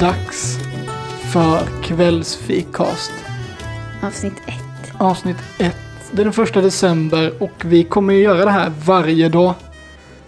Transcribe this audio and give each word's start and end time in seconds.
dags 0.00 0.58
för 1.32 1.82
kvällsfikast. 1.82 3.12
Avsnitt 4.02 4.32
ett. 4.46 4.92
Avsnitt 4.98 5.36
1. 5.58 5.76
Det 6.12 6.22
är 6.22 6.24
den 6.24 6.32
första 6.32 6.60
december 6.60 7.42
och 7.42 7.64
vi 7.64 7.84
kommer 7.84 8.14
ju 8.14 8.20
göra 8.20 8.44
det 8.44 8.50
här 8.50 8.72
varje 8.84 9.28
dag. 9.28 9.54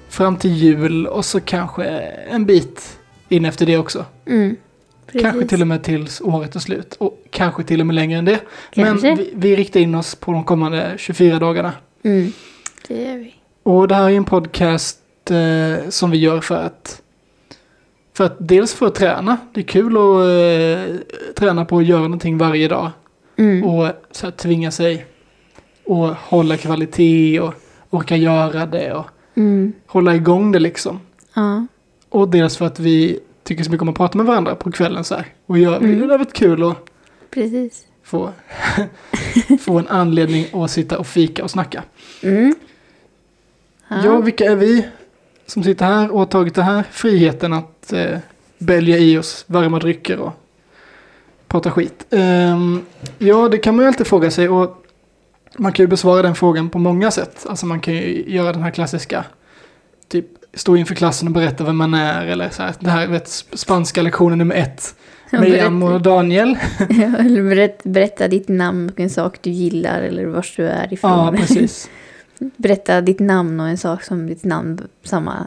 Fram 0.08 0.36
till 0.36 0.50
jul 0.50 1.06
och 1.06 1.24
så 1.24 1.40
kanske 1.40 1.84
en 2.30 2.46
bit 2.46 2.98
in 3.28 3.44
efter 3.44 3.66
det 3.66 3.78
också. 3.78 4.04
Mm. 4.26 4.56
Kanske 5.12 5.46
till 5.46 5.60
och 5.60 5.68
med 5.68 5.82
tills 5.82 6.20
året 6.20 6.56
är 6.56 6.60
slut. 6.60 6.94
Och 6.98 7.24
kanske 7.30 7.64
till 7.64 7.80
och 7.80 7.86
med 7.86 7.94
längre 7.94 8.18
än 8.18 8.24
det. 8.24 8.40
Kanske. 8.70 9.06
Men 9.06 9.16
vi, 9.16 9.32
vi 9.34 9.56
riktar 9.56 9.80
in 9.80 9.94
oss 9.94 10.14
på 10.14 10.32
de 10.32 10.44
kommande 10.44 10.94
24 10.98 11.38
dagarna. 11.38 11.72
Mm. 12.02 12.32
Det 12.88 13.02
gör 13.02 13.16
vi. 13.16 13.34
Och 13.62 13.88
det 13.88 13.94
här 13.94 14.04
är 14.04 14.10
en 14.10 14.24
podcast 14.24 14.98
eh, 15.30 15.88
som 15.88 16.10
vi 16.10 16.18
gör 16.18 16.40
för 16.40 16.56
att 16.56 17.02
för 18.20 18.24
att 18.26 18.36
dels 18.38 18.74
för 18.74 18.86
att 18.86 18.94
träna. 18.94 19.36
Det 19.52 19.60
är 19.60 19.64
kul 19.64 19.96
att 19.96 20.24
eh, 20.24 20.96
träna 21.34 21.64
på 21.64 21.78
att 21.78 21.84
göra 21.84 22.02
någonting 22.02 22.38
varje 22.38 22.68
dag. 22.68 22.90
Mm. 23.36 23.64
Och 23.64 23.88
så 24.10 24.26
här, 24.26 24.30
tvinga 24.30 24.70
sig 24.70 25.06
och 25.84 26.08
hålla 26.08 26.56
kvalitet 26.56 27.40
och 27.40 27.54
orka 27.90 28.16
göra 28.16 28.66
det 28.66 28.92
och 28.94 29.06
Mm. 29.34 29.72
hålla 29.86 30.14
igång 30.14 30.52
det 30.52 30.58
liksom. 30.58 31.00
Ja. 31.34 31.66
Och 32.08 32.28
dels 32.28 32.56
för 32.56 32.66
att 32.66 32.80
vi 32.80 33.20
tycker 33.44 33.64
så 33.64 33.70
mycket 33.70 33.82
om 33.82 33.88
att 33.88 33.94
prata 33.96 34.18
med 34.18 34.26
varandra 34.26 34.54
på 34.54 34.72
kvällen 34.72 35.04
så 35.04 35.14
här. 35.14 35.26
Och 35.46 35.58
gör, 35.58 35.76
Mm. 35.76 35.98
det 36.00 36.06
har 36.06 36.18
varit 36.18 36.32
kul 36.32 36.62
att 36.64 36.76
Precis. 37.30 37.84
få, 38.04 38.30
få 39.60 39.78
en 39.78 39.88
anledning 39.88 40.46
att 40.52 40.70
sitta 40.70 40.98
och 40.98 41.06
fika 41.06 41.44
och 41.44 41.50
snacka. 41.50 41.82
Mm. 42.22 42.54
Ja, 44.04 44.20
vilka 44.20 44.44
är 44.44 44.56
vi 44.56 44.86
som 45.46 45.62
sitter 45.62 45.86
här 45.86 46.10
och 46.12 46.18
har 46.18 46.26
tagit 46.26 46.54
det 46.54 46.62
här 46.62 46.84
friheten 46.90 47.52
att 47.52 47.79
eh, 47.92 48.18
bälja 48.58 48.98
i 48.98 49.18
oss 49.18 49.44
varma 49.46 49.78
drycker 49.78 50.18
och 50.18 50.32
prata 51.48 51.70
skit? 51.70 52.06
Ehm, 52.10 52.82
ja, 53.18 53.48
det 53.48 53.58
kan 53.58 53.76
man 53.76 53.84
ju 53.84 53.88
alltid 53.88 54.06
fråga 54.06 54.30
sig 54.30 54.48
och 54.48 54.84
man 55.56 55.72
kan 55.72 55.82
ju 55.82 55.88
besvara 55.88 56.22
den 56.22 56.34
frågan 56.34 56.70
på 56.70 56.78
många 56.78 57.10
sätt. 57.10 57.46
Alltså 57.48 57.66
man 57.66 57.80
kan 57.80 57.94
ju 57.94 58.24
göra 58.26 58.52
den 58.52 58.62
här 58.62 58.70
klassiska, 58.70 59.24
typ 60.08 60.26
stå 60.54 60.76
inför 60.76 60.94
klassen 60.94 61.28
och 61.28 61.34
berätta 61.34 61.64
vem 61.64 61.76
man 61.76 61.94
är 61.94 62.26
eller 62.26 62.50
så 62.50 62.62
här, 62.62 62.74
det 62.80 62.90
här 62.90 63.06
vet, 63.06 63.28
spanska 63.52 64.02
lektionen 64.02 64.38
nummer 64.38 64.54
ett. 64.54 64.94
Miriam 65.32 65.82
och 65.82 66.02
Daniel. 66.02 66.58
Ja, 66.78 67.16
eller 67.18 67.42
berätta, 67.42 67.88
berätta 67.88 68.28
ditt 68.28 68.48
namn 68.48 68.90
och 68.90 69.00
en 69.00 69.10
sak 69.10 69.38
du 69.42 69.50
gillar 69.50 70.02
eller 70.02 70.26
vart 70.26 70.56
du 70.56 70.66
är 70.66 70.92
ifrån. 70.92 71.10
Ja, 71.10 71.32
precis. 71.36 71.90
berätta 72.56 73.00
ditt 73.00 73.20
namn 73.20 73.60
och 73.60 73.68
en 73.68 73.78
sak 73.78 74.02
som 74.02 74.26
ditt 74.26 74.44
namn 74.44 74.80
samma 75.02 75.46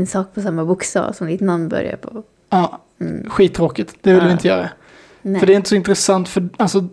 en 0.00 0.06
sak 0.06 0.34
på 0.34 0.40
samma 0.40 0.64
bokstav 0.64 1.12
som 1.12 1.26
ditt 1.26 1.40
namn 1.40 1.68
börjar 1.68 1.96
på. 1.96 2.22
Ja, 2.50 2.80
Mm. 3.00 3.30
skittråkigt. 3.30 3.94
Det 4.00 4.12
vill 4.12 4.20
vi 4.20 4.26
Ja. 4.26 4.32
inte 4.32 4.48
göra. 4.48 4.68
Nej. 5.22 5.40
För 5.40 5.46
det 5.46 5.52
är 5.52 5.56
inte 5.56 5.68
så 5.68 5.74
intressant 5.74 6.28
för 6.28 6.48
alltså, 6.56 6.88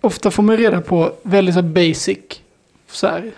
ofta 0.00 0.30
får 0.30 0.42
man 0.42 0.56
reda 0.56 0.80
på 0.80 1.12
väldigt 1.22 1.54
så 1.54 1.62
basic 1.62 2.18
så 2.90 3.06
här, 3.06 3.30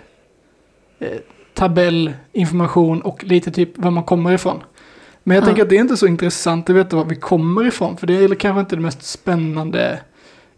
eh, 0.99 1.07
tabellinformation 1.53 3.01
och 3.01 3.23
lite 3.23 3.51
typ 3.51 3.77
var 3.77 3.91
man 3.91 4.03
kommer 4.03 4.33
ifrån. 4.33 4.59
Men 5.23 5.35
jag 5.35 5.41
Ja. 5.41 5.45
tänker 5.45 5.63
att 5.63 5.69
det 5.69 5.75
är 5.77 5.81
inte 5.81 5.97
så 5.97 6.07
intressant 6.07 6.69
att 6.69 6.75
veta 6.75 6.95
var 6.95 7.05
vi 7.05 7.15
kommer 7.15 7.67
ifrån. 7.67 7.97
För 7.97 8.07
det 8.07 8.13
är 8.13 8.35
kanske 8.35 8.59
inte 8.59 8.75
det 8.75 8.81
mest 8.81 9.03
spännande 9.03 9.99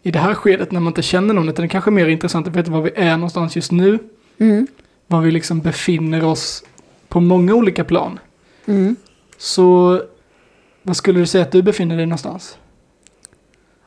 i 0.02 0.10
det 0.10 0.18
här 0.18 0.34
skedet 0.34 0.72
när 0.72 0.80
man 0.80 0.90
inte 0.90 1.02
känner 1.02 1.34
någon. 1.34 1.48
Utan 1.48 1.62
det 1.62 1.66
är 1.66 1.68
kanske 1.68 1.90
mer 1.90 2.06
intressant 2.08 2.48
att 2.48 2.56
veta 2.56 2.70
var 2.70 2.80
vi 2.80 2.90
är 2.96 3.16
någonstans 3.16 3.56
just 3.56 3.72
nu. 3.72 3.98
Mm. 4.38 4.66
Var 5.06 5.20
vi 5.20 5.30
liksom 5.30 5.60
befinner 5.60 6.24
oss 6.24 6.64
på 7.08 7.20
många 7.20 7.54
olika 7.54 7.84
plan. 7.84 8.18
Mm. 8.66 8.96
Så 9.36 10.00
vad 10.82 10.96
skulle 10.96 11.20
du 11.20 11.26
säga 11.26 11.44
att 11.44 11.52
du 11.52 11.62
befinner 11.62 11.96
dig 11.96 12.06
någonstans? 12.06 12.58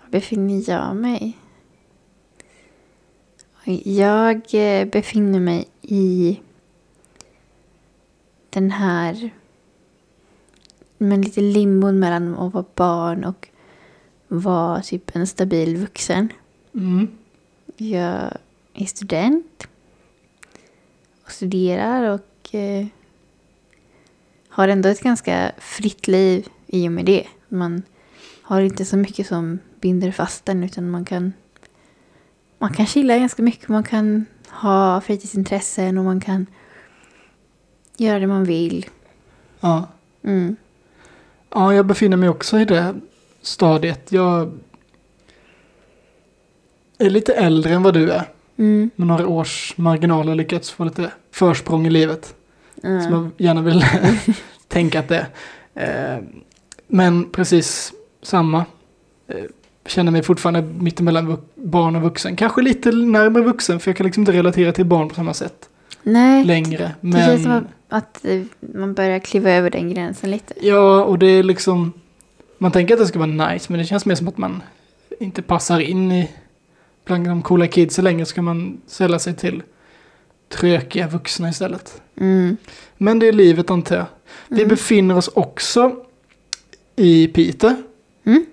Var 0.01 0.09
befinner 0.09 0.69
jag 0.69 0.95
mig? 0.95 1.37
Jag 3.83 4.41
eh, 4.53 4.87
befinner 4.87 5.39
mig 5.39 5.67
i 5.81 6.39
den 8.49 8.71
här 8.71 9.31
men 10.97 11.21
lite 11.21 11.41
limbon 11.41 11.99
mellan 11.99 12.35
att 12.35 12.53
vara 12.53 12.65
barn 12.75 13.23
och 13.23 13.47
vara 14.27 14.81
typ 14.81 15.15
en 15.15 15.27
stabil 15.27 15.77
vuxen. 15.77 16.33
Mm. 16.73 17.07
Jag 17.77 18.37
är 18.73 18.85
student 18.85 19.67
och 21.23 21.31
studerar 21.31 22.09
och 22.09 22.55
eh, 22.55 22.85
har 24.55 24.67
ändå 24.67 24.89
ett 24.89 25.01
ganska 25.01 25.51
fritt 25.57 26.07
liv 26.07 26.47
i 26.67 26.87
och 26.87 26.91
med 26.91 27.05
det. 27.05 27.27
Man 27.49 27.83
har 28.41 28.61
inte 28.61 28.85
så 28.85 28.97
mycket 28.97 29.27
som 29.27 29.59
binder 29.81 30.11
fast 30.11 30.49
en 30.49 30.63
utan 30.63 30.89
man 30.89 31.05
kan 31.05 31.33
man 32.57 32.73
kan 32.73 32.85
chilla 32.85 33.17
ganska 33.17 33.43
mycket. 33.43 33.69
Man 33.69 33.83
kan 33.83 34.25
ha 34.49 35.01
fritidsintressen 35.01 35.97
och 35.97 36.05
man 36.05 36.21
kan 36.21 36.45
göra 37.97 38.19
det 38.19 38.27
man 38.27 38.43
vill. 38.43 38.85
Ja. 39.59 39.87
Mm. 40.23 40.55
Ja, 41.49 41.73
jag 41.73 41.85
befinner 41.85 42.17
mig 42.17 42.29
också 42.29 42.59
i 42.59 42.65
det 42.65 42.95
stadiet. 43.41 44.11
Jag 44.11 44.51
är 46.97 47.09
lite 47.09 47.33
äldre 47.33 47.73
än 47.73 47.83
vad 47.83 47.93
du 47.93 48.11
är. 48.11 48.29
Mm. 48.57 48.89
Med 48.95 49.07
några 49.07 49.27
års 49.27 49.77
marginal 49.77 50.27
har 50.27 50.35
lyckats 50.35 50.71
få 50.71 50.83
lite 50.83 51.11
försprång 51.31 51.87
i 51.87 51.89
livet. 51.89 52.35
Som 53.03 53.13
Ja. 53.13 53.29
jag 53.37 53.45
gärna 53.45 53.61
vill 53.61 53.85
tänka 54.67 54.99
att 54.99 55.07
det 55.07 55.27
är. 55.73 56.15
Eh, 56.17 56.23
Men 56.87 57.29
precis 57.29 57.93
samma. 58.21 58.65
Eh, 59.27 59.35
Känner 59.87 60.11
mig 60.11 60.23
fortfarande 60.23 60.61
mittemellan 60.61 61.37
barn 61.55 61.95
och 61.95 62.01
vuxen. 62.01 62.35
Kanske 62.35 62.61
lite 62.61 62.91
närmare 62.91 63.43
vuxen 63.43 63.79
för 63.79 63.89
jag 63.91 63.97
kan 63.97 64.05
liksom 64.05 64.21
inte 64.21 64.31
relatera 64.31 64.71
till 64.71 64.85
barn 64.85 65.09
på 65.09 65.15
samma 65.15 65.33
sätt 65.33 65.69
Nej, 66.03 66.43
längre. 66.45 66.91
det 67.01 67.11
känns 67.17 67.43
som 67.43 67.51
Men 67.51 67.67
att, 67.89 68.25
eh, 68.25 68.41
man 68.59 68.93
börjar 68.93 69.19
kliva 69.19 69.51
över 69.51 69.69
den 69.69 69.93
gränsen 69.93 70.31
lite. 70.31 70.53
ja, 70.61 71.03
och 71.03 71.19
det 71.19 71.25
är 71.27 71.43
liksom. 71.43 71.93
Man 72.57 72.71
tänker 72.71 72.93
att 72.93 72.99
det 72.99 73.07
ska 73.07 73.19
vara 73.19 73.49
nice 73.49 73.65
men 73.71 73.79
det 73.79 73.85
känns 73.85 74.05
mer 74.05 74.15
som 74.15 74.27
att 74.27 74.37
man 74.37 74.63
inte 75.19 75.41
passar 75.41 75.79
in 75.79 76.11
i 76.11 76.31
bland 77.05 77.27
de 77.27 77.41
coola 77.41 77.67
kidsen 77.67 78.03
längre. 78.03 78.25
Ska 78.25 78.41
man 78.41 78.77
sälla 78.87 79.19
sig 79.19 79.35
till 79.35 79.63
trökiga 80.49 81.07
vuxna 81.07 81.49
istället. 81.49 82.01
Mm. 82.19 82.57
Men 82.97 83.19
det 83.19 83.27
är 83.27 83.31
livet 83.33 83.71
antar 83.71 83.95
jag. 83.95 84.05
Vi 84.47 84.55
Mm. 84.61 84.69
befinner 84.69 85.17
oss 85.17 85.27
också 85.27 85.95
i 86.95 87.27
Piteå. 87.27 87.75
Mm. 88.25 88.45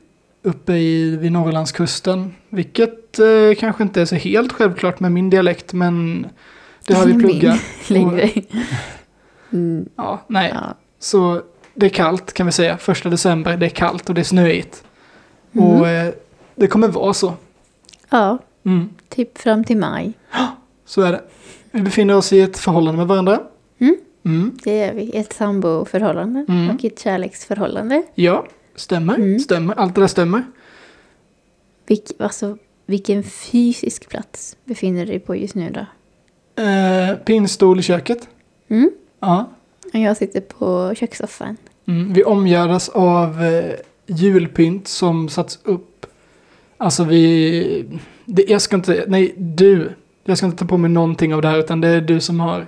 Uppe 0.42 0.72
i, 0.72 1.16
vid 1.16 1.32
Norrlandskusten. 1.32 2.34
Vilket 2.48 3.18
eh, 3.18 3.54
kanske 3.58 3.82
inte 3.82 4.00
är 4.00 4.04
så 4.04 4.14
helt 4.14 4.52
självklart 4.52 5.00
med 5.00 5.12
min 5.12 5.30
dialekt. 5.30 5.72
Men 5.72 6.26
det 6.86 6.94
har 6.94 7.06
vi 7.06 7.12
pluggat. 7.18 7.60
Mm. 9.52 9.88
Ja, 9.96 10.20
nej. 10.26 10.50
Ja. 10.54 10.74
Så 10.98 11.42
det 11.74 11.86
är 11.86 11.90
kallt 11.90 12.32
kan 12.32 12.46
vi 12.46 12.52
säga. 12.52 12.78
Första 12.78 13.08
december, 13.08 13.56
det 13.56 13.66
är 13.66 13.70
kallt 13.70 14.08
och 14.08 14.14
det 14.14 14.20
är 14.20 14.24
snöigt. 14.24 14.84
Mm. 15.52 15.66
Och 15.68 15.88
eh, 15.88 16.14
det 16.54 16.66
kommer 16.66 16.88
vara 16.88 17.14
så. 17.14 17.34
ja, 18.10 18.38
Mm, 18.64 18.88
typ 19.08 19.38
fram 19.38 19.64
till 19.64 19.76
maj. 19.76 20.12
så 20.86 21.02
är 21.02 21.12
det. 21.12 21.22
Vi 21.72 21.80
befinner 21.82 22.16
oss 22.16 22.32
i 22.32 22.40
ett 22.40 22.58
förhållande 22.58 22.98
med 22.98 23.06
varandra. 23.08 23.40
Mm. 23.78 23.96
Mm, 24.24 24.58
Det 24.64 24.80
är 24.82 24.94
vi. 24.94 25.10
Ett 25.16 25.32
samboförhållande 25.32 26.44
Mm. 26.48 26.70
och 26.76 26.84
ett 26.84 26.98
kärleksförhållande. 26.98 28.02
ja, 28.14 28.46
stämmer. 28.76 29.14
Mm. 29.14 29.38
Stämmer. 29.38 29.74
Allt 29.74 29.94
det 29.94 30.00
där 30.00 30.08
stämmer. 30.08 30.42
Vilk, 31.86 32.04
alltså, 32.18 32.58
vilken 32.86 33.22
fysisk 33.22 34.08
plats 34.08 34.56
befinner 34.64 35.00
du 35.06 35.12
dig 35.12 35.20
på 35.20 35.36
just 35.36 35.54
nu 35.54 35.70
då? 35.70 35.86
Eh, 36.62 37.16
pinnstol 37.16 37.78
i 37.78 37.82
köket. 37.82 38.28
Mm. 38.68 38.90
Ja. 39.20 39.50
Och 39.94 39.98
jag 40.00 40.16
sitter 40.16 40.40
på 40.40 40.94
kökssoffan. 40.94 41.56
Mm, 41.86 42.12
vi 42.12 42.24
omgärdas 42.24 42.88
av 42.88 43.42
eh, 43.42 43.72
julpynt 44.06 44.88
som 44.88 45.28
satts 45.28 45.58
upp. 45.64 46.06
Alltså 46.76 47.04
vi... 47.04 47.84
Det, 48.24 48.44
jag 48.48 48.62
ska 48.62 48.76
inte... 48.76 49.04
Nej, 49.08 49.34
du. 49.36 49.92
Jag 50.24 50.36
ska 50.38 50.46
inte 50.46 50.58
ta 50.58 50.64
på 50.66 50.76
mig 50.76 50.90
någonting 50.90 51.34
av 51.34 51.42
det 51.42 51.48
här 51.48 51.58
utan 51.58 51.80
det 51.80 51.88
är 51.88 52.00
du 52.00 52.20
som 52.20 52.40
har 52.40 52.66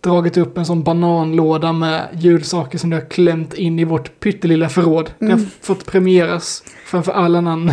dragit 0.00 0.36
upp 0.36 0.58
en 0.58 0.66
sån 0.66 0.82
bananlåda 0.82 1.72
med 1.72 2.08
julsaker 2.12 2.78
som 2.78 2.90
du 2.90 2.96
har 2.96 3.04
klämt 3.10 3.54
in 3.54 3.78
i 3.78 3.84
vårt 3.84 4.20
pyttelilla 4.20 4.68
förråd. 4.68 5.10
Det 5.18 5.24
har 5.26 5.32
Mm. 5.32 5.46
fått 5.60 5.86
premieras 5.86 6.62
framför 6.84 7.12
alla 7.12 7.38
annan 7.38 7.72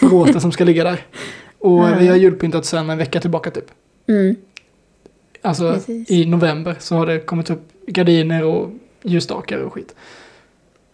bråte 0.00 0.40
som 0.40 0.52
ska 0.52 0.64
ligga 0.64 0.84
där. 0.84 1.00
Och 1.58 1.78
Ja. 1.88 1.96
vi 1.98 2.06
har 2.08 2.16
julpyntat 2.16 2.64
sedan 2.66 2.90
en 2.90 2.98
vecka 2.98 3.20
tillbaka 3.20 3.50
typ. 3.50 3.64
Mm. 4.08 4.36
Alltså 5.42 5.72
Precis. 5.72 6.10
i 6.10 6.26
november 6.26 6.76
så 6.78 6.94
har 6.96 7.06
det 7.06 7.18
kommit 7.18 7.50
upp 7.50 7.68
gardiner 7.86 8.44
och 8.44 8.70
ljusstakar 9.02 9.58
och 9.58 9.72
skit. 9.72 9.94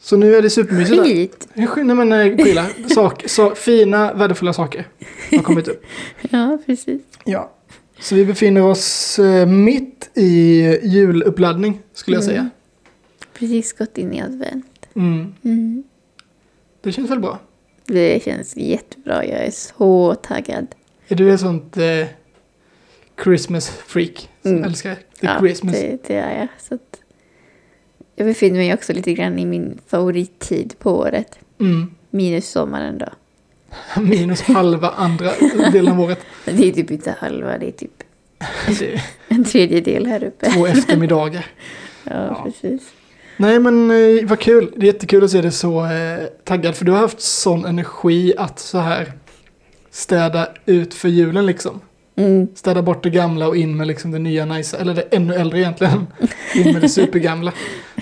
Så 0.04 0.16
nu 0.16 0.36
är 0.36 0.42
det 0.42 0.50
supermysigt. 0.50 1.02
Skit! 1.02 1.48
Nej 1.76 1.96
men 1.96 2.12
eh, 2.12 2.36
prylar. 2.36 2.88
Sak, 2.94 3.24
så, 3.28 3.54
fina, 3.54 4.12
värdefulla 4.14 4.52
saker 4.52 4.88
har 5.30 5.38
kommit 5.42 5.68
upp. 5.68 5.84
Ja, 6.30 6.58
precis. 6.66 7.02
Ja. 7.24 7.52
Så 8.00 8.14
vi 8.14 8.24
befinner 8.24 8.62
oss 8.62 9.18
eh, 9.18 9.46
mitt 9.46 10.10
i 10.14 10.60
juluppladdning 10.82 11.80
skulle 11.94 12.16
jag 12.16 12.24
Mm. 12.24 12.34
säga. 12.34 12.50
Precis 13.32 13.72
gått 13.72 13.98
in 13.98 14.12
i 14.12 14.20
advent. 14.22 14.86
Mm. 14.96 15.34
Mm. 15.44 15.82
Det 16.82 16.92
känns 16.92 17.10
väl 17.10 17.20
bra? 17.20 17.38
Det 17.86 18.22
känns 18.24 18.56
jättebra. 18.56 19.24
Jag 19.26 19.40
är 19.44 19.50
så 19.50 20.14
taggad. 20.14 20.66
Är 21.08 21.14
du 21.16 21.34
ett 21.34 21.40
sånt 21.40 21.76
eh, 21.76 22.06
Christmas 23.24 23.70
freak 23.70 24.28
som 24.42 24.50
Mm. 24.50 24.64
älskar 24.64 24.94
the 24.94 25.00
ja, 25.26 25.36
Christmas? 25.40 25.74
Det, 25.74 25.98
det 26.06 26.14
är 26.14 26.38
jag. 26.38 26.48
Så 26.68 26.74
att 26.74 27.00
jag 28.22 28.26
befinner 28.26 28.58
mig 28.58 28.74
också 28.74 28.92
lite 28.92 29.12
grann 29.14 29.38
i 29.38 29.46
min 29.46 29.78
favorittid 29.86 30.74
på 30.78 30.98
året. 30.98 31.38
Mm. 31.60 31.90
Minus 32.10 32.48
sommaren 32.50 32.98
då. 32.98 33.08
Minus 34.00 34.42
halva 34.42 34.88
andra 34.90 35.30
delen 35.72 35.92
av 35.92 36.00
året. 36.00 36.18
Det 36.44 36.68
är 36.68 36.72
typ 36.72 36.90
inte 36.90 37.14
halva, 37.18 37.58
det 37.58 37.66
är 37.66 37.70
typ 37.72 38.02
Det 38.66 38.92
är 38.94 39.02
en 39.28 39.44
tredjedel 39.44 40.06
här 40.06 40.24
uppe. 40.24 40.50
två 40.50 40.66
eftermiddagar. 40.66 41.46
Ja, 42.04 42.12
Ja. 42.26 42.42
precis. 42.44 42.82
Nej 43.36 43.58
men 43.58 43.90
eh, 43.90 44.26
vad 44.28 44.38
kul. 44.40 44.72
Det 44.76 44.82
är 44.88 44.92
jättekul 44.92 45.24
att 45.24 45.30
se 45.30 45.40
dig 45.40 45.52
så 45.52 45.84
eh, 45.84 46.24
taggad. 46.44 46.74
För 46.76 46.84
du 46.84 46.92
har 46.92 46.98
haft 46.98 47.20
sån 47.20 47.64
energi 47.64 48.34
att 48.38 48.58
så 48.58 48.78
här 48.78 49.12
städa 49.90 50.48
ut 50.66 50.94
för 50.94 51.08
julen 51.08 51.46
liksom. 51.46 51.80
Mm. 52.16 52.48
Städa 52.54 52.82
bort 52.82 53.02
det 53.02 53.10
gamla 53.10 53.48
och 53.48 53.56
in 53.56 53.76
med 53.76 53.86
liksom 53.86 54.10
det 54.10 54.18
nya 54.18 54.44
nice. 54.44 54.76
Eller 54.76 54.94
det 54.94 55.02
ännu 55.02 55.34
äldre 55.34 55.58
egentligen. 55.58 56.06
In 56.54 56.72
med 56.72 56.82
det 56.82 56.88
supergamla. 56.88 57.52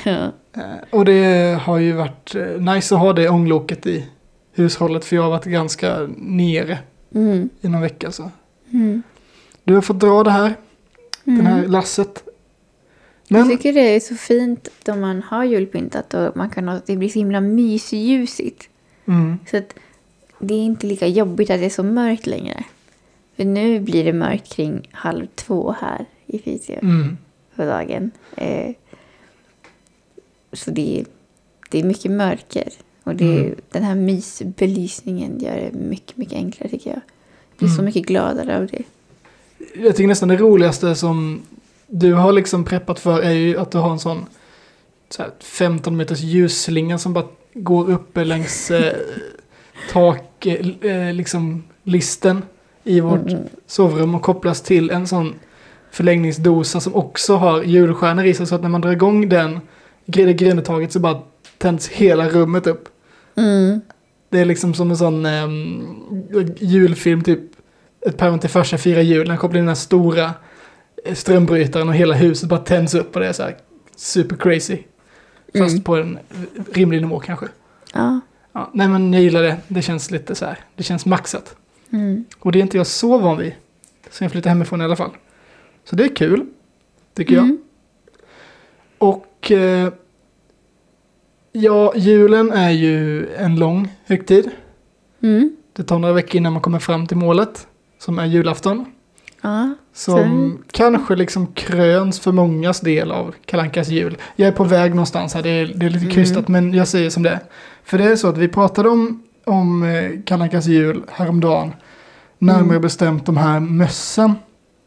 Ja. 0.05 0.33
Eh, 0.57 0.63
och 0.91 1.05
det 1.05 1.59
har 1.63 1.79
ju 1.79 1.93
varit 1.93 2.35
eh, 2.35 2.43
nice 2.75 2.95
att 2.95 3.01
ha 3.01 3.13
det 3.13 3.29
ångloket 3.29 3.87
i 3.87 4.07
hushållet. 4.53 5.05
För 5.05 5.17
jag 5.17 5.23
har 5.23 5.31
varit 5.31 5.45
ganska 5.45 6.09
nere 6.17 6.79
Mm. 7.15 7.49
i 7.61 7.69
någon 7.69 7.81
vecka. 7.81 8.13
Så. 8.13 8.31
Mm. 8.73 9.03
Du 9.65 9.75
har 9.75 9.81
fått 9.83 10.01
dra 10.01 10.23
det 10.25 10.31
här. 10.31 10.55
Mm. 11.25 11.39
Den 11.39 11.47
här 11.47 11.67
lasset. 11.69 12.25
Jag 13.29 13.39
Men 13.39 13.49
tycker 13.49 13.73
det 13.73 13.81
är 13.97 14.01
så 14.01 14.15
fint 14.15 14.69
då 14.85 14.95
man 14.95 15.23
har 15.23 15.45
julpyntat 15.45 16.15
och 16.15 16.37
man 16.37 16.51
kan 16.51 16.69
ha, 16.69 16.81
det 16.87 16.97
blir 16.97 17.09
så 17.09 17.19
himla 17.19 17.41
mysljusigt. 17.41 18.69
mm, 19.07 19.39
Så 19.51 19.57
att 19.57 19.75
det 20.39 20.55
är 20.55 20.59
inte 20.63 20.87
lika 20.87 21.07
jobbigt 21.07 21.51
att 21.51 21.61
det 21.61 21.67
är 21.67 21.71
så 21.71 21.83
mörkt 21.83 22.27
längre. 22.27 22.65
För 23.37 23.45
nu 23.45 23.81
blir 23.81 24.05
det 24.05 24.13
mörkt 24.13 24.53
kring 24.53 24.89
halv 24.93 25.27
två 25.35 25.75
här 25.81 26.05
i 26.27 26.39
Piteå 26.39 26.79
mm, 26.83 27.17
på 27.57 27.63
dagen. 27.65 28.11
Eh, 28.37 28.71
så 30.53 30.71
det 30.71 31.01
är, 31.01 31.05
det 31.71 31.79
är 31.79 31.85
mycket 31.85 32.11
mörker. 32.11 32.69
Och 33.05 33.15
det 33.15 33.25
är, 33.25 33.41
Mm. 33.45 33.55
den 33.71 33.83
här 33.83 33.95
mysbelysningen 33.95 35.39
gör 35.41 35.57
det 35.57 35.79
mycket, 35.79 36.17
mycket 36.17 36.35
enklare 36.35 36.69
tycker 36.71 36.91
jag. 36.91 36.97
Jag 37.51 37.59
blir 37.59 37.69
så 37.69 37.75
Mm. 37.75 37.85
mycket 37.85 38.07
gladare 38.07 38.57
av 38.59 38.67
det. 38.67 38.83
jag 39.75 39.97
tycker 39.97 40.09
nästan 40.09 40.29
det 40.29 40.37
roligaste 40.37 40.95
som 40.95 41.43
du 41.87 42.13
har 42.15 42.33
liksom 42.33 42.65
preppat 42.65 43.01
för 43.01 43.21
är 43.23 43.31
ju 43.33 43.59
att 43.59 43.71
du 43.71 43.79
har 43.79 43.91
en 43.93 43.99
sån 43.99 44.25
så 45.09 45.23
här 45.23 45.31
15 45.41 45.97
meters 45.97 46.21
ljusslinga 46.21 46.99
som 46.99 47.13
bara 47.13 47.25
går 47.55 47.91
uppe 47.91 48.25
längs 48.25 48.71
eh, 48.71 48.93
tak, 49.93 50.47
eh, 50.47 51.13
liksom 51.15 51.63
listen 51.83 52.43
i 52.85 53.01
vårt 53.01 53.31
Mm. 53.31 53.43
sovrum 53.67 54.15
och 54.15 54.23
kopplas 54.23 54.63
till 54.63 54.91
en 54.91 55.07
sån 55.07 55.35
förlängningsdosa 55.91 56.81
som 56.81 56.95
också 56.95 57.37
har 57.37 57.63
julstjärnor 57.63 58.25
i 58.25 58.35
sig 58.35 58.47
så 58.47 58.55
att 58.55 58.63
när 58.63 58.69
man 58.69 58.81
drar 58.81 58.93
igång 58.93 59.29
den 59.29 59.61
det 60.05 60.33
grönetaget 60.33 60.93
så 60.93 60.99
bara 61.01 61.23
tänds 61.59 61.89
hela 61.89 62.29
rummet 62.29 62.67
upp. 62.67 62.89
Mm. 63.35 63.81
Det 64.29 64.39
är 64.39 64.45
liksom 64.45 64.75
som 64.75 64.91
en 64.91 64.97
sån 64.97 65.27
ehm, 65.27 65.87
julfilm, 66.59 67.23
typ 67.23 67.41
ett 68.07 68.17
päron 68.17 68.39
till 68.39 68.51
farsa 68.51 68.79
firar 68.79 69.01
jul. 69.01 69.29
När 69.29 69.37
kopplar 69.37 69.59
in 69.59 69.65
den 69.65 69.69
här 69.69 69.75
stora 69.75 70.31
eh, 71.05 71.15
strömbrytaren 71.15 71.89
och 71.89 71.95
hela 71.95 72.15
huset 72.15 72.49
bara 72.49 72.61
tänds 72.61 72.95
upp 72.95 73.15
och 73.17 73.21
det 73.21 73.29
är 73.29 73.33
så 73.33 73.43
här 73.43 73.57
super 73.97 74.37
crazy. 74.37 74.79
Fast 75.59 75.73
Mm. 75.73 75.83
på 75.83 75.97
en 75.97 76.19
rimlig 76.73 77.01
nivå 77.03 77.19
kanske. 77.21 77.47
Ja. 77.95 78.21
Ja, 78.53 78.71
nej 78.75 78.89
men 78.89 79.13
jag 79.13 79.23
gillar 79.23 79.43
det. 79.43 79.57
Det 79.69 79.83
känns 79.83 80.11
lite 80.11 80.35
så 80.35 80.45
här. 80.45 80.59
Det 80.77 80.83
känns 80.83 81.07
maxat. 81.07 81.57
Mm. 81.93 82.25
Och 82.39 82.53
det 82.53 82.59
är 82.59 82.63
inte 82.63 82.77
jag 82.77 82.87
så 82.87 83.19
van 83.19 83.39
vid. 83.39 83.53
Sen 84.11 84.25
jag 84.25 84.33
flyttade 84.33 84.49
hemifrån 84.51 84.81
i 84.81 84.85
alla 84.85 84.97
fall. 84.97 85.11
Så 85.85 85.97
det 85.97 86.05
är 86.05 86.17
kul. 86.17 86.47
Tycker 87.15 87.35
jag. 87.35 87.45
Mm. 87.45 87.59
Och 89.41 89.51
eh, 89.53 89.93
ja, 91.53 91.93
julen 91.97 92.53
är 92.53 92.71
ju 92.71 93.27
en 93.35 93.57
lång 93.57 93.89
högtid. 94.07 94.51
Mm. 95.23 95.57
Det 95.73 95.83
tar 95.83 95.99
några 95.99 96.15
veckor 96.15 96.37
innan 96.37 96.53
man 96.53 96.63
kommer 96.63 96.79
fram 96.79 97.07
till 97.07 97.17
målet. 97.17 97.67
Som 97.99 98.19
är 98.19 98.27
julafton. 98.27 98.85
Ja. 99.41 99.75
Som 99.93 100.59
kanske 100.71 101.17
liksom 101.17 101.47
kröns 101.47 102.21
för 102.21 102.33
mångas 102.33 102.81
del 102.81 103.11
av 103.13 103.35
Kalankas 103.45 103.89
jul. 103.89 104.17
Jag 104.37 104.49
är 104.49 104.53
på 104.53 104.65
väg 104.65 104.91
någonstans 104.95 105.35
här, 105.35 105.43
det 105.43 105.49
är, 105.51 105.67
det 105.67 105.87
är 105.87 105.91
lite 105.91 106.05
Mm. 106.05 106.15
krystat 106.15 106.49
men 106.49 106.75
jag 106.75 106.89
säger 106.89 107.11
som 107.11 107.23
det 107.23 107.31
är. 107.31 107.41
För 107.85 107.99
det 107.99 108.05
är 108.05 108.17
så 108.17 108.29
att 108.29 108.39
vi 108.39 108.49
pratade 108.49 108.89
om, 108.89 109.23
om 109.45 109.83
eh, 109.83 110.11
Kalankas 110.25 110.67
jul 110.67 111.03
häromdagen. 111.09 111.73
Närmare 112.39 112.63
Mm. 112.65 112.83
bestämt 112.83 113.27
de 113.27 113.37
här 113.37 113.61
mössen 113.61 114.35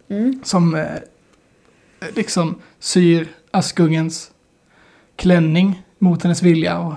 Mm. 0.09 0.39
som 0.43 0.75
eh, 0.75 0.85
liksom 2.15 2.55
syr 2.79 3.27
Askungens 3.51 4.31
klänning 5.15 5.81
mot 5.99 6.23
hennes 6.23 6.41
vilja 6.43 6.79
och 6.79 6.93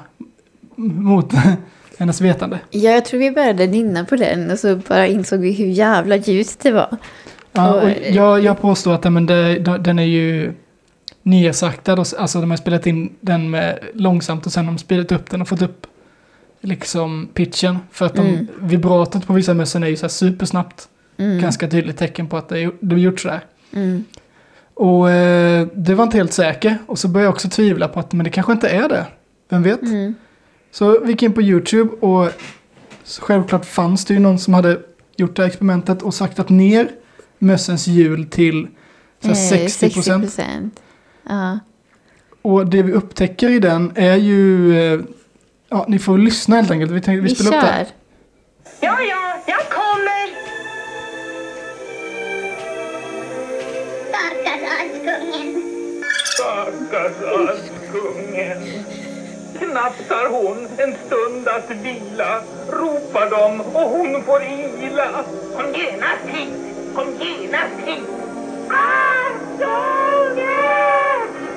mot 0.77 1.33
hennes 1.99 2.21
vetande. 2.21 2.59
Ja, 2.71 2.91
jag 2.91 3.05
tror 3.05 3.21
vi 3.21 3.31
började 3.31 3.67
nynna 3.67 4.05
på 4.05 4.17
den 4.17 4.51
och 4.51 4.59
så 4.59 4.77
bara 4.77 5.07
insåg 5.07 5.41
vi 5.41 5.53
hur 5.53 5.67
jävla 5.67 6.17
ljust 6.17 6.61
det 6.61 6.71
var. 6.73 6.97
Ja, 7.53 7.75
Och- 7.75 7.83
och 7.83 7.91
jag, 8.11 8.41
jag 8.45 8.61
påstår 8.61 8.95
att 8.95 9.13
men 9.13 9.27
det, 9.27 9.59
den 9.59 9.99
är 9.99 10.03
ju 10.05 10.53
nersaktad. 11.23 11.93
Och, 12.01 12.07
alltså 12.19 12.41
de 12.41 12.51
har 12.51 12.57
spelat 12.57 12.87
in 12.87 13.13
den 13.21 13.51
med 13.51 13.79
långsamt 13.95 14.47
och 14.47 14.53
sen 14.53 14.65
har 14.65 14.73
de 14.73 14.79
spelat 14.79 15.13
upp 15.13 15.31
den 15.31 15.41
och 15.43 15.49
fått 15.49 15.63
upp 15.63 15.87
liksom 16.61 17.29
pitchen. 17.35 17.79
För 17.91 18.07
att 18.07 18.15
de, 18.15 18.27
Mm. 18.27 18.47
vibratot 18.61 19.27
på 19.27 19.33
vissa 19.33 19.55
mössen 19.55 19.83
är 19.83 19.87
ju 19.89 19.97
så 19.97 20.03
här 20.03 20.09
supersnabbt. 20.09 20.89
Mm. 21.17 21.41
Ganska 21.41 21.69
tydligt 21.69 21.97
tecken 21.97 22.27
på 22.27 22.37
att 22.37 22.49
det 22.49 22.61
är, 22.61 22.71
det 22.81 22.95
är 22.95 22.99
gjort 22.99 23.21
sådär. 23.21 23.41
Mm. 23.73 24.05
Och 24.77 25.11
eh, 25.11 25.67
det 25.75 25.95
var 25.95 26.05
inte 26.05 26.17
helt 26.17 26.33
säker. 26.33 26.79
Och 26.87 26.99
så 26.99 27.09
började 27.09 27.27
jag 27.27 27.33
också 27.35 27.49
tvivla 27.49 27.89
på 27.89 28.01
att 28.01 28.13
men 28.13 28.25
det 28.25 28.31
kanske 28.31 28.53
inte 28.53 28.69
är 28.69 28.89
det. 28.89 29.07
Vem 29.49 29.63
vet? 29.63 29.83
Mm. 29.83 30.15
Så 30.71 31.01
vi 31.01 31.11
gick 31.11 31.23
in 31.23 31.33
på 31.33 31.43
YouTube 31.43 31.91
och 32.07 32.29
självklart 33.21 33.65
fanns 33.65 34.05
det 34.05 34.15
ju 34.15 34.21
någon 34.21 34.39
som 34.39 34.55
hade 34.55 34.79
gjort 35.17 35.37
det 35.37 35.43
här 35.43 35.49
experimentet 35.49 36.03
och 36.03 36.15
saktat 36.15 36.49
ner 36.49 36.89
mössens 37.39 37.87
hjul 37.87 38.27
till 38.27 38.69
så 39.21 39.29
här 39.29 39.35
Eh, 39.35 39.67
60 39.67 39.91
procent. 39.95 40.25
60%. 40.25 40.71
Ja. 41.29 41.59
Och 42.43 42.67
det 42.67 42.83
vi 42.83 42.93
upptäcker 42.93 43.51
i 43.51 43.59
den 43.59 43.93
är 43.95 44.17
ju... 44.17 44.77
eh, 44.95 45.01
Ja, 45.69 45.85
ni 45.89 45.99
får 45.99 46.19
lyssna 46.19 46.57
helt 46.57 46.71
enkelt. 46.71 46.91
Vi, 46.91 47.01
tänkte, 47.01 47.21
vi 47.23 47.29
Vi 47.29 47.35
spelar 47.35 47.57
upp 47.59 47.65
det. 47.65 47.71
här. 47.71 47.85
kör. 47.85 47.93
Ja, 48.81 48.97
ja, 49.11 49.26
Stackars 56.97 57.13
Askungen. 57.51 58.59
Knapsar 59.59 60.29
hon 60.31 60.67
en 60.79 60.95
stund 61.07 61.49
att 61.49 61.71
vila 61.71 62.41
ropar 62.71 63.31
de 63.31 63.61
och 63.61 63.91
hon 63.91 64.23
får 64.23 64.43
ila. 64.43 65.09
Kom 65.57 65.65
genast 65.75 66.27
hit. 66.27 66.49
Kom 66.95 67.07
genast 67.21 67.79
hit. 67.87 68.05
Askungen! 69.57 70.47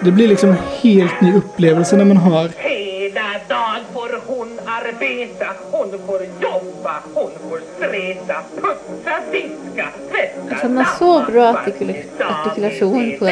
Det 0.01 0.11
blir 0.11 0.27
liksom 0.27 0.49
en 0.49 0.57
helt 0.81 1.21
ny 1.21 1.33
upplevelse 1.37 1.97
när 1.97 2.05
man 2.05 2.17
hör... 2.17 2.51
Hela 2.57 3.31
dag 3.47 3.77
får 3.93 4.21
hon 4.25 4.59
arbeta, 4.65 5.45
hon 5.71 5.99
får 6.07 6.21
jobba, 6.41 6.95
hon 7.13 7.31
får 7.49 7.61
streta, 7.77 8.35
putsa, 8.55 9.19
diska, 9.31 9.89
tvätta, 10.11 10.41
Alltså, 10.49 10.67
han 10.67 10.77
har 10.77 10.85
så 10.85 11.31
bra 11.31 11.53
artikula- 11.53 11.93
artikulation 12.19 13.15
på 13.19 13.25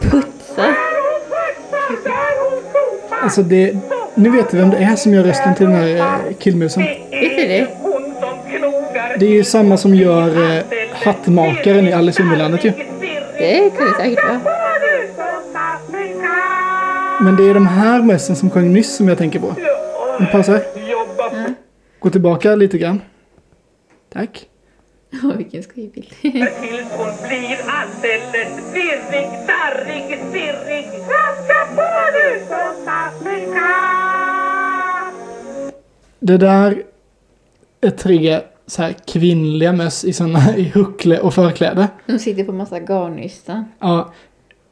putsa. 0.00 0.74
Alltså 3.22 3.42
det... 3.42 3.76
Ni 4.14 4.28
vet 4.28 4.54
vem 4.54 4.70
det 4.70 4.76
är 4.76 4.96
som 4.96 5.14
gör 5.14 5.24
rösten 5.24 5.54
till 5.54 5.66
den 5.66 5.74
här 5.74 5.96
eh, 5.96 6.34
killmusen. 6.38 6.82
Vet 6.82 7.36
du 7.36 7.46
det? 7.48 7.66
Det 9.18 9.26
är 9.26 9.30
ju 9.30 9.44
samma 9.44 9.76
som 9.76 9.94
gör 9.94 10.56
eh, 10.56 10.62
hattmakaren 10.92 11.88
i 11.88 11.92
Alice 11.92 12.22
i 12.22 12.24
Underlandet 12.24 12.64
ju. 12.64 12.72
Det 13.38 13.70
kan 13.76 13.86
det 13.86 13.94
säkert 13.96 14.24
vara. 14.24 14.40
Men 17.20 17.36
det 17.36 17.50
är 17.50 17.54
de 17.54 17.66
här 17.66 18.02
mössen 18.02 18.36
som 18.36 18.50
sjöng 18.50 18.72
nyss 18.72 18.96
som 18.96 19.08
jag 19.08 19.18
tänker 19.18 19.38
på. 19.38 19.54
En 20.20 20.26
paus 20.26 20.46
här. 20.46 20.62
Jobba 20.90 21.54
Gå 21.98 22.10
tillbaka 22.10 22.54
lite 22.54 22.78
grann. 22.78 23.00
Tack. 24.12 24.49
Åh, 25.24 25.36
vilken 25.36 25.62
skojbild. 25.62 26.08
tills 26.20 26.90
hon 26.96 27.28
blir 27.28 27.58
alldeles 27.66 28.74
virrig, 28.74 29.28
darrig, 29.46 30.18
stirrig. 30.28 30.84
Traska 30.84 31.74
på 31.76 31.82
nu, 32.12 32.40
Sydafrika! 32.40 33.70
Det 36.20 36.36
där 36.36 36.82
är 37.80 37.90
tre 37.90 38.40
så 38.66 38.82
här 38.82 38.94
kvinnliga 39.06 39.72
möss 39.72 40.04
i 40.04 40.12
såna 40.12 40.56
i 40.56 40.68
huckle 40.74 41.18
och 41.18 41.34
förkläde. 41.34 41.88
De 42.06 42.18
sitter 42.18 42.44
på 42.44 42.52
massa 42.52 42.80
garnnystan. 42.80 43.64
Ja, 43.78 44.12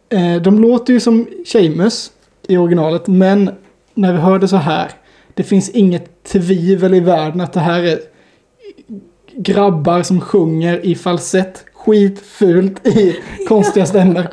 eh, 0.09 0.43
de 0.43 0.61
låter 0.61 0.93
ju 0.93 1.01
som 1.01 1.27
tjejmöss 1.47 2.13
i 2.49 2.57
originalet, 2.57 3.07
men 3.07 3.51
när 3.95 4.13
vi 4.13 4.19
hör 4.19 4.39
det 4.39 4.49
så 4.49 4.57
här, 4.57 4.91
Det 5.35 5.43
finns 5.45 5.71
inget 5.71 6.25
tvivel 6.25 6.95
i 6.95 7.01
världen 7.01 7.41
att 7.41 7.53
det 7.53 7.61
här 7.61 7.83
är 7.83 7.99
grabbar 9.39 10.03
som 10.03 10.21
sjunger 10.21 10.87
i 10.87 10.95
falsett. 10.95 11.65
Skitfult 11.73 12.87
i 12.87 13.17
konstiga 13.49 13.87
stämmor. 13.87 14.27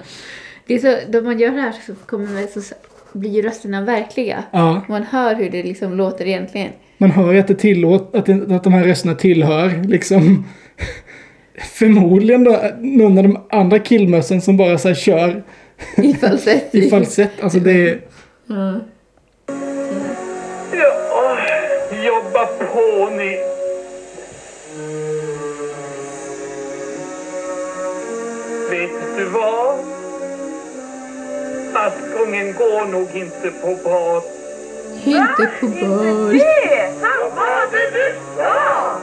Det 0.68 0.74
är 0.74 0.80
så, 0.80 1.12
då 1.12 1.22
man 1.22 1.40
gör 1.40 1.52
det 1.52 1.62
här 1.62 1.74
så, 1.88 1.96
kommer, 1.96 2.62
så 2.62 2.76
blir 3.14 3.30
ju 3.30 3.42
rösterna 3.42 3.82
verkliga. 3.82 4.44
Ja, 4.52 4.82
Man 4.90 5.04
hör 5.04 5.36
hur 5.36 5.50
det 5.50 5.64
liksom 5.64 5.94
låter 5.98 6.26
egentligen. 6.28 6.70
man 6.98 7.12
hör 7.12 7.36
att 7.36 7.48
det 7.48 7.56
tillåt, 7.56 8.16
att, 8.16 8.26
det, 8.26 8.56
att 8.56 8.64
de 8.64 8.74
här 8.74 8.84
rösterna 8.84 9.16
tillhör 9.16 9.84
liksom 9.88 10.46
förmodligen 11.60 12.44
då 12.44 12.62
någon 12.80 13.18
av 13.18 13.24
de 13.24 13.38
andra 13.50 13.80
killmössen 13.80 14.42
som 14.42 14.58
bara 14.58 14.78
så 14.78 14.88
här 14.88 14.96
kör 14.96 15.44
I 15.98 16.14
falsett. 16.14 16.76
i 16.76 16.90
falsett. 16.90 17.32
Alltså 17.44 17.60
det 17.60 17.90
är... 17.90 18.02
Ja. 18.48 18.80
Askungen 32.25 32.53
går 32.53 32.86
nog 32.86 33.08
inte 33.13 33.51
på 33.62 33.77
bad. 33.84 34.24
Inte 35.05 35.50
på 35.60 35.67
bal. 35.67 36.29
Det! 36.29 36.91
Vad 37.01 37.32
var 37.36 37.72
det 37.72 37.89
du 37.91 38.15
sa? 38.36 39.00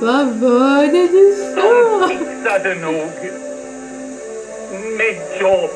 Vad 0.00 0.26
var 0.26 0.82
det 0.82 1.06
du 1.06 1.34
De 1.54 2.08
fixar 2.08 2.58
det 2.64 2.74
nog. 2.74 3.10
Med 4.96 5.40
jobb, 5.40 5.70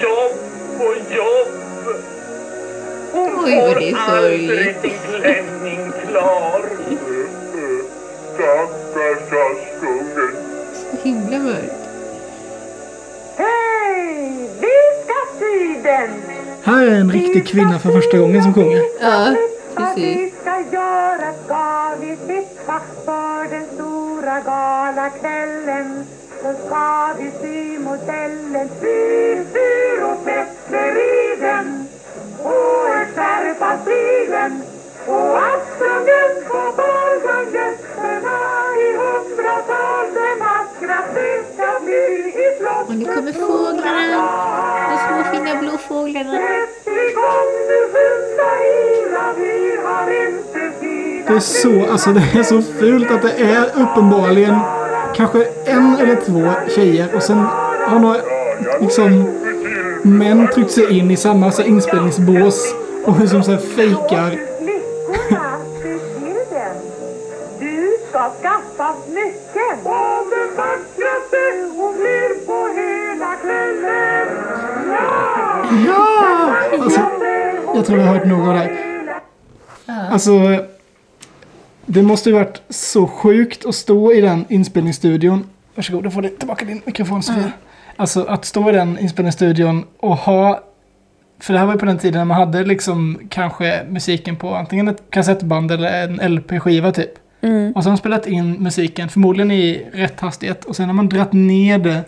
jobb 0.00 0.38
och 0.78 0.96
jobb. 1.16 1.48
Hon 3.12 3.44
Oj, 3.44 3.56
vad 3.56 3.72
får 3.72 3.80
det 3.80 3.90
är 3.90 3.96
aldrig 3.96 4.76
sin 4.82 4.98
klänning 5.10 5.92
klar. 6.08 6.64
Stackars 8.34 9.32
Askungen. 9.32 10.36
Så 10.74 11.02
himla 11.02 11.38
mörkt. 11.38 11.84
Här 16.62 16.86
är 16.86 17.00
en 17.00 17.12
riktig 17.12 17.46
kvinna 17.46 17.78
för 17.78 17.90
första 17.92 18.18
gången 18.18 18.42
som 18.42 18.54
sjunger. 18.54 18.82
Ja, 19.00 19.34
Vad 19.74 19.94
vi 19.94 20.14
precis. 20.14 20.40
ska 20.40 20.76
göra? 20.76 21.32
Ska 21.44 21.94
vi 22.00 22.16
sitta 22.16 22.80
för 23.04 23.50
den 23.50 23.66
stora 23.74 24.40
galakvällen? 24.40 26.04
Så 26.42 26.66
ska 26.66 27.14
vi 27.18 27.30
sy 27.42 27.78
modellen. 27.78 28.68
Sy, 28.80 29.36
syr 29.52 30.02
och 30.04 30.28
en 30.28 30.46
skärpa 33.14 33.78
stigen 33.82 34.62
och 35.06 35.38
Askungen 35.38 36.32
på 36.48 36.72
barngangetterna 36.76 37.93
och 42.88 42.94
nu 42.94 43.04
kommer 43.04 43.32
fåglarna. 43.32 44.28
De 44.90 44.98
små 44.98 45.32
fina 45.32 45.60
blå 45.60 45.78
fåglarna. 45.78 46.40
Det 51.26 51.34
är 51.34 51.40
så, 51.40 51.86
alltså 51.90 52.10
det 52.12 52.38
är 52.38 52.42
så 52.42 52.62
fult 52.62 53.10
att 53.10 53.22
det 53.22 53.32
är 53.32 53.64
uppenbarligen 53.64 54.58
kanske 55.14 55.44
en 55.66 55.96
eller 56.00 56.16
två 56.16 56.70
tjejer 56.74 57.14
och 57.14 57.22
sen 57.22 57.38
har 57.86 57.98
några 57.98 58.20
liksom 58.80 59.28
män 60.02 60.48
tryckt 60.54 60.70
sig 60.70 60.98
in 60.98 61.10
i 61.10 61.16
samma 61.16 61.50
så 61.50 61.62
här, 61.62 61.68
inspelningsbås 61.68 62.74
och 63.04 63.20
liksom 63.20 63.42
så 63.42 63.50
här 63.50 63.58
fejkar. 63.58 64.53
Ja! 75.86 76.56
Alltså, 76.80 77.00
jag 77.74 77.86
tror 77.86 77.98
jag 77.98 78.06
har 78.06 78.14
hört 78.14 78.26
nog 78.26 78.48
av 78.48 78.54
det 78.54 78.60
här. 78.60 80.10
Alltså, 80.10 80.32
det 81.86 82.02
måste 82.02 82.28
ju 82.28 82.34
varit 82.34 82.62
så 82.68 83.06
sjukt 83.06 83.66
att 83.66 83.74
stå 83.74 84.12
i 84.12 84.20
den 84.20 84.44
inspelningsstudion. 84.48 85.46
Varsågod, 85.74 86.04
då 86.04 86.10
får 86.10 86.22
du 86.22 86.28
tillbaka 86.28 86.64
din 86.64 86.82
mikrofon 86.84 87.22
Sofia. 87.22 87.52
Alltså 87.96 88.24
att 88.24 88.44
stå 88.44 88.70
i 88.70 88.72
den 88.72 88.98
inspelningsstudion 88.98 89.84
och 89.98 90.16
ha... 90.16 90.60
För 91.40 91.52
det 91.52 91.58
här 91.58 91.66
var 91.66 91.72
ju 91.72 91.78
på 91.78 91.86
den 91.86 91.98
tiden 91.98 92.18
när 92.18 92.24
man 92.24 92.36
hade 92.36 92.64
liksom 92.64 93.18
kanske 93.28 93.82
musiken 93.88 94.36
på 94.36 94.54
antingen 94.54 94.88
ett 94.88 95.02
kassettband 95.10 95.70
eller 95.72 96.04
en 96.04 96.34
LP-skiva 96.34 96.92
typ. 96.92 97.10
Och 97.74 97.82
så 97.82 97.90
har 97.90 97.96
de 97.96 97.96
spelat 97.96 98.26
in 98.26 98.52
musiken 98.52 99.08
förmodligen 99.08 99.50
i 99.50 99.86
rätt 99.92 100.20
hastighet 100.20 100.64
och 100.64 100.76
sen 100.76 100.86
har 100.86 100.92
man 100.92 101.08
dratt 101.08 101.32
ner 101.32 101.78
det 101.78 102.04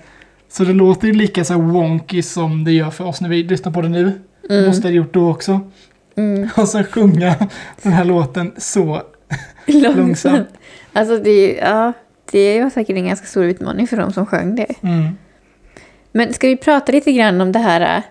så 0.56 0.64
det 0.64 0.72
låter 0.72 1.06
ju 1.06 1.14
lika 1.14 1.44
så 1.44 1.58
wonky 1.58 2.22
som 2.22 2.64
det 2.64 2.72
gör 2.72 2.90
för 2.90 3.04
oss 3.04 3.20
när 3.20 3.28
vi 3.28 3.42
lyssnar 3.42 3.72
på 3.72 3.82
det 3.82 3.88
nu. 3.88 4.12
Det 4.48 4.66
måste 4.66 4.88
ha 4.88 4.92
gjort 4.92 5.14
då 5.14 5.30
också. 5.30 5.60
Och 6.56 6.68
sen 6.68 6.84
sjunga 6.84 7.34
den 7.82 7.92
här 7.92 8.04
låten 8.04 8.52
så 8.56 9.02
långsamt. 9.66 10.48
Alltså 10.92 11.18
det, 11.18 11.52
ja, 11.54 11.92
det 12.30 12.62
var 12.62 12.70
säkert 12.70 12.96
en 12.96 13.06
ganska 13.06 13.26
stor 13.26 13.44
utmaning 13.44 13.86
för 13.86 13.96
de 13.96 14.12
som 14.12 14.26
sjöng 14.26 14.54
det. 14.54 14.74
Mm. 14.82 15.08
Men 16.12 16.32
ska 16.32 16.48
vi 16.48 16.56
prata 16.56 16.92
lite 16.92 17.12
grann 17.12 17.40
om 17.40 17.52
det 17.52 17.58
här? 17.58 17.96
äh, 17.96 18.02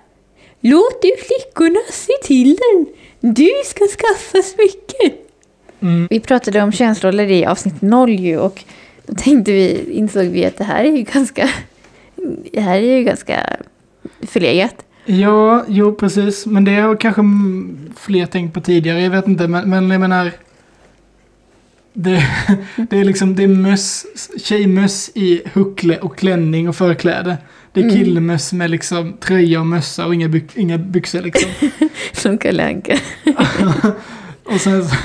Låt 0.59 1.01
du 1.01 1.11
flickorna 1.17 1.79
se 1.91 2.13
till 2.23 2.55
den. 2.55 2.85
Du 3.19 3.49
ska 3.65 3.85
skaffa 3.87 4.41
smycken. 4.41 5.19
Mm. 5.79 6.07
Vi 6.09 6.19
pratade 6.19 6.61
om 6.61 6.71
könsroller 6.71 7.31
i 7.31 7.45
avsnitt 7.45 7.81
0 7.81 8.09
ju 8.09 8.37
och 8.37 8.63
då 9.05 9.15
tänkte 9.15 9.51
vi, 9.51 9.91
insåg 9.91 10.25
vi 10.25 10.45
att 10.45 10.57
det 10.57 10.63
här 10.63 10.83
är 10.83 10.91
ju 10.91 11.03
ganska, 11.03 11.49
det 12.53 12.61
här 12.61 12.77
är 12.77 12.97
ju 12.97 13.03
ganska 13.03 13.59
förlegat. 14.21 14.75
Ja, 15.05 15.65
jo 15.67 15.95
precis. 15.95 16.45
Men 16.45 16.65
det 16.65 16.75
har 16.75 16.95
kanske 16.95 17.21
mm, 17.21 17.77
fler 17.97 18.25
tänkt 18.25 18.53
på 18.53 18.61
tidigare. 18.61 19.01
Jag 19.01 19.09
vet 19.09 19.27
inte. 19.27 19.47
Men, 19.47 19.69
men 19.69 19.89
jag 19.89 20.01
menar. 20.01 20.31
Det, 21.93 22.23
det 22.89 22.97
är 22.97 23.03
liksom 23.03 23.35
det 23.35 23.43
är 23.43 23.47
möss, 23.47 24.05
tjejmöss 24.43 25.11
i 25.13 25.41
huckle 25.53 25.97
och 25.97 26.17
klänning 26.17 26.69
och 26.69 26.75
förkläde. 26.75 27.37
Det 27.73 27.81
är 27.81 27.89
killmöss 27.89 28.53
med 28.53 28.71
liksom 28.71 29.17
tröja 29.19 29.59
och 29.59 29.65
mössa 29.65 30.05
och 30.05 30.13
inga, 30.13 30.27
byx, 30.27 30.57
inga 30.57 30.77
byxor 30.77 31.21
liksom. 31.21 31.49
Som 32.13 32.37
Kalle. 32.37 32.81
Och 34.43 34.61
sen 34.61 34.83
så, 34.83 34.95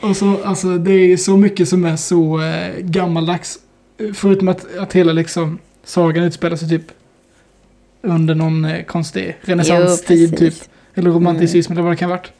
och 0.00 0.16
så, 0.16 0.42
alltså 0.44 0.78
det 0.78 0.92
är 0.92 1.16
så 1.16 1.36
mycket 1.36 1.68
som 1.68 1.84
är 1.84 1.96
så 1.96 2.42
eh, 2.42 2.78
gammaldags. 2.78 3.58
Förutom 4.14 4.48
att, 4.48 4.76
att 4.76 4.92
hela 4.92 5.12
liksom 5.12 5.58
sagan 5.84 6.24
utspelar 6.24 6.56
sig 6.56 6.68
typ 6.68 6.82
under 8.02 8.34
någon 8.34 8.64
eh, 8.64 8.82
konstig 8.84 9.36
renässanstid 9.40 10.36
typ. 10.36 10.54
Eller 10.94 11.10
romanticism 11.10 11.72
eller 11.72 11.82
vad 11.82 11.92
det 11.92 11.96
kan 11.96 12.10
ha 12.10 12.16
varit. 12.16 12.32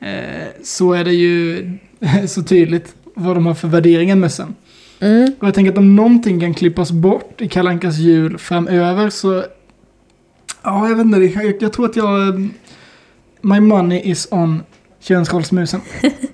Eh, 0.00 0.62
så 0.62 0.92
är 0.92 1.04
det 1.04 1.12
ju 1.12 1.70
så 2.26 2.42
tydligt 2.42 2.94
vad 3.14 3.36
de 3.36 3.46
har 3.46 3.54
för 3.54 3.68
värderingar 3.68 4.16
med 4.16 4.32
sen. 4.32 4.54
Mm. 5.00 5.32
Och 5.40 5.46
jag 5.46 5.54
tänker 5.54 5.72
att 5.72 5.78
om 5.78 5.96
någonting 5.96 6.40
kan 6.40 6.54
klippas 6.54 6.92
bort 6.92 7.40
i 7.40 7.48
Kalankas 7.48 7.96
jul 7.98 8.38
framöver 8.38 9.10
så... 9.10 9.44
Ja, 10.62 10.88
jag 10.88 10.96
vet 10.96 11.04
inte. 11.04 11.18
Jag, 11.18 11.62
jag 11.62 11.72
tror 11.72 11.86
att 11.86 11.96
jag... 11.96 12.28
eh, 12.28 12.46
My 13.40 13.60
money 13.60 14.00
is 14.00 14.28
on 14.30 14.62
könsrollsmusen. 15.00 15.80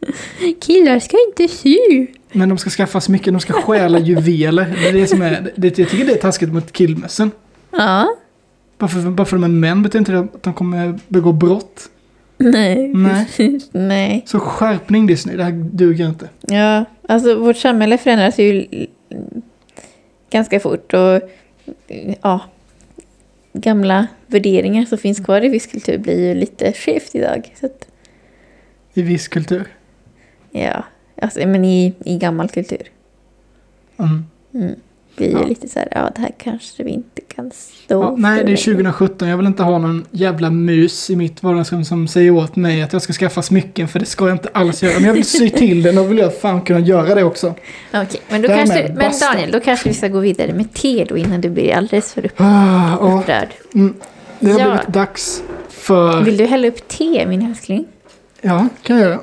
Killar 0.60 0.98
ska 0.98 1.16
inte 1.28 1.54
sy. 1.54 2.06
Men 2.32 2.48
de 2.48 2.58
ska 2.58 2.70
skaffa 2.70 3.00
smycken, 3.00 3.34
de 3.34 3.40
ska 3.40 3.52
stjäla 3.52 3.98
juveler. 3.98 4.76
Det 4.82 4.88
är 4.88 4.92
det 4.92 5.06
som 5.06 5.22
är... 5.22 5.52
Det, 5.56 5.78
jag 5.78 5.88
tycker 5.88 6.04
det 6.04 6.12
är 6.12 6.16
taskigt 6.16 6.52
mot 6.52 6.72
killmössen. 6.72 7.30
Ja. 7.70 8.16
Bara 8.78 8.88
för, 8.88 9.10
bara 9.10 9.24
för 9.24 9.36
de 9.36 9.44
är 9.44 9.48
män 9.48 9.82
betyder 9.82 9.98
inte 9.98 10.12
det 10.12 10.18
att 10.18 10.42
de 10.42 10.54
kommer 10.54 10.98
begå 11.08 11.32
brott. 11.32 11.90
Nej, 12.38 12.88
Nej. 12.88 13.24
precis. 13.24 13.68
Nej. 13.72 14.22
Så 14.26 14.40
skärpning 14.40 15.06
Disney, 15.06 15.36
det 15.36 15.44
här 15.44 15.52
duger 15.52 16.06
inte. 16.06 16.28
Ja, 16.40 16.84
alltså 17.08 17.34
vårt 17.34 17.56
samhälle 17.56 17.98
förändras 17.98 18.38
ju 18.38 18.66
ganska 20.30 20.60
fort 20.60 20.94
och 20.94 21.20
ja, 22.22 22.40
gamla 23.52 24.06
värderingar 24.26 24.84
som 24.84 24.98
finns 24.98 25.20
kvar 25.20 25.44
i 25.44 25.48
viss 25.48 25.66
kultur 25.66 25.98
blir 25.98 26.28
ju 26.28 26.34
lite 26.34 26.72
skevt 26.72 27.14
idag. 27.14 27.54
Att, 27.60 27.88
I 28.94 29.02
viss 29.02 29.28
kultur. 29.28 29.64
Ja, 30.64 30.84
alltså, 31.22 31.46
men 31.48 31.64
i, 31.64 31.94
i 32.04 32.18
gammal 32.18 32.48
kultur 32.48 32.82
Mm. 33.98 34.24
blir 35.16 35.26
ju 35.28 35.32
Ja. 35.32 35.46
lite 35.46 35.68
så 35.68 35.78
här, 35.78 35.88
ja 35.90 36.10
det 36.14 36.20
här 36.20 36.30
kanske 36.38 36.82
vi 36.84 36.90
inte 36.90 37.20
kan 37.34 37.50
stå 37.50 38.02
Ja, 38.02 38.14
nej, 38.18 38.38
för 38.38 38.44
det 38.46 38.52
är 38.52 38.56
längre. 38.56 38.56
2017. 38.82 39.28
Jag 39.28 39.36
vill 39.36 39.46
inte 39.46 39.62
ha 39.62 39.78
någon 39.78 40.04
jävla 40.10 40.50
mus 40.50 41.10
i 41.10 41.16
mitt 41.16 41.42
vardagsrum 41.42 41.84
som 41.84 42.08
säger 42.08 42.30
åt 42.30 42.56
mig 42.56 42.82
att 42.82 42.92
jag 42.92 43.02
ska 43.02 43.12
skaffa 43.12 43.42
smycken, 43.42 43.88
för 43.88 43.98
det 43.98 44.04
ska 44.06 44.26
jag 44.28 44.34
inte 44.34 44.48
alls 44.52 44.82
göra. 44.82 44.94
Men 44.94 45.04
jag 45.04 45.14
vill 45.14 45.24
sy 45.24 45.50
till 45.50 45.82
den 45.82 45.98
och 45.98 46.10
vill 46.10 46.18
jag 46.18 46.40
fan 46.40 46.60
kunna 46.62 46.80
göra 46.80 47.14
det 47.14 47.24
också. 47.24 47.54
Okej, 47.94 48.20
men, 48.28 48.42
då 48.42 48.48
Därmed, 48.48 48.66
kanske, 48.66 48.92
men. 48.94 49.12
Daniel, 49.20 49.50
då 49.50 49.60
kanske 49.60 49.88
vi 49.88 49.94
ska 49.94 50.08
gå 50.08 50.18
vidare 50.20 50.52
med 50.52 50.72
te 50.74 51.04
då 51.08 51.16
innan 51.16 51.40
du 51.40 51.50
blir 51.50 51.74
alldeles 51.74 52.12
för 52.12 52.26
upp- 52.26 52.32
Ah, 52.40 52.96
upprörd. 52.96 53.48
Mm. 53.74 53.94
Det 54.40 54.50
har 54.52 54.60
Ja. 54.60 54.66
blivit 54.70 54.88
dags 54.88 55.42
för... 55.68 56.22
Vill 56.22 56.36
du 56.36 56.44
hälla 56.46 56.68
upp 56.68 56.88
te, 56.88 57.26
min 57.26 57.42
älskling? 57.46 57.84
Ja, 58.40 58.68
kan 58.82 58.96
jag 58.98 59.08
göra. 59.08 59.20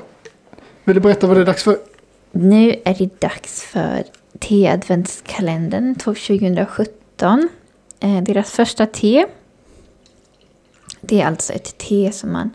Vill 0.84 0.94
du 0.94 1.00
berätta 1.00 1.26
vad 1.26 1.36
det 1.36 1.40
är 1.40 1.46
dags 1.46 1.62
för? 1.62 1.78
Nu 2.32 2.70
är 2.84 2.94
det 2.94 3.20
dags 3.20 3.62
för 3.62 4.04
te-adventskalendern 4.38 5.94
2017. 5.94 7.48
Eh, 8.00 8.22
deras 8.22 8.50
första 8.50 8.86
te. 8.86 9.26
Det 11.00 11.20
är 11.20 11.26
alltså 11.26 11.52
ett 11.52 11.78
te 11.78 12.12
som 12.12 12.32
man 12.32 12.50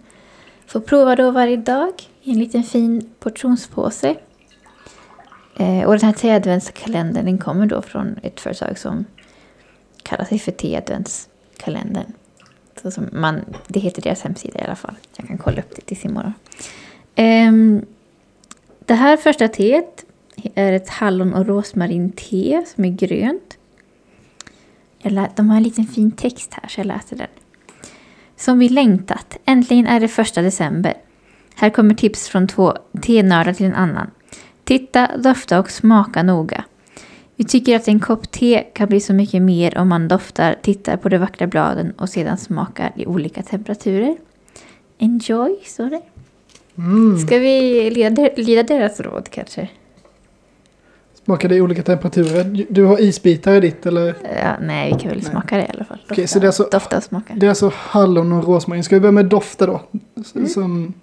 får 0.67 0.79
prova 0.79 1.15
då 1.15 1.31
varje 1.31 1.57
dag 1.57 1.93
i 2.21 2.31
en 2.31 2.39
liten 2.39 2.63
fin 2.63 3.09
portionspåse. 3.19 4.15
Eh, 5.57 5.83
och 5.83 5.91
den 5.91 6.03
här 6.03 6.13
te-adventskalendern 6.13 7.37
kommer 7.37 7.65
då 7.65 7.81
från 7.81 8.19
ett 8.23 8.39
företag 8.39 8.77
som 8.77 9.05
kallar 10.03 10.25
sig 10.25 10.39
för 10.39 10.51
te-adventskalendern. 10.51 12.13
Så 12.81 12.91
som 12.91 13.09
man, 13.11 13.41
det 13.67 13.79
heter 13.79 14.01
deras 14.01 14.21
hemsida 14.21 14.59
i 14.59 14.63
alla 14.63 14.75
fall. 14.75 14.95
Jag 15.17 15.27
kan 15.27 15.37
kolla 15.37 15.59
upp 15.59 15.75
det 15.75 15.81
tills 15.81 16.05
imorgon. 16.05 16.33
Um, 17.15 17.25
ehm, 17.25 17.85
det 18.89 18.95
här 18.95 19.17
första 19.17 19.47
teet 19.47 20.05
är 20.55 20.73
ett 20.73 20.89
hallon 20.89 21.33
och 21.33 21.47
rosmarin-te 21.47 22.63
som 22.75 22.85
är 22.85 22.89
grönt. 22.89 23.57
Lä- 25.01 25.29
de 25.35 25.49
har 25.49 25.57
en 25.57 25.63
liten 25.63 25.85
fin 25.85 26.11
text 26.11 26.53
här 26.53 26.69
så 26.69 26.79
jag 26.79 26.85
läser 26.85 27.15
den. 27.15 27.27
Som 28.35 28.59
vi 28.59 28.69
längtat. 28.69 29.37
Äntligen 29.45 29.87
är 29.87 29.99
det 29.99 30.07
första 30.07 30.41
december. 30.41 30.93
Här 31.55 31.69
kommer 31.69 31.93
tips 31.95 32.29
från 32.29 32.47
två 32.47 32.73
tenördar 33.01 33.53
till 33.53 33.65
en 33.65 33.75
annan. 33.75 34.11
Titta, 34.63 35.17
dofta 35.17 35.59
och 35.59 35.71
smaka 35.71 36.23
noga. 36.23 36.63
Vi 37.35 37.43
tycker 37.43 37.75
att 37.75 37.87
en 37.87 37.99
kopp 37.99 38.31
te 38.31 38.63
kan 38.73 38.89
bli 38.89 38.99
så 38.99 39.13
mycket 39.13 39.41
mer 39.41 39.77
om 39.77 39.89
man 39.89 40.07
doftar, 40.07 40.55
tittar 40.61 40.97
på 40.97 41.09
de 41.09 41.17
vackra 41.17 41.47
bladen 41.47 41.91
och 41.91 42.09
sedan 42.09 42.37
smakar 42.37 42.91
i 42.95 43.05
olika 43.05 43.43
temperaturer. 43.43 44.17
Enjoy, 44.97 45.59
står 45.65 45.89
det. 45.89 46.01
Mm. 46.79 47.19
Ska 47.19 47.37
vi 47.37 47.89
leda, 47.89 48.29
leda 48.35 48.63
deras 48.63 48.99
råd 48.99 49.29
kanske? 49.29 49.69
Smakar 51.25 51.49
det 51.49 51.55
i 51.55 51.61
olika 51.61 51.83
temperaturer? 51.83 52.65
Du 52.69 52.83
har 52.85 53.01
isbitar 53.01 53.53
i 53.55 53.59
ditt 53.59 53.85
eller? 53.85 54.15
Ja, 54.43 54.55
nej, 54.61 54.93
vi 54.93 54.99
kan 54.99 55.09
väl 55.09 55.19
Nej. 55.21 55.31
smaka 55.31 55.57
det 55.57 55.63
i 55.63 55.67
alla 55.73 55.83
fall. 55.85 55.97
Dofta, 55.97 56.13
Okej, 56.13 56.27
så 56.27 56.39
det 56.39 56.45
är 56.45 56.47
alltså- 56.47 56.67
dofta 56.71 56.97
och 56.97 57.03
smaka. 57.03 57.33
Det 57.37 57.45
är 57.45 57.49
alltså 57.49 57.71
hallon 57.75 58.31
och 58.31 58.43
rosmarin. 58.47 58.83
Ska 58.83 58.95
vi 58.95 58.99
börja 58.99 59.11
med 59.11 59.25
dofta 59.25 59.65
då? 59.65 59.81
Mm. 60.35 60.47
Som 60.47 60.93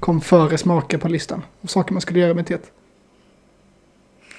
kom 0.00 0.20
före 0.20 0.58
smaker 0.58 0.98
på 0.98 1.08
listan. 1.08 1.42
Och 1.60 1.70
saker 1.70 1.92
man 1.92 2.00
skulle 2.00 2.20
göra 2.20 2.34
med 2.34 2.46
teet. 2.46 2.70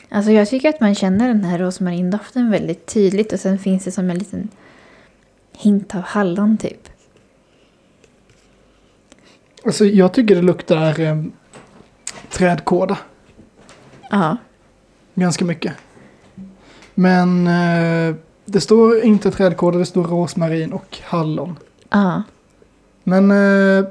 Alltså 0.09 0.31
jag 0.31 0.49
tycker 0.49 0.69
att 0.69 0.79
man 0.79 0.95
känner 0.95 1.27
den 1.27 1.43
här 1.43 1.59
rosmarindoften 1.59 2.51
väldigt 2.51 2.85
tydligt 2.85 3.33
och 3.33 3.39
sen 3.39 3.59
finns 3.59 3.83
det 3.83 3.91
som 3.91 4.09
en 4.09 4.17
liten 4.17 4.49
hint 5.57 5.95
av 5.95 6.01
hallon 6.01 6.57
typ. 6.57 6.89
Alltså 9.65 9.85
jag 9.85 10.13
tycker 10.13 10.35
det 10.35 10.41
luktar 10.41 10.99
eh, 10.99 11.23
trädkåda. 12.29 12.97
Ja. 14.09 14.37
Ganska 15.15 15.45
mycket. 15.45 15.73
Men 16.93 17.47
eh, 17.47 18.15
det 18.45 18.61
står 18.61 19.01
inte 19.01 19.31
trädkåda, 19.31 19.77
det 19.77 19.85
står 19.85 20.03
rosmarin 20.03 20.73
och 20.73 20.97
hallon. 21.03 21.57
Ja. 21.89 22.23
Men 23.03 23.31
eh, 23.31 23.85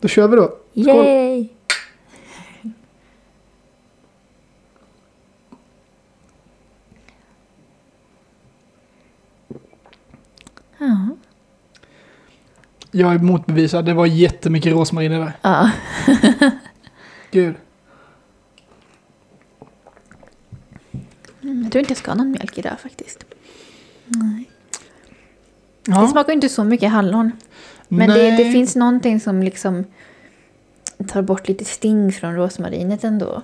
då 0.00 0.08
kör 0.08 0.28
vi 0.28 0.36
då. 0.36 0.56
Skål! 0.72 1.06
Yay! 1.06 1.48
Ja. 10.78 11.15
Jag 12.96 13.14
är 13.14 13.18
motbevisad, 13.18 13.84
det 13.84 13.94
var 13.94 14.06
jättemycket 14.06 14.72
rosmarin 14.72 15.12
i 15.12 15.14
det 15.18 15.20
där. 15.24 15.32
Ja. 15.42 15.70
Gud. 17.30 17.54
Mm, 21.42 21.62
Jag 21.62 21.72
tror 21.72 21.80
inte 21.80 21.90
jag 21.90 21.98
ska 21.98 22.10
ha 22.10 22.16
någon 22.16 22.30
mjölk 22.30 22.58
idag 22.58 22.80
faktiskt. 22.82 23.24
Nej. 24.06 24.50
Det 25.84 25.92
Ja, 25.92 26.08
smakar 26.08 26.32
inte 26.32 26.48
så 26.48 26.64
mycket 26.64 26.90
hallon. 26.90 27.32
Men 27.88 28.08
det, 28.10 28.30
det 28.36 28.52
finns 28.52 28.76
någonting 28.76 29.20
som 29.20 29.42
liksom 29.42 29.84
tar 31.08 31.22
bort 31.22 31.48
lite 31.48 31.64
sting 31.64 32.12
från 32.12 32.34
rosmarinet 32.36 33.04
ändå. 33.04 33.42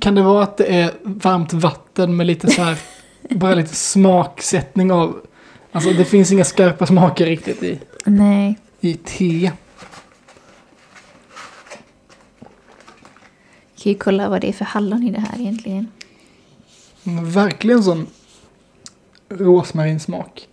Kan 0.00 0.14
det 0.14 0.22
vara 0.22 0.42
att 0.42 0.56
det 0.56 0.66
är 0.80 0.90
varmt 1.02 1.52
vatten 1.52 2.16
med 2.16 2.26
lite 2.26 2.50
så 2.50 2.62
här, 2.62 2.78
bara 3.30 3.54
lite 3.54 3.74
smaksättning 3.74 4.92
av, 4.92 5.26
alltså 5.72 5.90
det 5.90 6.04
finns 6.04 6.32
inga 6.32 6.44
skarpa 6.44 6.86
smaker 6.86 7.26
riktigt 7.26 7.62
i, 7.62 7.80
Nej. 8.04 8.58
I 8.84 8.94
te. 8.94 9.52
Kan 13.82 13.92
ju 13.92 13.98
kolla 13.98 14.28
vad 14.28 14.40
det 14.40 14.48
är 14.48 14.52
för 14.52 14.64
hallon 14.64 15.02
i 15.02 15.10
det 15.10 15.20
här 15.20 15.40
egentligen. 15.40 15.88
Men 17.02 17.30
Verkligen 17.30 17.82
sån 17.84 18.06
rosmarinsmak. 19.28 20.48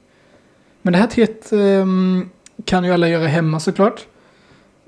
Men 0.81 0.93
det 0.93 0.99
här 0.99 1.07
teet 1.07 1.51
ehm, 1.51 2.29
kan 2.65 2.83
ju 2.83 2.91
alla 2.93 3.07
göra 3.09 3.27
hemma 3.27 3.59
såklart. 3.59 4.05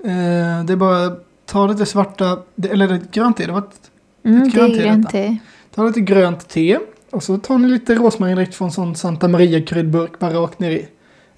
Eh, 0.04 0.64
det 0.64 0.72
är 0.72 0.76
bara 0.76 1.16
ta 1.46 1.66
lite 1.66 1.86
svarta, 1.86 2.42
eller 2.70 2.88
det 2.88 2.94
är 2.94 3.02
grönt 3.12 3.36
te, 3.36 3.46
det 3.46 3.52
var 3.52 3.58
ett, 3.58 3.88
Mm, 4.24 4.42
Ett 4.42 4.54
det 4.54 4.60
är 4.60 4.66
grönt 4.68 4.82
grönt 4.82 5.10
te. 5.10 5.36
ta 5.74 5.84
lite 5.86 6.00
grönt 6.00 6.48
te. 6.48 6.78
Och 7.10 7.22
så 7.22 7.38
tar 7.38 7.58
ni 7.58 7.68
lite 7.68 7.94
rosmarin 7.94 8.36
direkt 8.36 8.54
från 8.54 8.72
sån 8.72 8.96
Santa 8.96 9.28
Maria 9.28 9.62
kryddburk 9.62 10.18
bara 10.18 10.32
rakt 10.34 10.58
ner 10.58 10.70
i 10.70 10.86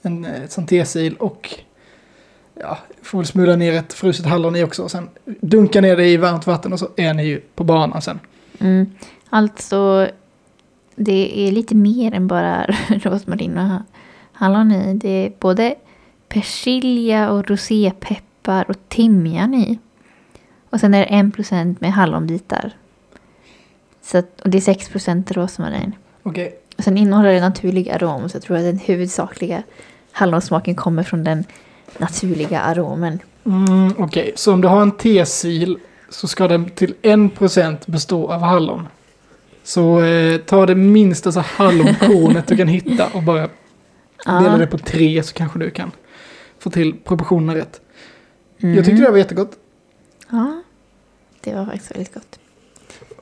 en 0.02 0.24
eh, 0.24 0.48
sån 0.48 0.66
tesil 0.66 1.16
och 1.16 1.50
ja, 2.54 2.78
får 3.02 3.18
väl 3.18 3.26
smula 3.26 3.56
ner 3.56 3.72
ett 3.72 3.92
fruset 3.92 4.26
hallon 4.26 4.56
i 4.56 4.64
också. 4.64 4.82
Och 4.82 4.90
sen 4.90 5.08
dunka 5.24 5.80
ner 5.80 5.96
det 5.96 6.08
i 6.08 6.16
varmt 6.16 6.46
vatten 6.46 6.72
och 6.72 6.78
så 6.78 6.88
är 6.96 7.14
ni 7.14 7.24
ju 7.24 7.40
på 7.40 7.64
banan 7.64 8.02
sen. 8.02 8.20
Mm. 8.58 8.86
Alltså, 9.30 10.08
det 10.94 11.48
är 11.48 11.52
lite 11.52 11.74
mer 11.74 12.14
än 12.14 12.26
bara 12.26 12.66
rosmarin 12.88 13.58
och 13.58 13.80
hallon 14.32 14.72
i. 14.72 14.94
Det 14.94 15.08
är 15.08 15.32
både 15.38 15.74
persilja 16.28 17.30
och 17.30 17.50
rosépeppar 17.50 18.70
och 18.70 18.76
timjan 18.88 19.54
i. 19.54 19.78
Och 20.70 20.80
sen 20.80 20.94
är 20.94 21.06
det 21.06 21.40
1% 21.40 21.76
med 21.80 21.92
hallonbitar. 21.92 22.72
Så 24.02 24.18
att, 24.18 24.40
och 24.40 24.50
det 24.50 24.58
är 24.68 24.74
6% 24.74 25.32
rosmarin. 25.32 25.94
Okej, 26.22 26.58
Och 26.76 26.84
sen 26.84 26.98
innehåller 26.98 27.32
det 27.32 27.40
naturlig 27.40 27.90
arom 27.90 28.28
så 28.28 28.36
jag 28.36 28.42
tror 28.42 28.56
att 28.56 28.62
den 28.62 28.78
huvudsakliga 28.78 29.62
hallonsmaken 30.12 30.74
kommer 30.74 31.02
från 31.02 31.24
den 31.24 31.44
naturliga 31.98 32.60
aromen. 32.60 33.18
Mm, 33.46 33.92
Okej, 33.98 34.32
så 34.36 34.52
om 34.52 34.60
du 34.60 34.68
har 34.68 34.82
en 34.82 34.92
tesil 34.92 35.78
så 36.08 36.28
ska 36.28 36.48
den 36.48 36.70
till 36.70 36.94
1% 37.02 37.76
bestå 37.86 38.32
av 38.32 38.40
hallon. 38.40 38.88
Så 39.62 40.02
eh, 40.02 40.36
ta 40.36 40.66
det 40.66 40.74
minsta 40.74 41.32
så 41.32 41.40
hallonkornet 41.40 42.46
du 42.46 42.56
kan 42.56 42.68
hitta 42.68 43.08
och 43.14 43.22
bara 43.22 43.48
dela 44.24 44.56
det 44.56 44.66
på 44.66 44.78
tre 44.78 45.22
så 45.22 45.34
kanske 45.34 45.58
du 45.58 45.70
kan 45.70 45.90
få 46.58 46.70
till 46.70 46.94
proportionerna 47.04 47.54
rätt. 47.54 47.80
Mm. 48.58 48.76
Jag 48.76 48.84
tyckte 48.84 49.02
det 49.02 49.10
var 49.10 49.18
jättegott. 49.18 49.52
Ja, 50.30 50.62
det 51.40 51.54
var 51.54 51.66
faktiskt 51.66 51.90
väldigt 51.90 52.14
gott. 52.14 52.38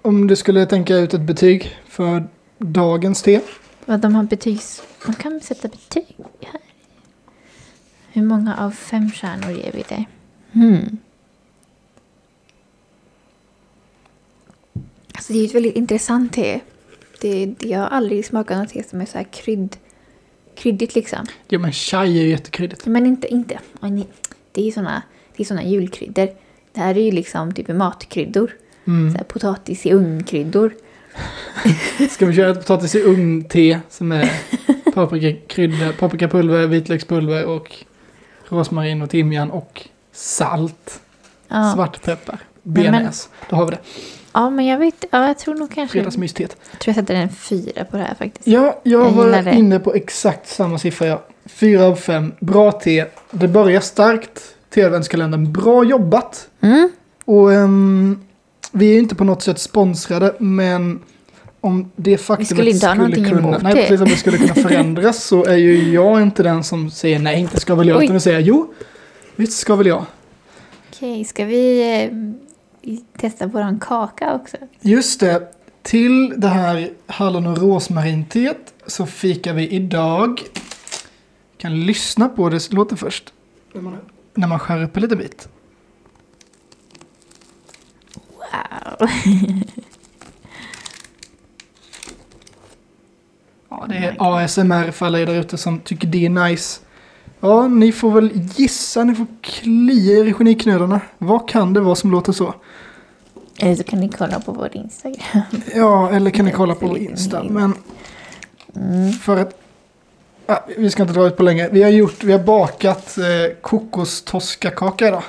Om 0.02 0.26
du 0.26 0.36
skulle 0.36 0.66
tänka 0.66 0.96
ut 0.96 1.14
ett 1.14 1.20
betyg 1.20 1.76
för 1.88 2.28
dagens 2.58 3.22
te. 3.22 3.40
Vad 3.84 4.00
de 4.00 4.14
har 4.14 4.24
betygs... 4.24 4.82
Man 5.06 5.14
kan 5.14 5.40
sätta 5.40 5.68
betyg 5.68 6.16
här. 6.40 6.60
Hur 8.12 8.22
många 8.22 8.56
av 8.56 8.70
fem 8.70 9.10
stjärnor 9.10 9.50
ger 9.50 9.72
vi 9.72 9.84
det? 9.88 10.04
Hmm. 10.52 10.98
Alltså 15.14 15.32
det 15.32 15.38
är 15.38 15.44
ett 15.44 15.54
väldigt 15.54 15.76
intressant 15.76 16.32
te. 16.32 16.60
Det, 17.20 17.46
det, 17.46 17.68
jag 17.68 17.78
har 17.78 17.86
aldrig 17.86 18.26
smakat 18.26 18.58
något 18.58 18.68
te 18.68 18.82
som 18.82 19.00
är 19.00 19.06
så 19.06 19.18
här 19.18 19.26
krydd, 19.32 19.76
kryddigt 20.56 20.94
liksom. 20.94 21.26
Ja 21.48 21.58
men 21.58 21.72
chai 21.72 22.18
är 22.18 22.22
ju 22.22 22.28
jättekryddigt. 22.28 22.86
Men 22.86 23.06
inte, 23.06 23.28
inte. 23.28 23.58
Det 24.52 24.60
är 24.60 24.64
ju 24.64 24.72
såna, 24.72 25.02
det 25.36 25.42
är 25.42 25.44
såna 25.44 25.64
julkryddor. 25.64 26.28
Det 26.72 26.80
här 26.80 26.96
är 26.98 27.02
ju 27.02 27.10
liksom 27.10 27.54
typ 27.54 27.68
matkryddor. 27.68 28.54
Så 28.84 28.90
Mm. 28.90 29.14
här 29.14 29.24
potatis 29.24 29.86
i 29.86 29.92
ugnkryddor. 29.92 30.74
Ska 32.10 32.26
vi 32.26 32.34
köra 32.36 32.50
ett 32.50 32.58
potatis 32.58 32.94
i 32.94 33.02
ugn-te 33.02 33.80
som 33.88 34.12
är 34.12 34.32
paprikakrydda, 34.94 35.92
paprikapulver, 35.92 36.66
vitlökspulver 36.66 37.44
och 37.44 37.84
rosmarin 38.52 39.02
och 39.02 39.10
timjan 39.10 39.50
och 39.50 39.88
salt. 40.12 41.00
Ja. 41.48 41.72
Svartpeppar. 41.74 42.38
Bearnaise. 42.62 43.28
Då 43.50 43.56
har 43.56 43.64
vi 43.64 43.70
det. 43.70 43.78
ja, 44.32 44.50
men 44.50 44.66
jag 44.66 44.78
vet. 44.78 45.04
Ja, 45.10 45.26
jag 45.26 45.38
tror 45.38 45.54
nog 45.54 45.70
kanske... 45.74 45.92
Fredagsmysteet. 45.92 46.56
Jag 46.70 46.80
tror 46.80 46.96
jag 46.96 47.04
sätter 47.04 47.14
en 47.14 47.28
fyra 47.28 47.84
på 47.84 47.96
det 47.96 48.02
här 48.02 48.14
faktiskt. 48.14 48.46
Ja, 48.46 48.80
jag, 48.82 49.06
Jag 49.06 49.10
var 49.10 49.48
inne 49.48 49.78
på 49.78 49.94
exakt 49.94 50.48
samma 50.48 50.78
siffra. 50.78 51.06
Ja. 51.06 51.22
Fyra 51.46 51.84
av 51.84 51.94
fem. 51.96 52.32
Bra 52.40 52.72
te. 52.72 53.04
Det 53.30 53.48
börjar 53.48 53.80
starkt. 53.80 54.40
Te-adventskalendern. 54.74 55.52
Bra 55.52 55.84
jobbat. 55.84 56.48
Mm. 56.60 56.90
Och 57.24 57.52
ehm, 57.52 58.20
vi 58.72 58.88
är 58.90 58.92
ju 58.92 58.98
inte 58.98 59.14
på 59.14 59.24
något 59.24 59.42
sätt 59.42 59.58
sponsrade, 59.58 60.34
men 60.38 61.00
om 61.62 61.90
det 61.96 62.18
faktumet 62.18 62.48
skulle 62.48 62.70
inte 62.70 62.86
ha 62.86 62.94
någonting 62.94 63.24
kunna, 63.24 63.58
nej, 63.58 63.74
det. 63.74 63.80
precis, 63.80 64.00
om 64.00 64.08
det 64.08 64.16
skulle 64.16 64.38
kunna 64.38 64.54
förändras 64.54 65.24
så 65.24 65.44
är 65.44 65.56
ju 65.56 65.92
jag 65.92 66.22
inte 66.22 66.42
den 66.42 66.64
som 66.64 66.90
säger 66.90 67.18
nej, 67.18 67.40
inte 67.40 67.60
ska 67.60 67.74
väl 67.74 67.88
jag, 67.88 67.98
Oj. 67.98 68.04
utan 68.04 68.14
jag 68.14 68.22
säger 68.22 68.40
jo, 68.40 68.72
Visst 69.36 69.58
ska 69.58 69.76
väl 69.76 69.86
jag. 69.86 70.04
Okej, 70.90 71.24
ska 71.24 71.44
vi 71.44 71.94
eh, 72.82 72.98
testa 73.18 73.46
våran 73.46 73.80
kaka 73.80 74.34
också? 74.34 74.56
Just 74.80 75.20
det. 75.20 75.52
Till 75.82 76.40
det 76.40 76.48
här 76.48 76.90
hallon 77.06 77.46
och 77.46 77.58
rosmarinteet 77.58 78.74
så 78.86 79.06
fikar 79.06 79.52
vi 79.54 79.68
idag. 79.68 80.42
Kan 81.56 81.84
lyssna 81.86 82.28
på 82.28 82.48
det 82.48 82.72
låter 82.72 82.96
först. 82.96 83.32
När 83.72 83.82
man, 83.82 83.98
när 84.34 84.48
man 84.48 84.58
skär 84.58 84.84
upp 84.84 84.96
en 84.96 85.02
liten 85.02 85.18
bit. 85.18 85.48
Wow! 88.14 89.08
Ja, 93.88 93.94
det 93.94 93.96
är 94.06 94.16
ASMR 94.44 94.90
för 94.90 95.06
alla 95.06 95.20
er 95.20 95.26
där 95.26 95.34
ute 95.34 95.56
som 95.58 95.80
tycker 95.80 96.06
det 96.08 96.26
är 96.26 96.30
nice. 96.30 96.80
Ja, 97.40 97.68
ni 97.68 97.92
får 97.92 98.10
väl 98.10 98.30
gissa, 98.56 99.04
ni 99.04 99.14
får 99.14 99.26
klia 99.40 100.18
er 100.18 100.24
i 100.24 100.32
geniknölarna. 100.32 101.00
Vad 101.18 101.48
kan 101.48 101.72
det 101.72 101.80
vara 101.80 101.94
som 101.94 102.10
låter 102.10 102.32
så? 102.32 102.54
Eller 103.58 103.74
så 103.74 103.82
kan 103.84 104.00
ni 104.00 104.08
kolla 104.08 104.40
på 104.40 104.52
vår 104.52 104.76
Instagram. 104.76 105.42
Ja, 105.74 106.10
eller 106.10 106.30
kan 106.30 106.44
ni 106.44 106.52
kolla 106.52 106.74
på 106.74 106.92
lite 106.92 107.04
Insta. 107.10 107.42
Men 107.44 107.74
Mm. 108.76 109.12
för 109.12 109.36
att... 109.36 109.58
Ja, 110.46 110.64
vi 110.76 110.90
ska 110.90 111.02
inte 111.02 111.14
dra 111.14 111.26
ut 111.26 111.36
på 111.36 111.42
länge. 111.42 111.68
Vi 111.72 111.82
har, 111.82 111.90
gjort, 111.90 112.24
vi 112.24 112.32
har 112.32 112.38
bakat 112.38 113.18
eh, 113.18 113.56
kokostoskakaka 113.60 115.08
idag. 115.08 115.22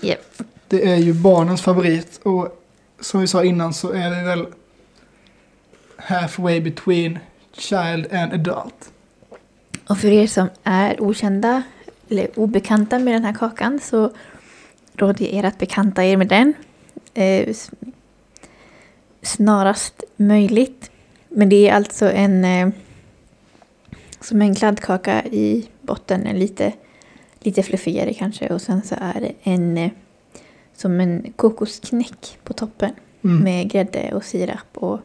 Japp. 0.00 0.42
Det 0.68 0.88
är 0.92 0.96
ju 0.96 1.12
barnens 1.12 1.62
favorit. 1.62 2.20
Och 2.22 2.60
som 3.00 3.20
vi 3.20 3.26
sa 3.26 3.44
innan 3.44 3.74
så 3.74 3.90
är 3.92 4.10
det 4.10 4.22
väl 4.22 4.46
halfway 5.96 6.60
between 6.60 7.18
child 7.60 8.12
and 8.12 8.32
adult. 8.32 8.92
Och 9.88 9.98
för 9.98 10.08
er 10.08 10.26
som 10.26 10.48
är 10.64 11.02
okända 11.02 11.62
eller 12.08 12.38
obekanta 12.38 12.98
med 12.98 13.14
den 13.14 13.24
här 13.24 13.34
kakan 13.34 13.80
så 13.80 14.10
råder 14.94 15.24
jag 15.24 15.34
er 15.34 15.44
att 15.44 15.58
bekanta 15.58 16.04
er 16.04 16.16
med 16.16 16.28
den 16.28 16.54
eh, 17.14 17.56
snarast 19.22 20.04
möjligt. 20.16 20.90
Men 21.28 21.48
det 21.48 21.68
är 21.68 21.74
alltså 21.74 22.10
en 22.12 22.44
eh, 22.44 22.68
som 24.20 24.42
en 24.42 24.54
kladdkaka 24.54 25.24
i 25.24 25.68
botten, 25.82 26.26
en 26.26 26.38
lite, 26.38 26.72
lite 27.40 27.62
fluffigare 27.62 28.14
kanske 28.14 28.48
och 28.48 28.62
sen 28.62 28.82
så 28.82 28.94
är 29.00 29.20
det 29.20 29.32
en 29.42 29.78
eh, 29.78 29.90
som 30.76 31.00
en 31.00 31.32
kokosknäck 31.36 32.38
på 32.44 32.52
toppen 32.52 32.92
Mm. 33.24 33.44
med 33.44 33.70
grädde 33.70 34.12
och 34.14 34.24
sirap 34.24 34.66
och 34.74 35.00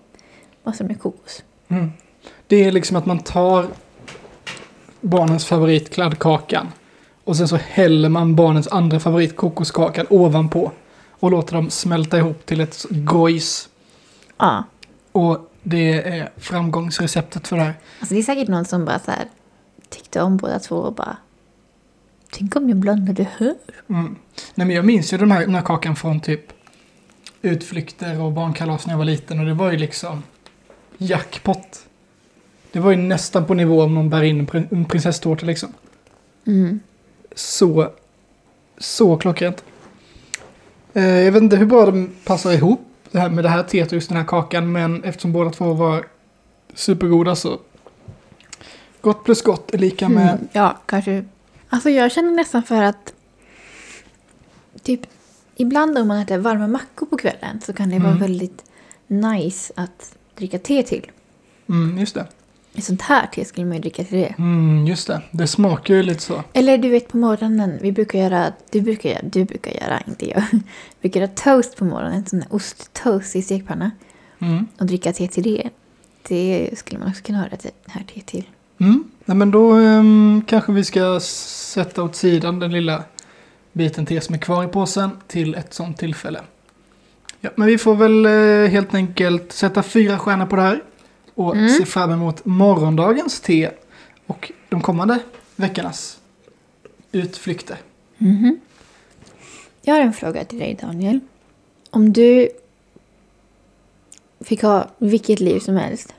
massor 0.64 0.86
med 0.86 1.00
kokos. 1.00 1.44
Mm. 1.68 1.92
Det 2.48 2.64
är 2.64 2.72
liksom 2.72 2.98
att 2.98 3.06
man 3.06 3.20
tar 3.20 3.68
barnens 5.02 5.46
favorit 5.46 5.94
kladdkakan 5.94 6.68
och 7.24 7.38
sen 7.38 7.48
så 7.48 7.56
häller 7.56 8.10
man 8.10 8.36
barnens 8.36 8.68
andra 8.68 9.00
favorit 9.00 9.36
kokoskakan 9.36 10.06
ovanpå 10.10 10.72
och 11.10 11.32
låter 11.32 11.56
dem 11.56 11.70
smälta 11.70 12.18
ihop 12.18 12.46
till 12.46 12.62
ett 12.62 12.86
gojs. 12.90 13.70
Ja, 14.38 14.64
Och 15.12 15.52
det 15.64 15.94
är 15.94 16.30
framgångsreceptet 16.38 17.48
för 17.48 17.58
det 17.58 17.64
här. 17.64 17.74
Alltså 18.00 18.14
det 18.14 18.22
är 18.22 18.24
säkert 18.24 18.48
någon 18.48 18.66
som 18.66 18.86
bara 18.86 19.00
så 19.00 19.12
här 19.12 19.26
tyckte 19.90 20.22
om 20.22 20.38
båda 20.38 20.60
två 20.60 20.76
och 20.76 20.94
bara 20.94 21.18
Tänk 22.32 22.56
om 22.56 22.70
jag 22.70 22.78
blandade 22.78 23.28
hör. 23.38 23.56
Mm. 23.90 24.16
Nej, 24.56 24.68
men 24.68 24.76
jag 24.76 24.86
minns 24.86 25.14
ju 25.14 25.18
den 25.18 25.32
här, 25.32 25.42
den 25.42 25.56
här 25.56 25.62
kakan 25.62 25.96
från 25.96 26.20
typ 26.20 26.42
utflykter 27.42 28.22
och 28.22 28.32
barnkalas 28.32 28.86
när 28.86 28.94
jag 28.94 28.98
var 28.98 29.06
liten 29.06 29.40
och 29.40 29.46
det 29.46 29.54
var 29.54 29.72
ju 29.72 29.78
liksom 29.78 30.24
jackpot. 30.98 31.86
Det 32.76 32.82
var 32.82 32.92
ju 32.92 32.98
nästan 32.98 33.46
på 33.46 33.54
nivå 33.54 33.82
om 33.84 33.94
någon 33.96 34.10
bär 34.10 34.24
in 34.24 34.40
en 34.40 34.48
prin- 34.48 34.68
en 34.72 34.86
prinsesstårta 34.86 35.46
liksom. 35.46 35.70
Mm. 36.48 36.80
Så, 37.36 37.92
så 38.78 39.18
klockrent. 39.18 39.64
Eh, 40.94 41.04
jag 41.04 41.32
vet 41.32 41.44
inte 41.44 41.56
hur 41.58 41.66
bra 41.66 41.86
de 41.86 42.10
passar 42.26 42.52
ihop 42.52 42.82
det 43.12 43.20
här 43.20 43.30
med 43.30 43.44
det 43.44 43.50
här 43.50 43.64
teet 43.64 43.88
och 43.88 43.94
just 43.94 44.10
den 44.10 44.18
här 44.18 44.26
kakan 44.26 44.72
men 44.72 45.04
eftersom 45.04 45.32
båda 45.32 45.50
två 45.50 45.74
var 45.74 46.06
supergoda 46.74 47.36
så 47.36 47.60
gott 49.02 49.24
plus 49.24 49.42
gott 49.42 49.74
är 49.74 49.78
lika 49.78 50.10
med 50.10 50.30
Mm, 50.30 50.48
ja, 50.52 50.78
kanske. 50.86 51.26
Alltså 51.70 51.90
jag 51.90 52.12
känner 52.12 52.32
nästan 52.32 52.64
för 52.64 52.84
att 52.84 53.14
typ 54.84 55.02
ibland 55.56 55.98
om 55.98 56.08
man 56.08 56.18
äter 56.20 56.38
varma 56.38 56.68
mackor 56.68 57.06
på 57.06 57.18
kvällen 57.18 57.62
så 57.62 57.74
kan 57.74 57.90
det 57.90 58.00
vara 58.00 58.10
Mm. 58.10 58.22
väldigt 58.22 58.64
nice 59.08 59.74
att 59.76 60.16
dricka 60.36 60.60
te 60.60 60.84
till. 60.84 61.12
mm, 61.70 61.98
just 61.98 62.16
det. 62.16 62.28
Sånt 62.82 63.02
här 63.02 63.28
te 63.28 63.46
skulle 63.46 63.66
man 63.66 63.76
ju 63.76 63.82
dricka 63.82 64.04
till 64.04 64.18
det. 64.18 64.36
Mm, 64.38 64.88
just 64.88 65.08
det. 65.08 65.22
Det 65.32 65.48
smakar 65.48 65.94
ju 65.94 66.04
lite 66.04 66.22
så. 66.22 66.44
Eller 66.54 66.78
du 66.78 66.90
vet 66.90 67.08
på 67.08 67.18
morgonen, 67.18 67.80
vi 67.82 67.92
brukar 67.92 68.20
göra, 68.20 68.54
du 68.72 68.82
brukar 68.82 69.10
göra, 69.10 69.22
du 69.24 69.46
brukar 69.46 69.72
göra, 69.72 70.02
inte 70.08 70.30
jag. 70.30 70.44
Vi 70.52 70.62
brukar 71.02 71.20
göra 71.20 71.32
toast 71.36 71.78
på 71.78 71.86
morgonen, 71.86 72.26
sån 72.26 72.40
där 72.40 72.48
osttoast 72.52 73.36
i 73.36 73.42
stekpanna. 73.42 73.92
Mm. 74.40 74.68
Och 74.80 74.86
dricka 74.86 75.14
te 75.14 75.28
till 75.28 75.44
det. 75.44 75.70
Det 76.28 76.70
skulle 76.78 77.00
man 77.00 77.10
också 77.10 77.24
kunna 77.24 77.40
ha 77.40 77.48
det 77.48 77.72
här 77.88 78.04
te 78.14 78.22
till. 78.22 78.44
Mm. 78.78 79.04
Nej, 79.26 79.38
men 79.38 79.52
då 79.52 79.74
ehm, 79.74 80.44
kanske 80.48 80.72
vi 80.72 80.84
ska 80.84 81.20
sätta 81.20 82.04
åt 82.04 82.16
sidan 82.16 82.60
den 82.60 82.72
lilla 82.72 83.04
biten 83.72 84.06
te 84.06 84.22
som 84.22 84.36
är 84.36 84.40
kvar 84.40 84.64
i 84.64 84.68
påsen 84.68 85.10
till 85.28 85.56
ett 85.56 85.74
sånt 85.74 85.98
tillfälle. 85.98 86.42
Ja, 87.40 87.50
men 87.56 87.68
vi 87.68 87.78
får 87.78 87.96
väl 87.96 88.26
eh, 88.26 88.72
helt 88.72 88.94
enkelt 88.94 89.52
sätta 89.52 89.84
fyra 89.84 90.20
stjärnor 90.20 90.46
på 90.46 90.56
det 90.56 90.62
här 90.62 90.82
och 91.36 91.56
Mm. 91.56 91.70
se 91.70 91.86
fram 91.86 92.12
emot 92.12 92.46
morgondagens 92.46 93.40
te 93.40 93.72
och 94.26 94.52
de 94.70 94.82
kommande 94.82 95.20
veckornas 95.56 96.20
utflykter. 97.12 97.78
Mhm. 98.18 98.60
Jag 99.82 99.94
har 99.94 100.02
en 100.02 100.14
fråga 100.14 100.46
till 100.46 100.60
dig 100.60 100.78
Daniel. 100.82 101.20
Om 101.90 102.14
du 102.14 102.50
fick 104.42 104.62
ha 104.62 104.90
vilket 104.98 105.40
liv 105.40 105.60
som 105.60 105.76
helst. 105.76 106.14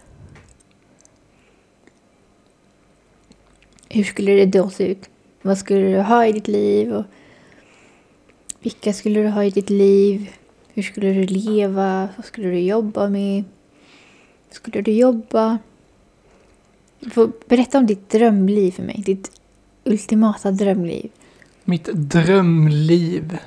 Hur 3.89 4.05
skulle 4.05 4.33
det 4.33 4.47
då 4.47 4.71
se 4.71 4.87
ut? 4.87 5.09
Vad 5.43 5.59
skulle 5.59 5.81
du 5.97 6.01
ha 6.01 6.27
i 6.27 6.33
ditt 6.33 6.49
liv? 6.49 6.93
Och 6.95 7.05
vilka 8.61 8.93
skulle 8.93 9.23
du 9.23 9.29
ha 9.29 9.45
i 9.45 9.51
ditt 9.51 9.71
liv? 9.71 10.31
Hur 10.75 10.83
skulle 10.83 11.13
du 11.13 11.27
leva? 11.27 12.09
Vad 12.17 12.27
skulle 12.27 12.49
du 12.49 12.59
jobba 12.61 13.09
med? 13.09 13.45
Skulle 14.57 14.83
du 14.83 14.93
jobba? 14.93 15.59
Du 17.01 17.11
får 17.11 17.33
berätta 17.49 17.79
om 17.79 17.87
ditt 17.87 18.11
drömliv 18.11 18.73
för 18.73 18.83
mig. 18.83 19.03
Ditt 19.07 19.31
ultimata 19.85 20.51
drömliv. 20.51 21.11
Mitt 21.65 21.85
drömliv. 21.93 23.39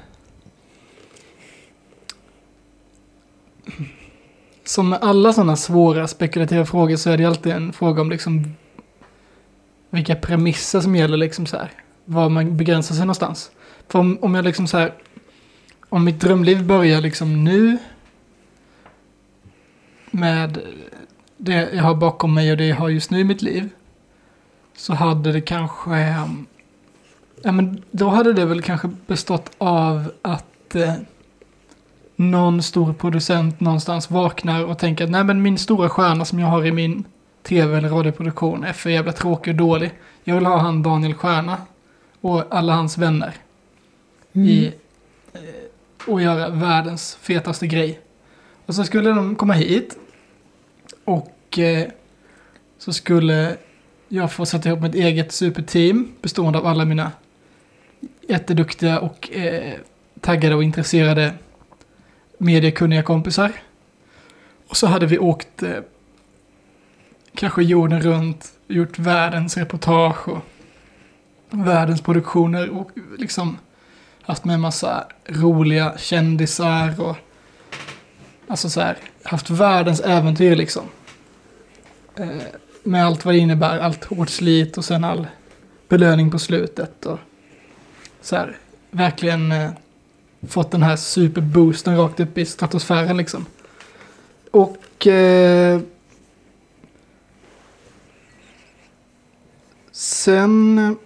Som 4.63 4.89
med 4.89 4.99
alla 5.01 5.33
sådana 5.33 5.55
svåra 5.55 6.07
spekulativa 6.07 6.65
frågor 6.65 6.95
så 6.95 7.09
är 7.09 7.17
det 7.17 7.25
alltid 7.25 7.51
en 7.51 7.73
fråga 7.73 8.01
om 8.01 8.09
liksom 8.09 8.53
vilka 9.89 10.15
premisser 10.15 10.79
som 10.79 10.95
gäller 10.95 11.17
liksom 11.17 11.45
så 11.45 11.57
här. 11.57 11.71
Var 12.05 12.29
man 12.29 12.57
begränsar 12.57 12.95
sig 12.95 13.05
någonstans. 13.05 13.51
För 13.87 13.99
om, 13.99 14.17
om 14.21 14.35
jag 14.35 14.45
liksom 14.45 14.67
så 14.67 14.77
här. 14.77 14.93
Om 15.89 16.03
mitt 16.03 16.19
drömliv 16.19 16.65
börjar 16.65 17.01
liksom 17.01 17.43
nu. 17.43 17.77
Med 20.11 20.59
det 21.39 21.69
jag 21.73 21.83
har 21.83 21.95
bakom 21.95 22.33
mig 22.33 22.51
och 22.51 22.57
det 22.57 22.67
jag 22.67 22.75
har 22.75 22.89
just 22.89 23.11
nu 23.11 23.19
i 23.19 23.23
mitt 23.23 23.41
liv. 23.41 23.69
Så 24.77 24.93
hade 24.93 25.31
det 25.31 25.41
kanske 25.41 25.89
um, 26.23 26.47
Ja, 27.43 27.51
men 27.51 27.83
då 27.91 28.09
hade 28.09 28.33
det 28.33 28.45
väl 28.45 28.61
kanske 28.61 28.89
bestått 29.07 29.51
av 29.57 30.11
att 30.21 30.75
eh, 30.75 30.93
någon 32.15 32.63
stor 32.63 32.93
producent 32.93 33.59
någonstans 33.59 34.11
vaknar 34.11 34.65
och 34.65 34.79
tänker 34.79 35.03
att 35.03 35.09
nej 35.09 35.23
men 35.23 35.41
min 35.41 35.57
stora 35.57 35.89
stjärna 35.89 36.25
som 36.25 36.39
jag 36.39 36.47
har 36.47 36.65
i 36.65 36.71
min 36.71 37.03
tv 37.43 37.77
eller 37.77 37.89
radioproduktion 37.89 38.63
är 38.63 38.73
för 38.73 38.89
jävla 38.89 39.11
tråkig 39.11 39.53
och 39.53 39.57
dålig. 39.57 39.91
Jag 40.23 40.35
vill 40.35 40.45
ha 40.45 40.57
han 40.57 40.83
Daniel 40.83 41.13
Stjärna 41.13 41.57
och 42.21 42.43
alla 42.49 42.73
hans 42.73 42.97
vänner 42.97 43.33
i 44.33 44.65
eh, 45.33 45.41
och 46.07 46.21
göra 46.21 46.49
världens 46.49 47.15
fetaste 47.21 47.67
grej. 47.67 47.99
Och 48.65 48.75
så 48.75 48.83
skulle 48.83 49.09
de 49.09 49.35
komma 49.35 49.53
hit 49.53 49.97
och 51.09 51.59
eh, 51.59 51.87
så 52.77 52.93
skulle 52.93 53.57
jag 54.07 54.31
få 54.31 54.45
sätta 54.45 54.69
ihop 54.69 54.81
mitt 54.81 54.95
eget 54.95 55.31
superteam 55.31 56.11
bestående 56.21 56.59
av 56.59 56.65
alla 56.65 56.85
mina 56.85 57.11
jätteduktiga 58.27 58.99
och 58.99 59.31
eh, 59.31 59.73
taggade 60.21 60.55
och 60.55 60.63
intresserade 60.63 61.33
mediekunniga 62.37 63.03
kompisar. 63.03 63.51
Och 64.67 64.77
så 64.77 64.87
hade 64.87 65.05
vi 65.05 65.19
åkt 65.19 65.63
eh, 65.63 65.79
kanske 67.35 67.63
jorden 67.63 68.01
runt, 68.01 68.53
gjort 68.67 68.99
världens 68.99 69.57
reportage 69.57 70.27
och 70.27 70.41
världens 71.49 72.01
produktioner 72.01 72.69
och 72.69 72.91
liksom 73.17 73.57
haft 74.21 74.45
med 74.45 74.53
en 74.53 74.61
massa 74.61 75.07
roliga 75.27 75.97
kändisar 75.97 77.01
och 77.01 77.15
alltså 78.47 78.69
så 78.69 78.81
här, 78.81 78.97
haft 79.23 79.49
världens 79.49 79.99
äventyr 79.99 80.55
liksom. 80.55 80.83
Eh, 82.19 82.27
med 82.83 83.05
allt 83.05 83.25
vad 83.25 83.33
det 83.33 83.37
innebär, 83.37 83.79
allt 83.79 84.05
hårt 84.05 84.29
slit 84.29 84.77
och 84.77 84.85
sen 84.85 85.03
all 85.03 85.27
belöning 85.87 86.31
på 86.31 86.39
slutet 86.39 87.05
och 87.05 87.19
så 88.21 88.35
här, 88.35 88.57
verkligen 88.91 89.51
eh, 89.51 89.71
fått 90.47 90.71
den 90.71 90.83
här 90.83 90.95
superboosten 90.95 91.97
rakt 91.97 92.19
upp 92.19 92.37
i 92.37 92.45
stratosfären 92.45 93.17
liksom. 93.17 93.45
Och 94.51 95.07
eh, 95.07 95.79
sen 99.91 100.97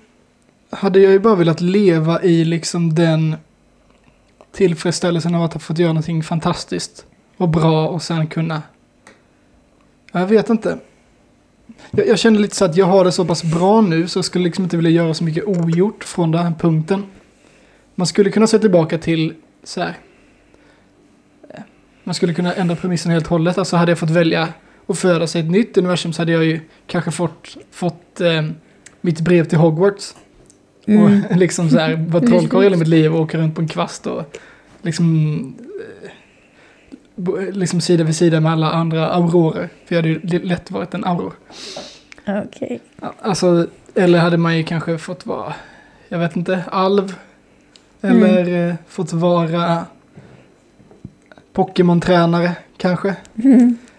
hade 0.70 1.00
jag 1.00 1.12
ju 1.12 1.20
bara 1.20 1.36
velat 1.36 1.62
leva 1.62 2.24
i 2.24 2.46
liksom 2.46 2.96
den 2.96 3.36
tillfredsställelsen 4.52 5.36
av 5.36 5.44
att 5.44 5.54
ha 5.54 5.60
fått 5.60 5.78
göra 5.78 5.94
någonting 5.94 6.24
fantastiskt 6.24 7.06
och 7.38 7.50
bra 7.50 7.88
och 7.88 8.02
sen 8.02 8.28
kunna... 8.28 8.62
Jag 10.12 10.28
vet 10.28 10.50
inte. 10.50 10.80
Jag, 11.92 12.08
jag 12.08 12.20
känner 12.20 12.40
lite 12.40 12.56
så 12.56 12.66
att 12.66 12.78
jag 12.78 12.86
har 12.86 13.06
det 13.06 13.12
så 13.12 13.26
pass 13.26 13.44
bra 13.44 13.82
nu 13.82 14.08
så 14.08 14.18
jag 14.18 14.26
skulle 14.26 14.44
liksom 14.44 14.64
inte 14.64 14.78
vilja 14.78 14.92
göra 14.92 15.14
så 15.14 15.24
mycket 15.24 15.44
ogjort 15.44 16.04
från 16.04 16.32
den 16.32 16.44
här 16.44 16.54
punkten. 16.60 17.06
Man 17.96 18.08
skulle 18.08 18.30
kunna 18.30 18.48
se 18.48 18.60
tillbaka 18.60 18.98
till 18.98 19.34
så 19.64 19.82
här. 19.82 19.98
Man 22.04 22.16
skulle 22.16 22.34
kunna 22.34 22.54
ändra 22.54 22.76
premissen 22.76 23.12
helt 23.12 23.26
och 23.26 23.32
hållet. 23.32 23.58
Alltså 23.58 23.76
hade 23.76 23.92
jag 23.92 24.00
fått 24.00 24.10
välja 24.10 24.48
att 24.88 25.00
föda 25.00 25.28
sig 25.28 25.42
ett 25.42 25.52
nytt 25.52 25.78
universum 25.78 26.14
så 26.14 26.22
hade 26.22 26.32
jag 26.32 26.46
ju 26.46 26.60
kanske 26.88 27.12
fått, 27.12 27.58
fått 27.72 28.22
eh, 28.22 28.42
mitt 29.02 29.20
brev 29.20 29.46
till 29.46 29.58
Hogwarts. 29.58 30.16
Och 30.86 31.38
liksom 31.38 31.70
så 31.70 31.80
här 31.80 31.96
vara 31.96 32.28
trollkarl 32.28 32.64
hela 32.64 32.78
mitt 32.78 32.88
liv 32.88 33.16
och 33.16 33.22
åka 33.22 33.38
runt 33.38 33.56
på 33.56 33.62
en 33.62 33.68
kvast 33.68 34.08
och 34.08 34.38
liksom 34.82 35.56
eh, 36.04 36.10
liksom 37.52 37.82
sida 37.82 38.04
vid 38.04 38.16
sida 38.16 38.40
med 38.40 38.52
alla 38.52 38.72
andra 38.72 39.08
aurorer. 39.10 39.70
För 39.86 39.96
jag 39.96 40.02
hade 40.04 40.10
ju 40.10 40.40
lätt 40.44 40.72
varit 40.72 40.94
en 40.94 41.06
auror. 41.06 41.34
Okej. 42.28 42.80
Ja, 43.02 43.14
Alltså, 43.22 43.68
eller 43.96 44.20
hade 44.20 44.38
man 44.38 44.58
ju 44.58 44.64
kanske 44.64 44.98
fått 44.98 45.26
vara, 45.26 45.54
jag 46.10 46.20
vet 46.20 46.36
inte, 46.36 46.64
alv. 46.72 47.16
Eller 48.02 48.68
eh, 48.70 48.76
fått 48.88 49.14
vara 49.14 49.86
Pokémon-tränare 51.54 52.52
kanske. 52.78 53.16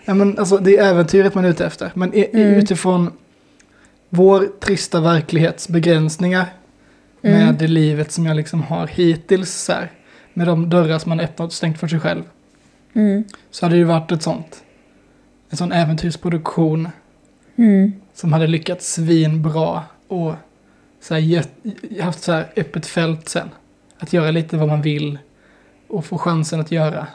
Ja, 0.05 0.15
men 0.15 0.39
alltså, 0.39 0.57
det 0.59 0.77
är 0.79 0.91
äventyret 0.91 1.35
man 1.35 1.45
är 1.45 1.49
ute 1.49 1.67
efter. 1.67 1.91
Men 1.95 2.15
i, 2.15 2.31
Mm. 2.33 2.55
utifrån 2.55 3.11
vår 4.09 4.49
trista 4.61 5.01
verklighets 5.01 5.69
begränsningar 5.69 6.47
Mm. 7.23 7.47
med 7.47 7.55
det 7.55 7.67
livet 7.69 8.13
som 8.13 8.27
jag 8.27 8.37
liksom 8.37 8.63
har 8.63 8.87
hittills 8.87 9.51
så 9.55 9.73
här, 9.73 9.91
med 10.33 10.47
de 10.47 10.71
dörrar 10.71 10.99
som 10.99 11.09
man 11.11 11.21
öppnat 11.21 11.47
och 11.47 11.53
stängt 11.53 11.79
för 11.81 11.89
sig 11.89 12.01
själv. 12.01 12.23
Mm. 12.95 13.25
Så 13.51 13.67
hade 13.67 13.77
det 13.77 13.85
varit 13.85 14.13
ett 14.13 14.23
sånt, 14.23 14.65
en 15.51 15.57
sån 15.57 15.73
äventyrsproduktion 15.73 16.89
Mm. 17.57 17.93
som 18.15 18.33
hade 18.33 18.47
lyckats 18.47 18.93
svinbra 18.95 19.83
och 20.09 20.35
så 21.01 21.15
här, 21.15 21.45
haft 22.03 22.23
så 22.23 22.33
här 22.33 22.53
öppet 22.57 22.87
fält 22.87 23.29
sen. 23.29 23.51
Att 23.99 24.13
göra 24.13 24.31
lite 24.31 24.57
vad 24.57 24.69
man 24.69 24.83
vill 24.83 25.19
och 25.89 26.05
få 26.05 26.19
chansen 26.19 26.61
att 26.61 26.73
göra 26.73 27.07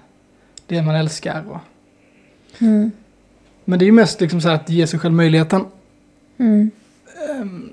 det 0.68 0.82
man 0.82 0.96
älskar. 0.96 1.44
Och. 1.50 1.60
Mm. 2.62 2.92
Men 3.66 3.80
det 3.80 3.86
är 3.86 3.88
ju 3.88 3.92
mest 3.92 4.22
liksom 4.22 4.42
så 4.42 4.48
här 4.48 4.56
att 4.56 4.70
ge 4.70 4.88
sig 4.88 5.00
själv 5.00 5.14
möjligheten. 5.14 5.66
Mm. 6.38 6.72
Ehm, 7.30 7.70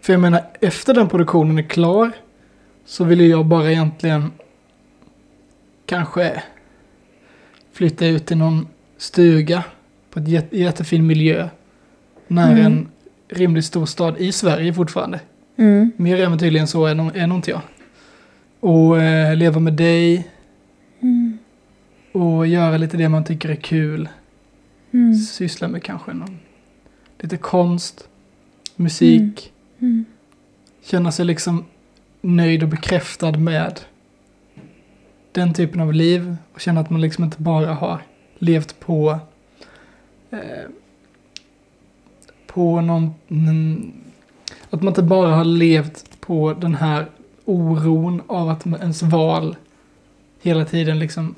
För 0.00 0.12
jag 0.12 0.20
menar, 0.20 0.42
efter 0.60 0.94
den 0.94 1.08
produktionen 1.08 1.58
är 1.58 1.62
klar 1.62 2.12
så 2.84 3.04
vill 3.04 3.20
jag 3.20 3.46
bara 3.46 3.70
egentligen 3.72 4.32
kanske 5.86 6.42
flytta 7.76 8.06
ut 8.06 8.26
till 8.26 8.36
någon 8.36 8.68
stuga 8.96 9.64
på 10.10 10.18
ett 10.20 10.28
jätte, 10.28 10.58
jättefin 10.58 11.06
miljö. 11.06 11.48
Nära 12.28 12.50
Mm. 12.50 12.66
en 12.66 12.88
rimligt 13.28 13.64
stor 13.64 13.86
stad 13.86 14.18
i 14.18 14.32
Sverige 14.32 14.74
fortfarande. 14.74 15.20
Mm. 15.56 15.92
Mer 15.96 16.20
äventyrlig 16.20 16.60
än 16.60 16.66
så 16.66 16.86
är 16.86 17.16
är 17.16 17.26
nog 17.26 17.38
inte 17.38 17.50
jag. 17.50 17.60
Och 18.60 19.02
eh, 19.02 19.36
leva 19.36 19.60
med 19.60 19.72
dig 19.72 20.28
Mm. 21.00 21.38
och 22.12 22.46
göra 22.46 22.76
lite 22.76 22.96
det 22.96 23.08
man 23.08 23.24
tycker 23.24 23.48
är 23.48 23.54
kul. 23.56 24.08
Mm. 24.92 25.14
Syssla 25.14 25.68
med 25.68 25.82
kanske 25.82 26.12
någon, 26.12 26.38
lite 27.20 27.36
konst, 27.36 28.08
musik. 28.76 29.52
Mm. 29.78 30.04
Känna 30.84 31.12
sig 31.12 31.24
liksom 31.24 31.64
nöjd 32.20 32.62
och 32.62 32.68
bekräftad 32.68 33.32
med 33.32 33.80
den 35.36 35.54
typen 35.54 35.80
av 35.80 35.92
liv. 35.92 36.36
Och 36.54 36.60
känna 36.60 36.80
att 36.80 36.90
man 36.90 37.00
liksom 37.00 37.24
inte 37.24 37.42
bara 37.42 37.74
har 37.74 38.00
levt 38.38 38.80
på 38.80 39.18
eh, 40.30 40.38
på 42.46 42.80
någon... 42.80 43.14
mm, 43.28 43.92
Att 44.70 44.82
man 44.82 44.88
inte 44.88 45.02
bara 45.02 45.34
har 45.34 45.44
levt 45.44 46.20
på 46.20 46.52
den 46.52 46.74
här 46.74 47.06
oron 47.44 48.22
av 48.26 48.48
att 48.48 48.66
ens 48.66 49.02
val 49.02 49.56
hela 50.42 50.64
tiden 50.64 50.98
liksom 50.98 51.34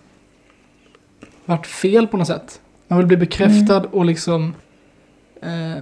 varit 1.44 1.66
fel 1.66 2.06
på 2.06 2.16
något 2.16 2.26
sätt. 2.26 2.60
Man 2.88 2.98
vill 2.98 3.06
bli 3.06 3.16
bekräftad 3.16 3.84
och 3.84 4.04
liksom 4.04 4.54
eh, 5.42 5.76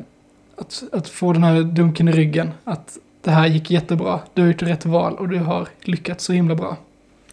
att, 0.57 0.83
att 0.93 1.09
få 1.09 1.33
den 1.33 1.45
här 1.45 1.63
dunken 1.63 2.09
i 2.09 2.13
ryggen. 2.13 2.51
Att 2.65 2.99
det 3.23 3.31
här 3.31 3.47
gick 3.47 3.71
jättebra. 3.71 4.21
Du 4.35 4.43
har 4.43 4.49
gjort 4.49 4.63
rätt 4.63 4.87
val 4.87 5.15
och 5.15 5.29
du 5.29 5.39
har 5.39 5.69
lyckats 5.81 6.25
så 6.25 6.33
himla 6.33 6.55
bra. 6.55 6.77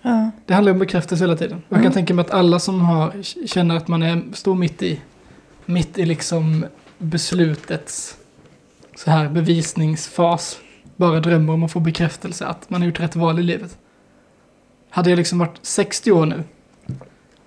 Ja. 0.05 0.31
Det 0.45 0.53
handlar 0.53 0.71
om 0.71 0.79
bekräftelse 0.79 1.23
hela 1.23 1.35
tiden. 1.37 1.61
Jag 1.69 1.77
kan 1.77 1.81
Mm. 1.81 1.93
tänka 1.93 2.13
mig 2.13 2.25
att 2.25 2.31
alla 2.31 2.59
som 2.59 2.81
har, 2.81 3.13
känner 3.47 3.75
att 3.77 3.87
man 3.87 4.03
är, 4.03 4.21
står 4.33 4.55
mitt 4.55 4.83
i, 4.83 4.99
mitt 5.65 5.97
i 5.97 6.05
liksom 6.05 6.65
beslutets 6.97 8.17
så 8.95 9.11
här 9.11 9.29
bevisningsfas. 9.29 10.59
Bara 10.95 11.19
drömmer 11.19 11.53
om 11.53 11.63
att 11.63 11.71
få 11.71 11.79
bekräftelse 11.79 12.45
att 12.45 12.69
man 12.69 12.81
har 12.81 12.87
gjort 12.87 12.99
rätt 12.99 13.15
val 13.15 13.39
i 13.39 13.43
livet. 13.43 13.77
Hade 14.89 15.09
jag 15.09 15.17
liksom 15.17 15.39
varit 15.39 15.59
60 15.61 16.11
år 16.11 16.25
nu 16.25 16.43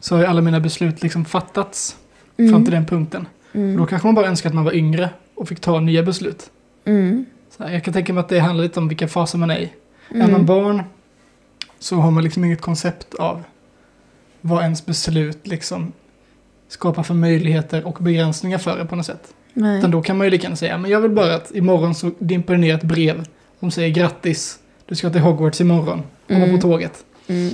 så 0.01 0.15
har 0.15 0.21
ju 0.23 0.27
alla 0.29 0.41
mina 0.43 0.61
beslut 0.61 1.03
liksom 1.03 1.25
fattats 1.25 1.97
Mm. 2.39 2.53
fram 2.53 2.65
till 2.65 2.75
den 2.75 2.87
punkten. 2.87 3.29
Mm. 3.53 3.77
Då 3.77 3.87
kanske 3.87 4.09
man 4.09 4.15
bara 4.15 4.27
önskar 4.27 4.51
att 4.51 4.55
man 4.55 4.65
var 4.65 4.75
yngre 4.75 5.11
och 5.35 5.49
fick 5.49 5.61
ta 5.61 5.81
nya 5.81 6.03
beslut. 6.03 6.51
Mm. 6.85 7.25
Så 7.57 7.63
här, 7.65 7.71
jag 7.73 7.85
kan 7.85 7.95
tänka 7.95 8.13
mig 8.13 8.21
att 8.21 8.29
det 8.29 8.39
handlar 8.39 8.63
lite 8.65 8.81
om 8.81 8.89
vilka 8.89 9.09
faser 9.09 9.39
man 9.39 9.51
är 9.51 9.59
i. 9.59 9.73
Är 10.11 10.15
Mm. 10.15 10.33
man 10.33 10.47
barn 10.47 10.83
så 11.79 11.97
har 11.97 12.11
man 12.11 12.25
liksom 12.25 12.45
inget 12.45 12.61
koncept 12.61 13.15
av 13.15 13.43
vad 14.41 14.63
ens 14.63 14.87
beslut 14.87 15.47
liksom 15.47 15.93
skapar 16.69 17.03
för 17.03 17.15
möjligheter 17.15 17.87
och 17.87 17.99
begränsningar 18.01 18.59
för 18.59 18.79
en 18.79 18.87
på 18.89 18.97
något 18.97 19.07
sätt. 19.07 19.35
Nej. 19.53 19.79
Utan 19.79 19.91
då 19.91 20.03
kan 20.03 20.19
man 20.19 20.27
ju 20.27 20.31
lika 20.31 20.43
gärna 20.43 20.57
säga, 20.57 20.79
men 20.79 20.91
jag 20.91 21.01
vill 21.01 21.11
bara 21.11 21.35
att 21.35 21.55
imorgon 21.55 21.95
så 21.95 22.11
dimper 22.19 22.55
det 22.55 22.61
ner 22.61 22.75
ett 22.75 22.83
brev 22.83 23.27
som 23.61 23.71
säger 23.71 23.89
grattis, 23.95 24.59
du 24.87 24.95
ska 24.95 25.11
till 25.11 25.21
Hogwarts 25.21 25.61
imorgon, 25.61 25.99
hoppa 25.99 26.35
Mm. 26.35 26.57
på 26.57 26.63
tåget. 26.63 27.05
Mm. 27.27 27.51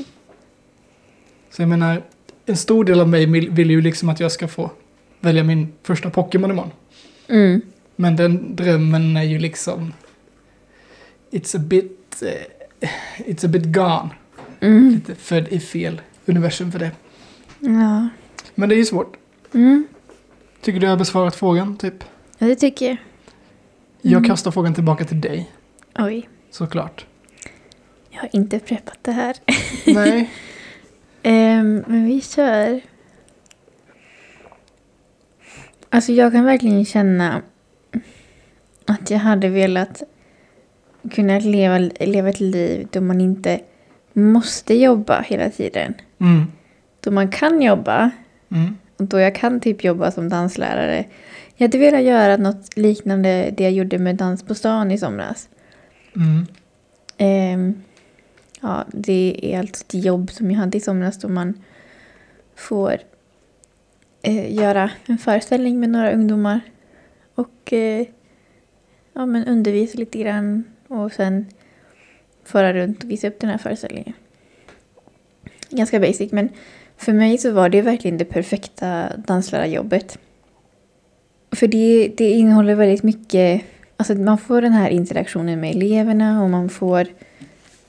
Så 1.51 1.63
jag 1.63 1.69
menar, 1.69 2.03
en 2.47 2.57
stor 2.57 2.85
del 2.85 3.01
av 3.01 3.09
mig 3.09 3.27
vill, 3.27 3.51
vill 3.51 3.71
ju 3.71 3.81
liksom 3.81 4.09
att 4.09 4.21
jag 4.21 4.33
ska 4.33 4.49
få 4.49 4.71
välja 5.21 5.45
min 5.45 5.73
första 5.83 6.11
Pokémon 6.11 6.51
imorgon. 6.51 6.71
Mm. 7.29 7.61
Men 7.97 8.17
den 8.17 8.57
drömmen 8.57 9.17
är 9.17 9.23
ju 9.23 9.39
liksom, 9.39 9.93
it's 11.31 11.57
a 11.57 11.61
bit, 11.61 12.23
eh, 12.23 12.62
it's 13.17 13.45
a 13.45 13.49
bit 13.49 13.65
gone. 13.67 14.09
Mm. 14.61 14.91
Lite 14.91 15.15
född 15.15 15.49
i 15.49 15.61
fel 15.61 16.01
universum 16.27 16.73
för 16.73 16.79
det. 16.79 16.91
Ja. 17.61 18.09
Men 18.55 18.69
det 18.69 18.75
är 18.75 18.77
ju 18.77 18.85
svårt. 18.85 19.17
Mm. 19.55 19.87
Tycker 20.61 20.81
du 20.81 20.87
jag 20.87 20.93
har 20.93 20.99
besvarat 20.99 21.37
frågan, 21.37 21.77
typ? 21.77 22.05
ja, 22.39 22.47
det 22.47 22.57
tycker 22.57 22.87
jag. 22.87 22.97
Jag 24.03 24.19
Mm. 24.19 24.29
kastar 24.31 24.51
frågan 24.51 24.75
tillbaka 24.75 25.05
till 25.05 25.21
dig, 25.21 25.51
Oj, 25.99 26.29
såklart. 26.51 27.07
jag 28.11 28.21
har 28.21 28.29
inte 28.33 28.59
preppat 28.59 28.99
det 29.03 29.13
här. 29.13 29.37
Nej. 29.87 30.31
Ehm, 31.23 31.85
men 31.87 32.07
vi 32.07 32.21
kör. 32.21 32.81
Alltså 35.91 36.13
jag 36.13 36.33
kan 36.33 36.45
verkligen 36.45 36.85
känna 36.85 37.43
att 38.87 39.11
jag 39.11 39.19
hade 39.19 39.49
velat 39.49 40.03
kunna 41.11 41.39
leva, 41.39 41.79
leva 42.01 42.29
ett 42.29 42.41
liv 42.41 42.89
då 42.91 43.01
man 43.01 43.21
inte 43.21 43.61
måste 44.13 44.75
jobba 44.75 45.21
hela 45.21 45.51
tiden. 45.51 45.95
Mm. 46.21 46.45
Då 47.01 47.11
man 47.11 47.29
kan 47.29 47.63
jobba 47.63 48.11
Mm. 48.53 48.77
och 48.97 49.05
då 49.05 49.21
jag 49.21 49.35
kan 49.35 49.61
typ 49.61 49.85
jobba 49.85 50.11
som 50.11 50.29
danslärare. 50.29 51.05
Jag 51.57 51.69
hade 51.69 51.79
velat 51.79 52.03
göra 52.03 52.37
något 52.37 52.77
liknande 52.77 53.55
det 53.57 53.63
jag 53.63 53.73
gjorde 53.73 53.99
med 53.99 54.17
Dans 54.17 54.43
på 54.43 54.55
stan 54.55 54.91
i 54.91 54.99
somras. 54.99 55.49
Mm. 56.17 56.47
Ehm, 57.19 57.83
ja, 58.61 58.85
det 58.93 59.41
är 59.43 59.59
alltså 59.59 59.85
ett 59.85 59.95
jobb 60.05 60.31
som 60.31 60.51
jag 60.51 60.59
hade 60.59 60.79
i 60.79 60.81
somras 60.81 61.19
då 61.19 61.29
man 61.29 61.55
får 62.57 62.99
eh, 64.23 64.55
göra 64.55 64.91
en 65.07 65.19
föreställning 65.19 65.81
med 65.81 65.91
några 65.91 66.13
ungdomar 66.13 66.61
och 67.35 67.73
eh, 67.73 68.07
ja, 69.13 69.27
men 69.27 69.45
undervisa 69.45 69.99
lite 69.99 70.19
grann 70.19 70.65
och 70.95 71.13
sen 71.13 71.47
föra 72.45 72.73
runt 72.73 73.05
och 73.05 73.11
visa 73.11 73.29
upp 73.29 73.41
den 73.41 73.51
här 73.51 73.59
föreställningen. 73.59 74.13
Ganska 75.71 76.01
basic, 76.01 76.33
men 76.33 76.49
för 76.97 77.13
mig 77.13 77.39
så 77.39 77.53
var 77.53 77.69
det 77.69 77.83
verkligen 77.83 78.19
det 78.19 78.25
perfekta 78.25 79.09
danslärarjobbet. 79.17 80.19
För 81.53 81.67
det, 81.67 82.13
det 82.17 82.31
innehåller 82.31 82.75
väldigt 82.75 83.03
mycket, 83.03 83.63
alltså 83.97 84.15
man 84.15 84.39
får 84.39 84.63
den 84.63 84.73
här 84.73 84.91
interaktionen 84.91 85.61
med 85.61 85.77
eleverna 85.77 86.43
och 86.43 86.51
man 86.51 86.69
får, 86.69 87.07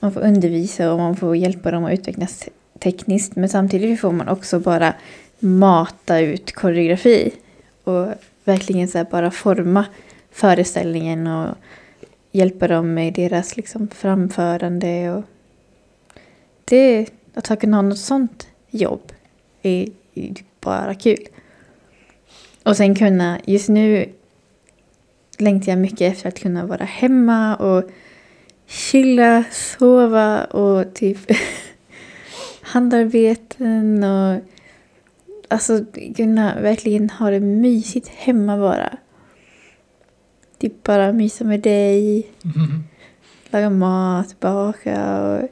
man 0.00 0.12
får 0.12 0.20
undervisa 0.20 0.92
och 0.92 0.98
man 0.98 1.16
får 1.16 1.36
hjälpa 1.36 1.70
dem 1.70 1.84
att 1.84 1.92
utvecklas 1.92 2.48
tekniskt. 2.78 3.36
Men 3.36 3.48
samtidigt 3.48 4.00
får 4.00 4.12
man 4.12 4.28
också 4.28 4.58
bara 4.58 4.94
mata 5.38 6.20
ut 6.20 6.52
koreografi. 6.52 7.32
Och 7.84 8.08
verkligen 8.44 8.88
så 8.88 8.98
här 8.98 9.06
bara 9.10 9.30
forma 9.30 9.84
föreställningen 10.30 11.26
och 11.26 11.56
hjälpa 12.34 12.68
dem 12.68 12.94
med 12.94 13.14
deras 13.14 13.56
liksom 13.56 13.88
framförande. 13.88 15.10
Och 15.10 15.24
det, 16.64 17.06
att 17.34 17.60
kunna 17.60 17.76
ha 17.76 17.82
något 17.82 17.98
sånt 17.98 18.46
jobb 18.70 19.12
är 19.62 19.88
är 20.14 20.34
bara 20.60 20.94
kul. 20.94 21.26
Och 22.62 22.76
sen 22.76 22.94
kunna, 22.94 23.40
just 23.44 23.68
nu 23.68 24.12
längtar 25.38 25.72
jag 25.72 25.78
mycket 25.78 26.12
efter 26.12 26.28
att 26.28 26.38
kunna 26.38 26.66
vara 26.66 26.84
hemma 26.84 27.56
och 27.56 27.90
chilla, 28.66 29.44
sova 29.50 30.44
och 30.44 30.94
typ 30.94 31.18
handarbeten 32.60 34.04
och 34.04 34.40
alltså 35.48 35.84
kunna 36.16 36.60
verkligen 36.60 37.10
ha 37.10 37.30
det 37.30 37.40
mysigt 37.40 38.08
hemma 38.08 38.58
bara. 38.58 38.98
Typ 40.64 40.82
bara 40.82 41.12
mysa 41.12 41.44
med 41.44 41.60
dig, 41.60 42.26
Mm. 42.44 42.84
laga 43.50 43.70
mat, 43.70 44.40
baka 44.40 45.22
och 45.22 45.48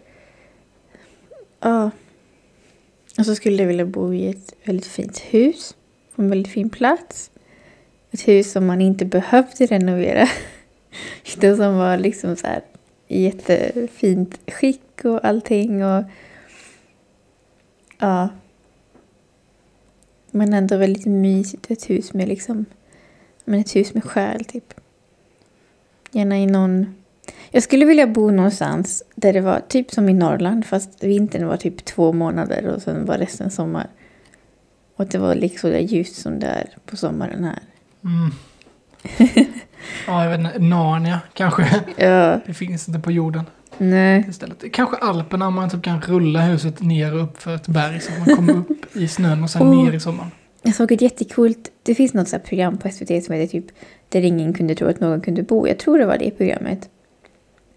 ja. 1.60 1.90
Och 3.18 3.26
så 3.26 3.34
skulle 3.34 3.62
jag 3.62 3.66
vilja 3.68 3.86
bo 3.86 4.14
i 4.14 4.28
ett 4.28 4.54
väldigt 4.64 4.86
fint 4.86 5.18
hus 5.18 5.76
på 6.14 6.22
en 6.22 6.30
väldigt 6.30 6.52
fin 6.52 6.70
plats. 6.70 7.30
Ett 8.10 8.28
hus 8.28 8.52
som 8.52 8.66
man 8.66 8.80
inte 8.80 9.04
behövde 9.04 9.66
renovera. 9.66 10.28
Utan 11.36 11.56
som 11.56 11.76
var 11.76 11.96
liksom 11.96 12.36
så 12.36 12.46
här 12.46 12.62
i 13.08 13.22
jättefint 13.22 14.50
skick 14.50 15.04
och 15.04 15.24
allting. 15.24 15.84
Och, 15.84 16.04
ja. 17.98 18.28
Men 20.30 20.52
ändå 20.54 20.76
väldigt 20.76 21.06
mysigt. 21.06 21.70
Ett 21.70 21.90
hus 21.90 22.12
med 22.12 22.28
liksom, 22.28 22.64
men 23.44 23.60
ett 23.60 23.76
hus 23.76 23.94
med 23.94 24.04
själ 24.04 24.44
typ. 24.44 24.74
Gärna 26.12 26.38
i 26.38 26.46
någon... 26.46 26.94
Jag 27.50 27.62
skulle 27.62 27.84
vilja 27.84 28.06
bo 28.06 28.30
någonstans 28.30 29.02
där 29.14 29.32
det 29.32 29.40
var 29.40 29.60
typ 29.68 29.90
som 29.90 30.08
i 30.08 30.12
Norrland 30.12 30.66
fast 30.66 31.04
vintern 31.04 31.46
var 31.46 31.56
typ 31.56 31.84
två 31.84 32.12
månader 32.12 32.66
och 32.66 32.82
sen 32.82 33.06
var 33.06 33.18
resten 33.18 33.50
sommar. 33.50 33.86
Och 34.96 35.02
att 35.04 35.10
det 35.10 35.18
var 35.18 35.34
liksom 35.34 35.70
där 35.70 35.78
ljust 35.78 36.16
som 36.22 36.40
det 36.40 36.46
är 36.46 36.68
på 36.86 36.96
sommaren 36.96 37.44
här. 37.44 37.58
Mm. 38.04 38.30
ja, 40.06 40.24
jag 40.24 40.30
vet 40.30 40.40
inte. 40.40 40.58
Narnia 40.58 41.20
kanske. 41.34 41.82
Ja, 41.96 42.40
Det 42.46 42.54
finns 42.54 42.88
inte 42.88 43.00
på 43.00 43.10
jorden 43.12 43.44
nej. 43.78 44.26
istället. 44.28 44.72
Kanske 44.72 44.96
Alperna 44.96 45.46
om 45.46 45.54
man 45.54 45.70
typ 45.70 45.82
kan 45.82 46.00
rulla 46.00 46.40
huset 46.40 46.80
ner 46.80 47.14
och 47.14 47.22
upp 47.22 47.42
för 47.42 47.54
ett 47.54 47.68
berg 47.68 48.00
så 48.00 48.12
man 48.26 48.36
kommer 48.36 48.56
upp 48.56 48.96
i 48.96 49.08
snön 49.08 49.42
och 49.42 49.50
sen 49.50 49.62
Oh. 49.62 49.84
ner 49.84 49.92
i 49.92 50.00
sommaren. 50.00 50.30
Jag 50.62 50.74
såg 50.74 50.92
ett 50.92 51.00
jättekult, 51.00 51.70
det 51.82 51.94
finns 51.94 52.14
något 52.14 52.28
så 52.28 52.36
här 52.36 52.42
program 52.42 52.78
på 52.78 52.90
SVT 52.90 53.24
som 53.24 53.34
heter 53.34 53.46
typ 53.46 53.66
Där 54.08 54.24
ingen 54.24 54.52
kunde 54.52 54.74
tro 54.74 54.88
att 54.88 55.00
någon 55.00 55.20
kunde 55.20 55.42
bo. 55.42 55.66
Jag 55.66 55.78
tror 55.78 55.98
det 55.98 56.06
var 56.06 56.18
det 56.18 56.30
programmet. 56.30 56.88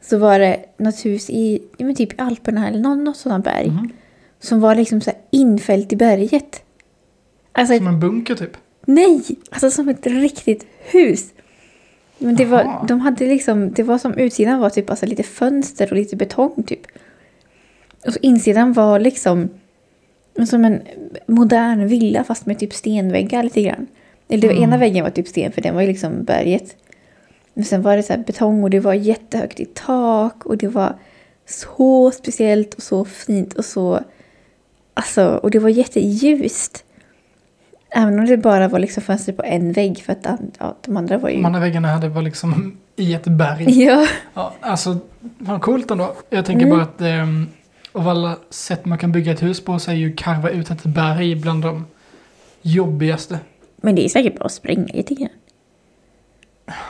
Så 0.01 0.17
var 0.17 0.39
det 0.39 0.65
något 0.77 1.05
hus 1.05 1.29
i, 1.29 1.61
ja, 1.77 1.85
men 1.85 1.95
typ 1.95 2.21
Alperna 2.21 2.67
eller 2.67 2.79
någon, 2.79 3.03
något 3.03 3.17
sådant 3.17 3.45
berg. 3.45 3.69
Mhm. 3.69 3.89
Som 4.39 4.59
var 4.59 4.75
liksom 4.75 5.01
så 5.01 5.09
här 5.09 5.19
infällt 5.31 5.93
i 5.93 5.95
berget. 5.95 6.61
Alltså 7.51 7.77
Som 7.77 7.87
en 7.87 7.99
bunker 7.99 8.35
typ. 8.35 8.57
Nej! 8.85 9.21
Alltså 9.49 9.71
som 9.71 9.89
ett 9.89 10.07
riktigt 10.07 10.65
hus. 10.91 11.33
Men 12.17 12.35
det 12.35 12.45
var, 12.45 12.85
de 12.87 12.99
hade 12.99 13.25
liksom, 13.25 13.71
det 13.71 13.83
var 13.83 13.97
som 13.97 14.13
utsidan 14.13 14.59
var 14.59 14.69
typ 14.69 14.89
alltså 14.89 15.05
lite 15.05 15.23
fönster 15.23 15.87
och 15.91 15.97
lite 15.97 16.15
betong 16.15 16.63
typ. 16.63 16.81
Och 18.05 18.13
så 18.13 18.19
insidan 18.21 18.73
var 18.73 18.99
liksom 18.99 19.49
som 20.47 20.65
en 20.65 20.81
modern 21.27 21.87
villa 21.87 22.23
fast 22.23 22.45
med 22.45 22.59
typ 22.59 22.73
stenväggar 22.73 23.43
lite 23.43 23.61
grann. 23.61 23.87
Eller 24.29 24.49
Mm. 24.51 24.63
ena 24.63 24.77
väggen 24.77 25.03
var 25.03 25.11
typ 25.11 25.27
sten 25.27 25.51
för 25.51 25.61
den 25.61 25.75
var 25.75 25.81
ju 25.81 25.87
liksom 25.87 26.23
berget. 26.23 26.75
Men 27.53 27.65
sen 27.65 27.81
var 27.81 27.97
det 27.97 28.03
så 28.03 28.13
här 28.13 28.23
betong 28.27 28.63
och 28.63 28.69
det 28.69 28.79
var 28.79 28.93
jättehögt 28.93 29.59
i 29.59 29.65
tak 29.65 30.45
och 30.45 30.57
det 30.57 30.67
var 30.67 30.95
så 31.47 32.11
speciellt 32.11 32.73
och 32.73 32.83
så 32.83 33.05
fint 33.05 33.53
och 33.53 33.65
så... 33.65 33.99
Alltså, 34.93 35.25
och 35.43 35.51
det 35.51 35.59
var 35.59 35.69
jätteljust. 35.69 36.83
Även 37.89 38.19
om 38.19 38.25
det 38.25 38.37
bara 38.37 38.67
var 38.67 38.79
liksom 38.79 39.03
fönster 39.03 39.33
på 39.33 39.43
en 39.43 39.71
vägg 39.71 39.97
för 40.03 40.13
att 40.13 40.27
ja, 40.59 40.75
de 40.85 40.97
andra 40.97 41.17
var 41.17 41.29
ju... 41.29 41.35
De 41.35 41.45
andra 41.45 41.59
väggarna 41.59 41.87
hade 41.87 42.09
var 42.09 42.21
liksom 42.21 42.77
i 42.95 43.13
ett 43.13 43.23
berg. 43.27 43.65
Ja. 43.85 44.07
Ja, 44.33 44.53
alltså, 44.59 44.97
vad 45.37 45.61
coolt 45.61 45.91
ändå. 45.91 46.15
Jag 46.29 46.45
tänker 46.45 46.65
Mm. 46.65 46.77
bara 46.77 46.83
att 46.87 47.23
um, 47.23 47.47
av 47.95 48.07
alla 48.07 48.37
sätt 48.49 48.85
man 48.85 48.97
kan 48.97 49.11
bygga 49.11 49.31
ett 49.31 49.43
hus 49.43 49.65
på 49.65 49.79
så 49.79 49.91
är 49.91 49.95
ju 49.95 50.15
karva 50.15 50.49
ut 50.49 50.69
ett 50.71 50.83
berg 50.83 51.35
bland 51.35 51.61
de 51.63 51.85
jobbigaste. 52.61 53.39
Men 53.77 53.95
det 53.95 54.05
är 54.05 54.09
säkert 54.09 54.39
bara 54.39 54.45
att 54.45 54.51
spränga 54.51 54.93
lite 54.93 55.13
grann. 55.13 55.29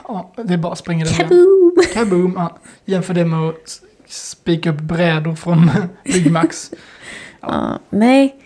Ja, 0.08 0.32
det 0.36 0.54
är 0.54 0.58
bara 0.58 0.72
att 0.72 0.78
springa 0.78 1.04
där. 1.04 1.12
Kaboom! 1.12 1.76
Kaboom! 1.94 2.32
Ja. 2.36 2.58
Jämför 2.84 3.14
det 3.14 3.24
med 3.24 3.48
att 3.48 3.80
spika 4.06 4.70
upp 4.70 4.80
brädor 4.80 5.34
från 5.34 5.70
Byggmax. 6.04 6.70
Ja, 7.40 7.78
nej. 7.90 8.36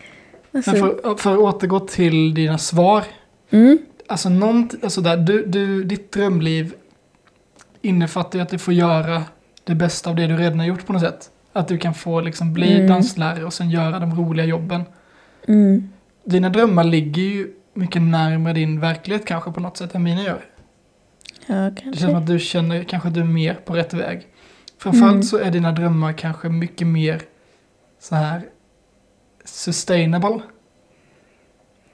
Alltså, 0.55 0.71
Men 0.71 0.81
för, 0.81 1.17
för 1.17 1.33
att 1.33 1.39
återgå 1.39 1.81
till 1.81 2.35
dina 2.35 2.59
svar. 2.59 3.05
mm, 3.51 3.79
Alltså, 4.07 4.29
alltså 4.83 5.01
där, 5.01 5.17
du, 5.17 5.47
du, 5.47 5.85
ditt 5.85 6.13
drömliv 6.13 6.75
innefattar 7.83 8.39
ju 8.39 8.43
att 8.43 8.49
du 8.49 8.59
får 8.59 8.75
göra 8.75 9.23
det 9.65 9.75
bästa 9.75 10.11
av 10.11 10.17
det 10.17 10.27
du 10.27 10.37
redan 10.37 10.59
har 10.59 10.67
gjort 10.67 10.87
på 10.87 10.93
något 10.93 11.03
sätt. 11.03 11.31
Att 11.53 11.69
du 11.69 11.79
kan 11.79 11.95
få 11.95 12.21
liksom 12.21 12.53
bli 12.53 12.75
Mm. 12.77 12.87
danslärare 12.89 13.45
och 13.45 13.53
sen 13.55 13.71
göra 13.71 13.99
de 13.99 14.15
roliga 14.15 14.47
jobben. 14.47 14.83
mm, 15.49 15.89
Dina 16.25 16.49
drömmar 16.49 16.85
ligger 16.85 17.23
ju 17.23 17.53
mycket 17.75 18.03
närmare 18.03 18.53
din 18.53 18.81
verklighet 18.81 19.27
kanske 19.27 19.53
på 19.53 19.61
något 19.61 19.77
sätt 19.77 19.95
än 19.95 20.03
mina 20.03 20.23
gör. 20.23 20.45
ja, 21.47 21.55
Det 21.55 21.81
känns 21.83 21.99
som 22.01 22.07
kanske. 22.09 22.17
att 22.17 22.27
du 22.27 22.39
känner 22.39 22.85
kanske 22.85 23.09
att 23.09 23.15
du 23.15 23.21
är 23.21 23.25
mer 23.25 23.55
på 23.55 23.75
rätt 23.75 23.95
väg. 23.95 24.27
Framförallt 24.79 25.13
Mm. 25.13 25.23
så 25.23 25.39
är 25.39 25.51
dina 25.51 25.73
drömmar 25.73 26.13
kanske 26.13 26.49
mycket 26.49 26.87
mer 26.87 27.23
så 28.01 28.15
här 28.15 28.43
sustainable. 29.45 30.41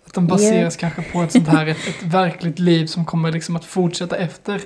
Att 0.06 0.14
de 0.14 0.26
baseras 0.26 0.76
kanske 0.76 1.02
på 1.02 1.22
ett 1.22 1.32
sånt 1.32 1.48
här, 1.48 1.66
ett, 1.72 1.88
ett 1.88 2.02
verkligt 2.02 2.58
liv 2.58 2.86
som 2.86 3.04
kommer 3.04 3.32
liksom 3.32 3.56
att 3.56 3.64
fortsätta 3.64 4.16
efter 4.16 4.60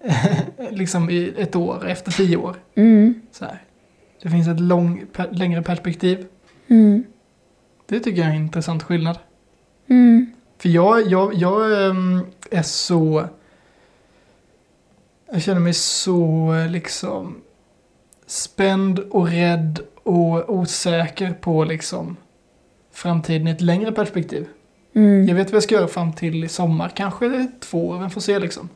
liksom 0.70 1.10
i 1.10 1.32
ett 1.36 1.56
år, 1.56 1.86
efter 1.88 2.12
tio 2.12 2.36
år. 2.36 2.56
Mm, 2.74 3.20
Så 3.32 3.44
här. 3.44 3.62
Det 4.22 4.28
finns 4.30 4.48
ett 4.48 4.60
lång, 4.60 5.02
per, 5.12 5.28
längre 5.32 5.62
perspektiv. 5.62 6.26
mm, 6.68 7.04
Det 7.86 8.00
tycker 8.00 8.18
jag 8.20 8.30
är 8.30 8.34
en 8.34 8.42
intressant 8.42 8.82
skillnad. 8.82 9.18
mm, 9.88 10.32
För 10.58 10.68
jag, 10.68 11.06
jag, 11.06 11.34
jag 11.34 11.86
ehm, 11.90 12.20
är 12.50 12.62
så... 12.62 13.24
Jag 15.32 15.42
känner 15.42 15.60
mig 15.60 15.74
så 15.74 16.52
liksom 16.70 17.36
spänd 18.26 18.98
och 18.98 19.28
rädd 19.28 19.80
och 20.02 20.50
osäker 20.54 21.32
på 21.40 21.64
liksom 21.64 22.16
framtiden 22.92 23.48
i 23.48 23.50
ett 23.50 23.60
längre 23.60 23.92
perspektiv. 23.92 24.46
mm, 24.94 25.26
Jag 25.28 25.34
vet 25.34 25.46
vad 25.50 25.56
jag 25.56 25.62
ska 25.62 25.74
göra 25.74 25.88
fram 25.88 26.12
till 26.12 26.44
i 26.44 26.48
sommar, 26.48 26.88
kanske 26.96 27.46
två 27.60 27.88
år, 27.88 27.98
vem 27.98 28.10
får 28.10 28.20
se 28.20 28.38
liksom. 28.38 28.68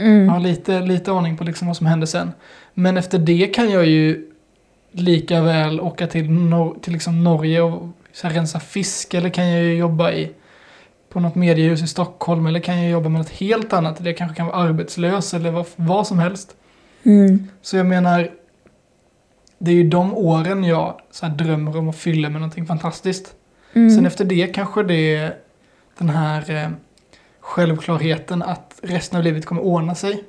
Jag 0.00 0.08
mm, 0.16 0.28
har 0.28 0.40
lite, 0.40 0.80
lite 0.80 1.12
aning 1.12 1.36
på 1.36 1.44
liksom 1.44 1.66
vad 1.66 1.76
som 1.76 1.86
händer 1.86 2.06
sen. 2.06 2.32
Men 2.74 2.96
efter 2.96 3.18
det 3.18 3.46
kan 3.46 3.70
jag 3.70 3.86
ju 3.86 4.26
lika 4.92 5.42
väl 5.42 5.80
åka 5.80 6.06
till, 6.06 6.30
Nor- 6.30 6.80
till 6.80 6.92
liksom 6.92 7.24
Norge 7.24 7.60
och 7.62 7.88
så 8.12 8.26
här, 8.26 8.34
rensa 8.34 8.60
fisk. 8.60 9.14
Eller 9.14 9.28
kan 9.30 9.48
jag 9.48 9.62
ju 9.62 9.74
jobba 9.74 10.12
i, 10.12 10.30
på 11.08 11.20
något 11.20 11.34
mediehus 11.34 11.82
i 11.82 11.86
Stockholm. 11.86 12.46
Eller 12.46 12.60
kan 12.60 12.82
jag 12.82 12.90
jobba 12.90 13.08
med 13.08 13.18
något 13.18 13.30
helt 13.30 13.72
annat. 13.72 14.04
Det 14.04 14.12
kanske 14.12 14.36
kan 14.36 14.46
vara 14.46 14.56
arbetslös 14.56 15.34
eller 15.34 15.50
vad, 15.50 15.66
vad 15.76 16.06
som 16.06 16.18
helst. 16.18 16.56
mm, 17.02 17.48
Så 17.62 17.76
jag 17.76 17.86
menar, 17.86 18.30
det 19.58 19.70
är 19.70 19.74
ju 19.74 19.88
de 19.88 20.14
åren 20.14 20.64
jag 20.64 21.00
så 21.10 21.26
här, 21.26 21.34
drömmer 21.34 21.76
om 21.76 21.88
att 21.88 21.96
fylla 21.96 22.28
med 22.28 22.40
någonting 22.40 22.66
fantastiskt. 22.66 23.34
mm. 23.72 23.90
Sen 23.90 24.06
efter 24.06 24.24
det 24.24 24.46
kanske 24.54 24.82
det 24.82 25.14
är 25.16 25.34
den 25.98 26.08
här 26.10 26.50
eh, 26.64 26.68
självklarheten 27.40 28.42
att 28.42 28.69
resten 28.82 29.18
av 29.18 29.24
livet 29.24 29.46
kommer 29.46 29.62
ordna 29.62 29.94
sig. 29.94 30.24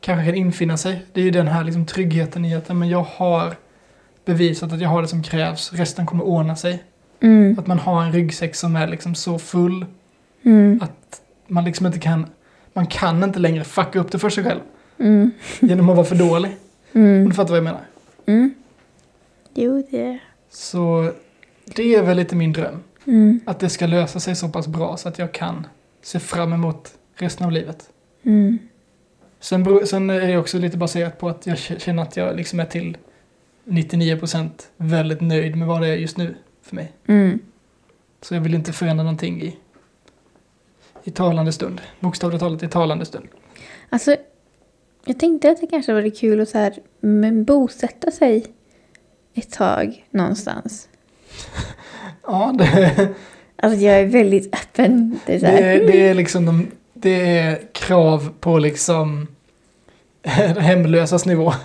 Kanske 0.00 0.24
kan 0.24 0.34
infinna 0.34 0.76
sig. 0.76 1.04
Det 1.12 1.20
är 1.20 1.24
ju 1.24 1.30
den 1.30 1.48
här 1.48 1.64
liksom, 1.64 1.86
tryggheten 1.86 2.44
i 2.44 2.54
att 2.54 2.68
men 2.68 2.88
jag 2.88 3.02
har 3.02 3.56
bevisat 4.24 4.72
att 4.72 4.80
jag 4.80 4.88
har 4.88 5.02
det 5.02 5.08
som 5.08 5.22
krävs. 5.22 5.72
Resten 5.72 6.06
kommer 6.06 6.24
ordna 6.24 6.56
sig. 6.56 6.82
Mm, 7.20 7.56
Att 7.58 7.66
man 7.66 7.78
har 7.78 8.02
en 8.04 8.12
ryggsäck 8.12 8.54
som 8.54 8.76
är 8.76 8.86
liksom 8.88 9.14
så 9.14 9.38
full 9.38 9.86
mm, 10.42 10.80
att 10.82 11.20
man 11.46 11.64
liksom 11.64 11.86
inte 11.86 11.98
kan 11.98 12.26
man 12.72 12.86
kan 12.86 13.22
inte 13.24 13.38
längre 13.38 13.64
fucka 13.64 13.98
upp 14.00 14.12
det 14.12 14.18
för 14.18 14.30
sig 14.30 14.44
själv 14.44 14.60
mm, 14.98 15.30
genom 15.60 15.88
att 15.88 15.96
vara 15.96 16.06
för 16.06 16.14
dålig. 16.16 16.56
Om 16.92 17.00
mm, 17.00 17.28
du 17.28 17.34
fattar 17.34 17.48
vad 17.50 17.56
jag 17.56 17.64
menar. 17.64 17.80
mm. 18.26 18.54
Jo, 19.54 19.84
det... 19.90 20.18
Så 20.50 21.12
det 21.64 21.94
är 21.94 22.02
väl 22.02 22.16
lite 22.16 22.36
min 22.36 22.52
dröm. 22.52 22.82
Mm, 23.06 23.40
Att 23.46 23.60
det 23.60 23.68
ska 23.68 23.86
lösa 23.86 24.20
sig 24.20 24.36
så 24.36 24.48
pass 24.48 24.66
bra 24.66 24.96
så 24.96 25.08
att 25.08 25.18
jag 25.18 25.32
kan 25.32 25.66
se 26.02 26.18
fram 26.20 26.52
emot 26.52 26.90
resten 27.18 27.46
av 27.46 27.52
livet. 27.52 27.90
mm. 28.22 28.58
Sen, 29.40 29.86
sen 29.86 30.10
är 30.10 30.28
det 30.28 30.36
också 30.36 30.58
lite 30.58 30.76
baserat 30.76 31.18
på 31.18 31.28
att 31.28 31.46
jag 31.46 31.58
känner 31.58 32.02
att 32.02 32.16
jag 32.16 32.36
liksom 32.36 32.60
är 32.60 32.64
till 32.64 32.96
99% 33.64 34.50
väldigt 34.76 35.20
nöjd 35.20 35.56
med 35.56 35.68
vad 35.68 35.80
det 35.80 35.88
är 35.88 35.96
just 35.96 36.16
nu 36.16 36.36
för 36.62 36.76
mig. 36.76 36.92
Mm. 37.06 37.38
Så 38.22 38.34
jag 38.34 38.40
vill 38.40 38.54
inte 38.54 38.72
förändra 38.72 39.04
någonting 39.04 39.42
i, 39.42 39.56
i 41.04 41.10
talande 41.10 41.52
stund. 41.52 41.80
Bokstavligt 42.00 42.40
talat 42.40 42.62
i 42.62 42.68
talande 42.68 43.04
stund. 43.04 43.28
Alltså, 43.88 44.16
jag 45.04 45.18
tänkte 45.18 45.50
att 45.50 45.60
det 45.60 45.66
kanske 45.66 45.94
vore 45.94 46.10
kul 46.10 46.40
att 46.40 46.48
så 46.48 46.58
här, 46.58 46.74
men 47.00 47.44
bosätta 47.44 48.10
sig 48.10 48.46
ett 49.34 49.52
tag 49.52 50.06
någonstans. 50.10 50.88
Ja, 52.22 52.54
det, 52.58 53.14
Alltså 53.62 53.80
jag 53.80 54.00
är 54.00 54.06
väldigt 54.06 54.54
öppen. 54.54 55.20
Det 55.26 55.34
är 55.34 55.38
så 55.38 55.46
det, 55.46 55.86
det 55.86 56.08
är 56.08 56.14
liksom 56.14 56.46
de, 56.46 56.66
det 57.02 57.38
är 57.38 57.58
krav 57.72 58.28
på 58.40 58.58
liksom 58.58 59.26
hemlösas 60.58 61.26
nivå. 61.26 61.52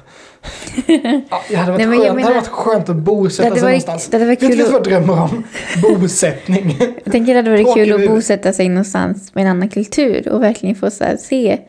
Ja, 0.88 1.42
det 1.50 1.56
hade 1.56 1.72
varit, 1.72 1.78
Nej, 1.78 1.88
men 1.88 2.00
skönt. 2.00 2.02
det 2.04 2.08
hade 2.08 2.14
menar- 2.16 2.34
varit 2.34 2.48
skönt 2.48 2.90
att 2.90 2.96
bosätta 2.96 3.44
Det 3.44 3.50
hade 3.50 3.60
sig 3.60 3.64
varit- 3.72 3.88
någonstans. 3.88 4.08
det 4.12 4.18
hade 4.18 4.26
varit 4.26 4.44
Vet 4.44 4.50
kul 4.52 4.62
vad 4.66 4.74
jag 4.74 4.84
drömmer 4.84 5.22
om? 5.22 5.44
Bosättning. 6.00 6.76
Jag 7.04 7.12
tänker 7.12 7.36
att 7.36 7.46
det 7.46 7.52
vore 7.52 7.64
Tråkig 7.64 7.86
kul 7.86 8.04
att 8.04 8.10
bosätta 8.10 8.54
sig 8.54 8.70
någonstans 8.70 9.36
med 9.36 9.42
en 9.46 9.50
annan 9.52 9.70
kultur 9.70 10.28
och 10.30 10.44
verkligen 10.44 10.76
få 10.76 10.92
så 10.92 11.06
se 11.20 11.60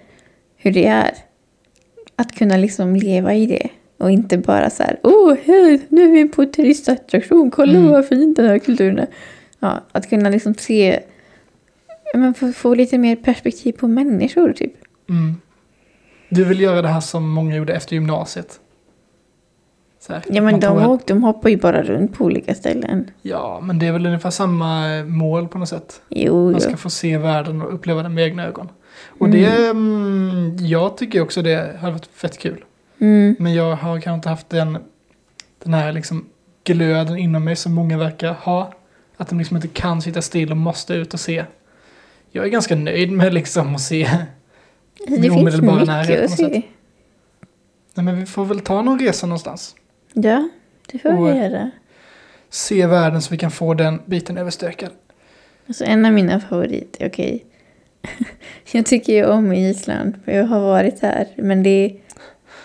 hur 0.56 0.72
det 0.72 0.86
är. 0.86 1.14
Att 2.16 2.32
kunna 2.34 2.56
liksom 2.56 2.96
leva 2.96 3.34
i 3.34 3.46
det 3.46 3.68
och 3.98 4.10
inte 4.10 4.38
bara 4.38 4.70
så 4.70 4.82
här, 4.82 5.00
åh, 5.02 5.34
här, 5.46 5.80
nu 5.88 6.02
är 6.02 6.10
vi 6.12 6.28
på 6.28 6.44
turistattraktion, 6.46 7.50
kolla 7.50 7.72
Mm. 7.78 7.90
vad 7.90 8.08
fint 8.08 8.36
den 8.36 8.46
här 8.46 8.58
kulturen 8.58 8.98
är. 8.98 9.06
Ja, 9.60 9.80
att 9.92 10.10
kunna 10.10 10.28
liksom 10.30 10.54
se, 10.54 11.00
men 12.18 12.34
få, 12.34 12.52
få 12.52 12.74
lite 12.74 12.98
mer 12.98 13.16
perspektiv 13.16 13.72
på 13.72 13.88
människor 13.88 14.52
typ. 14.52 14.72
Mm. 15.08 15.36
Du 16.28 16.44
vill 16.44 16.60
göra 16.60 16.82
det 16.82 16.88
här 16.88 17.00
som 17.00 17.28
många 17.30 17.56
gjorde 17.56 17.72
efter 17.74 17.94
gymnasiet. 17.94 18.60
Så 20.00 20.12
här, 20.12 20.22
Ja, 20.30 20.42
men 20.42 20.54
de, 20.60 20.66
tar- 20.66 20.86
åk, 20.88 21.06
de 21.06 21.22
hoppar 21.24 21.48
ju 21.50 21.56
bara 21.56 21.82
runt 21.82 22.14
på 22.14 22.24
olika 22.24 22.54
ställen. 22.54 23.10
Ja, 23.22 23.60
men 23.62 23.78
det 23.78 23.86
är 23.86 23.92
väl 23.92 24.06
ungefär 24.06 24.30
samma 24.30 25.04
mål 25.04 25.48
på 25.48 25.58
något 25.58 25.68
sätt. 25.68 26.02
Jo, 26.08 26.44
Man 26.44 26.52
jo. 26.52 26.60
ska 26.60 26.76
få 26.76 26.90
se 26.90 27.18
världen 27.18 27.62
och 27.62 27.74
uppleva 27.74 28.02
den 28.02 28.14
med 28.14 28.24
egna 28.24 28.46
ögon. 28.46 28.68
Och 29.06 29.26
Mm. 29.26 29.40
det, 29.42 29.68
mm, 29.70 30.56
jag 30.60 30.96
tycker 30.96 31.20
också 31.20 31.42
det 31.42 31.76
hade 31.80 31.92
varit 31.92 32.06
fett 32.06 32.38
kul. 32.38 32.64
Mm, 32.98 33.36
Men 33.38 33.54
jag 33.54 33.76
har 33.76 34.00
kanske 34.00 34.14
inte 34.14 34.28
haft 34.28 34.48
den, 34.50 34.78
den 35.64 35.74
här 35.74 35.92
liksom 35.92 36.24
glöden 36.64 37.18
inom 37.18 37.44
mig 37.44 37.56
som 37.56 37.72
många 37.74 37.98
verkar 37.98 38.32
ha. 38.32 38.72
Att 39.16 39.28
de 39.28 39.38
liksom 39.38 39.56
inte 39.56 39.68
kan 39.68 40.02
sitta 40.02 40.22
still 40.22 40.50
och 40.50 40.56
måste 40.56 40.94
ut 40.94 41.14
och 41.14 41.20
se. 41.20 41.44
Jag 42.36 42.44
är 42.44 42.48
ganska 42.48 42.74
nöjd 42.76 43.12
med 43.12 43.34
liksom 43.34 43.74
att 43.74 43.80
se. 43.80 44.10
det 45.06 45.10
min 45.10 45.22
finns 45.22 45.36
omedelbara 45.36 45.84
närhet 45.84 46.08
mycket 46.08 46.36
på 46.38 46.44
att 46.44 46.52
något 46.52 46.52
se. 46.52 46.62
Nej 47.94 48.04
men 48.04 48.20
vi 48.20 48.26
får 48.26 48.44
väl 48.44 48.60
ta 48.60 48.82
någon 48.82 48.98
resa 48.98 49.26
någonstans. 49.26 49.74
Ja, 50.12 50.48
det 50.92 50.98
får 50.98 51.18
Och- 51.18 51.28
vi 51.28 51.38
göra. 51.38 51.70
Se 52.50 52.86
världen 52.86 53.22
så 53.22 53.30
vi 53.30 53.36
kan 53.38 53.50
få 53.50 53.74
den 53.74 54.00
biten 54.06 54.38
överstökad. 54.38 54.90
Alltså 55.66 55.84
en 55.84 56.04
av 56.06 56.12
mina 56.12 56.40
favoriter, 56.40 57.06
okej. 57.06 57.44
jag 58.72 58.86
tycker 58.86 59.12
ju 59.12 59.24
om 59.24 59.52
Island, 59.52 60.14
för 60.24 60.32
jag 60.32 60.44
har 60.44 60.60
varit 60.60 61.00
här. 61.00 61.28
Men 61.36 61.62
det 61.62 61.96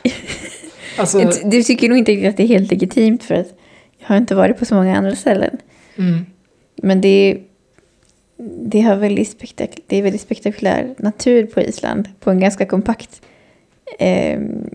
Alltså, 0.98 1.32
du 1.50 1.64
tycker 1.64 1.90
nog 1.90 1.98
inte 1.98 2.12
riktigt 2.12 2.30
att 2.30 2.38
det 2.38 2.44
är 2.44 2.48
helt 2.48 2.72
legitimt 2.72 3.24
för 3.24 3.36
att 3.36 3.48
jag 3.98 4.08
har 4.08 4.18
inte 4.18 4.36
varit 4.36 4.60
på 4.60 4.66
så 4.66 4.76
många 4.76 4.98
andra 4.98 5.16
ställen. 5.16 5.58
mm, 5.96 6.26
Men 6.76 7.02
det 7.02 7.08
är, 7.08 7.38
det, 8.62 8.82
har 8.82 8.96
väldigt 8.96 9.30
spektak- 9.40 9.80
det 9.88 9.98
är 9.98 10.04
väldigt 10.04 10.22
spektakulär 10.22 10.96
natur 10.98 11.46
på 11.46 11.62
Island. 11.62 12.10
På 12.20 12.32
en 12.32 12.40
ganska 12.40 12.66
kompakt 12.66 13.22
ehm, 14.00 14.70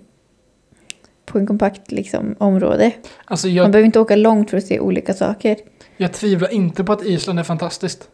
på 1.26 1.38
en 1.38 1.46
kompakt 1.46 1.92
liksom, 1.92 2.34
område. 2.38 2.92
alltså 3.24 3.46
Man 3.46 3.54
jag, 3.56 3.70
behöver 3.70 3.86
inte 3.86 4.00
åka 4.00 4.16
långt 4.16 4.50
för 4.50 4.56
att 4.56 4.66
se 4.66 4.80
olika 4.80 5.14
saker. 5.14 5.56
jag 5.96 6.12
tvivlar 6.12 6.52
inte 6.52 6.84
på 6.84 6.92
att 6.92 7.04
Island 7.04 7.38
är 7.38 7.42
fantastiskt. 7.42 8.08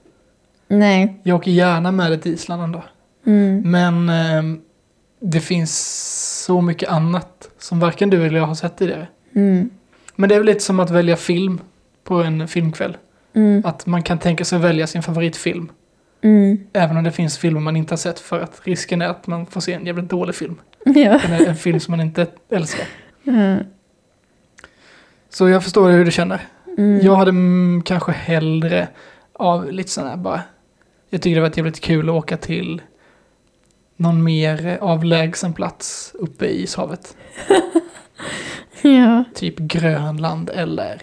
Nej. 0.69 1.21
Jag 1.23 1.37
åker 1.37 1.51
gärna 1.51 1.93
med 1.93 2.11
dig 2.11 2.21
till 2.21 2.33
Island 2.35 2.63
ändå. 2.63 2.85
Mm. 3.27 3.71
Men 3.71 4.09
ehm, 4.09 4.61
det 5.21 5.41
finns 5.41 5.79
så 6.47 6.61
mycket 6.61 6.89
annat 6.89 7.51
som 7.59 7.81
varken 7.81 8.11
du 8.11 8.27
eller 8.27 8.39
jag 8.39 8.47
har 8.47 8.55
sett 8.55 8.77
tidigare. 8.79 9.07
Mm. 9.35 9.71
Men 10.17 10.29
det 10.29 10.35
är 10.35 10.39
väl 10.39 10.47
lite 10.47 10.61
som 10.61 10.81
att 10.81 10.91
välja 10.91 11.17
film 11.17 11.61
på 12.05 12.15
en 12.15 12.49
filmkväll. 12.49 12.97
Mm. 13.35 13.63
Att 13.65 13.87
man 13.87 14.03
kan 14.03 14.19
tänka 14.19 14.45
sig 14.45 14.59
välja 14.59 14.87
sin 14.87 15.03
favoritfilm. 15.03 15.73
Mm. 16.23 16.67
Även 16.73 16.97
om 16.97 17.05
det 17.05 17.13
finns 17.13 17.39
filmer 17.39 17.61
man 17.61 17.77
inte 17.77 17.93
har 17.93 17.99
sett 17.99 18.21
för 18.21 18.41
att 18.41 18.61
risken 18.65 19.03
är 19.03 19.09
att 19.09 19.27
man 19.27 19.47
får 19.47 19.61
se 19.61 19.73
en 19.73 19.87
jävligt 19.87 20.09
dålig 20.09 20.35
film. 20.35 20.61
Ja. 20.85 21.21
Eller 21.21 21.47
en 21.47 21.57
film 21.57 21.81
som 21.81 21.93
man 21.93 22.01
inte 22.01 22.27
älskar. 22.51 22.87
Mm. 23.27 23.65
Så 25.29 25.49
jag 25.49 25.63
förstår 25.63 25.91
hur 25.91 26.05
du 26.05 26.11
känner. 26.11 26.41
Mm. 26.79 27.01
Jag 27.07 27.17
hade 27.17 27.29
mm, 27.29 27.83
kanske 27.85 28.13
hellre 28.13 28.89
av 29.33 29.73
lite 29.73 29.91
sådana 29.91 30.11
här 30.11 30.17
bara. 30.17 30.43
Jag 31.11 31.23
tycker 31.23 31.35
det 31.35 31.49
var 31.49 31.53
jävligt 31.57 31.81
kul 31.81 32.09
att 32.09 32.15
åka 32.15 32.37
till 32.37 32.83
någon 33.97 34.25
mer 34.25 34.79
avlägsen 34.81 35.53
plats 35.53 36.13
uppe 36.15 36.47
i 36.47 36.63
ishavet. 36.63 37.17
Ja. 38.83 39.25
Typ 39.35 39.59
Grönland 39.59 40.51
eller 40.55 41.03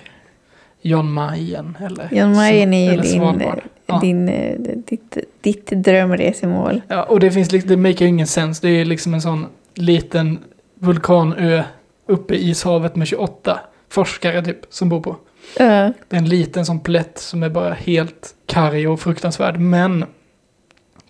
Jan 0.88 1.12
Mayen 1.12 1.78
eller, 1.86 2.10
Jan 2.12 2.36
Mayen 2.36 2.74
är 2.74 2.94
ju 2.94 3.02
din. 3.02 3.44
Ja. 3.90 4.00
din, 4.00 4.30
eh, 4.30 4.56
ditt, 4.60 5.18
ditt 5.42 5.66
drömresemål. 5.66 6.82
Ja, 6.88 7.04
och 7.04 7.20
det 7.20 7.32
finns 7.32 7.52
liksom, 7.52 7.70
det 7.70 7.78
make 7.78 8.04
ju 8.04 8.08
ingen 8.08 8.28
sens. 8.28 8.60
Det 8.60 8.70
är 8.70 8.86
liksom 8.86 9.14
en 9.14 9.22
sån 9.22 9.46
liten 9.74 10.40
vulkanö 10.76 11.64
uppe 12.06 12.36
i 12.36 12.50
ishavet 12.50 12.96
med 12.96 13.08
28 13.08 13.60
forskare 13.90 14.46
typ 14.46 14.60
som 14.70 14.90
bor 14.90 15.02
på. 15.02 15.16
Ja. 15.58 15.94
Det 16.08 16.16
är 16.16 16.18
en 16.18 16.30
liten 16.30 16.66
sån 16.66 16.80
plätt 16.80 17.20
som 17.20 17.44
är 17.44 17.50
bara 17.50 17.74
helt 17.74 18.36
karg 18.46 18.88
och 18.88 19.00
fruktansvärd. 19.00 19.60
Men 19.60 20.06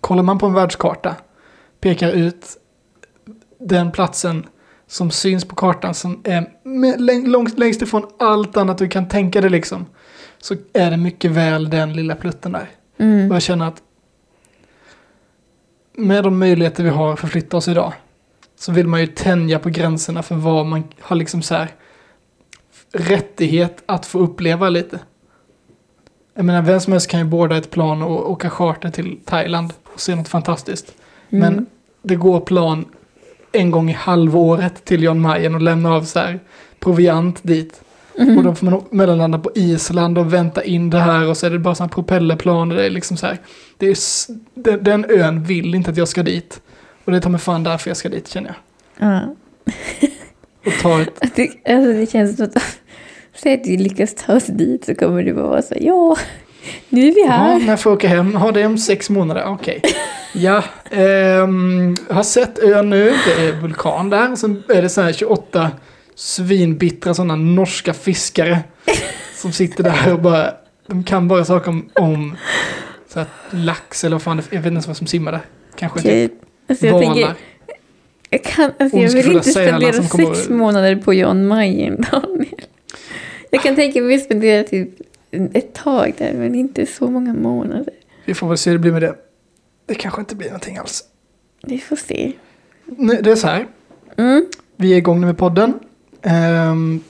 kollar 0.00 0.22
man 0.22 0.38
på 0.38 0.46
en 0.46 0.54
världskarta, 0.54 1.14
pekar 1.80 2.12
ut 2.12 2.46
den 3.58 3.92
platsen 3.92 4.46
som 4.88 5.10
syns 5.10 5.44
på 5.44 5.54
kartan 5.54 5.94
som 5.94 6.20
är 6.24 7.26
långt, 7.28 7.58
längst 7.58 7.82
ifrån 7.82 8.06
allt 8.18 8.56
annat 8.56 8.78
du 8.78 8.88
kan 8.88 9.08
tänka 9.08 9.40
dig 9.40 9.50
liksom. 9.50 9.86
Så 10.38 10.54
är 10.72 10.90
det 10.90 10.96
mycket 10.96 11.30
väl 11.30 11.70
den 11.70 11.92
lilla 11.92 12.14
plutten 12.14 12.52
där. 12.52 12.70
Och 12.94 13.00
Mm. 13.00 13.30
jag 13.32 13.42
känner 13.42 13.68
att 13.68 13.82
med 15.96 16.24
de 16.24 16.38
möjligheter 16.38 16.84
vi 16.84 16.90
har 16.90 17.12
att 17.12 17.20
förflytta 17.20 17.56
oss 17.56 17.68
idag 17.68 17.92
så 18.58 18.72
vill 18.72 18.86
man 18.86 19.00
ju 19.00 19.06
tänja 19.06 19.58
på 19.58 19.68
gränserna 19.68 20.22
för 20.22 20.34
vad 20.34 20.66
man 20.66 20.84
har 21.00 21.16
liksom 21.16 21.42
så 21.42 21.54
här 21.54 21.68
rättighet 22.92 23.82
att 23.86 24.06
få 24.06 24.18
uppleva 24.18 24.68
lite. 24.68 25.00
Jag 26.34 26.44
menar, 26.44 26.62
vem 26.62 26.80
som 26.80 26.92
helst 26.92 27.10
kan 27.10 27.20
ju 27.20 27.26
båda 27.26 27.56
ett 27.56 27.70
plan 27.70 28.02
och 28.02 28.30
åka 28.30 28.50
charter 28.50 28.90
till 28.90 29.18
Thailand 29.24 29.72
och 29.84 30.00
se 30.00 30.14
något 30.14 30.28
fantastiskt. 30.28 30.94
Mm. 31.30 31.54
Men 31.54 31.66
det 32.02 32.16
går 32.16 32.40
plan 32.40 32.84
en 33.58 33.70
gång 33.70 33.90
i 33.90 33.92
halvåret 33.92 34.84
till 34.84 35.02
Jan 35.02 35.20
Mayen 35.20 35.54
och 35.54 35.62
lämna 35.62 35.94
av 35.94 36.02
så 36.02 36.18
här 36.18 36.40
proviant 36.80 37.42
dit. 37.42 37.80
Mm. 38.18 38.38
Och 38.38 38.44
då 38.44 38.54
får 38.54 38.66
man 38.66 38.84
mellanlanda 38.90 39.38
på 39.38 39.50
Island 39.54 40.18
och 40.18 40.32
vänta 40.32 40.64
in 40.64 40.90
det 40.90 40.98
här 40.98 41.28
och 41.28 41.36
så 41.36 41.46
är 41.46 41.50
det 41.50 41.58
bara 41.58 41.74
sådana 41.74 41.92
propellerplan 41.92 42.70
och 42.70 42.76
det 42.76 42.86
är 42.86 42.90
liksom 42.90 43.16
så 43.16 43.26
här. 43.26 43.38
Det 43.76 43.86
är, 43.86 43.96
den, 44.54 44.84
den 44.84 45.04
ön 45.08 45.44
vill 45.44 45.74
inte 45.74 45.90
att 45.90 45.96
jag 45.96 46.08
ska 46.08 46.22
dit. 46.22 46.60
Och 47.04 47.12
det 47.12 47.20
tar 47.20 47.30
mig 47.30 47.40
fan 47.40 47.62
därför 47.62 47.90
jag 47.90 47.96
ska 47.96 48.08
dit 48.08 48.28
känner 48.28 48.48
jag. 48.48 49.08
Ja. 49.08 49.34
Och 50.66 50.72
ta 50.82 51.00
ett, 51.00 51.20
Det, 51.36 51.72
alltså 51.72 51.92
det 51.92 52.10
känns 52.10 52.36
som 52.36 52.44
att 52.44 52.78
säg 53.42 53.54
att 53.54 53.64
du 53.64 53.76
lyckas 53.76 54.14
ta 54.14 54.36
oss 54.36 54.46
dit 54.46 54.84
så 54.84 54.94
kommer 54.94 55.22
du 55.22 55.34
bara 55.34 55.46
vara 55.46 55.62
så 55.62 55.74
här, 55.74 55.82
ja, 55.82 56.16
nu 56.88 57.08
är 57.08 57.14
vi 57.14 57.20
ja, 57.20 57.30
här. 57.30 57.58
när 57.58 57.68
jag 57.68 57.80
får 57.80 57.92
åka 57.92 58.08
hem, 58.08 58.34
ha 58.34 58.52
det 58.52 58.66
om 58.66 58.78
sex 58.78 59.10
månader, 59.10 59.44
okej. 59.46 59.82
Ja, 60.34 60.64
ehm, 60.90 61.96
har 62.10 62.22
sett 62.22 62.58
ön 62.58 62.90
nu, 62.90 63.14
det 63.26 63.46
är 63.46 63.52
vulkan 63.52 64.10
där. 64.10 64.32
Och 64.32 64.38
sen 64.38 64.62
är 64.68 64.82
det 64.82 64.88
så 64.88 65.00
här 65.00 65.12
28 65.12 65.70
svinbittra 66.14 67.14
sådana 67.14 67.36
norska 67.36 67.94
fiskare. 67.94 68.58
Som 69.34 69.52
sitter 69.52 69.84
där 69.84 70.12
och 70.12 70.20
bara, 70.20 70.54
de 70.86 71.04
kan 71.04 71.28
bara 71.28 71.44
saker 71.44 71.70
om, 71.70 71.90
om 71.94 72.36
så 73.08 73.18
här, 73.18 73.28
lax 73.50 74.04
eller 74.04 74.14
vad 74.14 74.22
fan 74.22 74.36
jag 74.36 74.42
vet 74.44 74.56
inte 74.56 74.68
ens 74.68 74.86
vad 74.86 74.96
som 74.96 75.06
simmar 75.06 75.32
där. 75.32 75.40
Kanske 75.76 75.98
Okej, 75.98 76.28
typ 76.28 76.38
alltså 76.68 76.86
jag, 76.86 77.00
tänker, 77.00 77.20
valar. 77.20 77.34
jag, 78.30 78.44
kan, 78.44 78.72
alltså 78.78 78.98
jag 78.98 79.10
vill 79.10 79.32
inte 79.32 79.50
spendera 79.50 80.02
sex 80.02 80.48
månader 80.48 80.96
på 80.96 81.14
Jan 81.14 81.46
Mayen, 81.46 82.06
Daniel. 82.10 82.54
Jag 83.50 83.62
kan 83.62 83.76
tänka 83.76 84.00
mig 84.00 84.14
att 84.14 84.24
spendera 84.24 84.64
typ 84.64 84.88
ett 85.30 85.74
tag 85.74 86.14
där, 86.18 86.32
men 86.34 86.54
inte 86.54 86.86
så 86.86 87.10
många 87.10 87.34
månader. 87.34 87.94
Vi 88.24 88.34
får 88.34 88.48
väl 88.48 88.58
se 88.58 88.70
hur 88.70 88.78
det 88.78 88.82
blir 88.82 88.92
med 88.92 89.02
det. 89.02 89.14
Det 89.86 89.94
kanske 89.94 90.20
inte 90.20 90.36
blir 90.36 90.46
någonting 90.46 90.76
alls. 90.76 91.04
Vi 91.62 91.78
får 91.78 91.96
se. 91.96 92.32
Nej, 92.84 93.22
det 93.22 93.30
är 93.30 93.36
så 93.36 93.46
här. 93.46 93.66
Mm. 94.16 94.46
Vi 94.76 94.92
är 94.92 94.96
igång 94.96 95.20
nu 95.20 95.26
med 95.26 95.38
podden. 95.38 95.74
Ehm, 96.22 97.00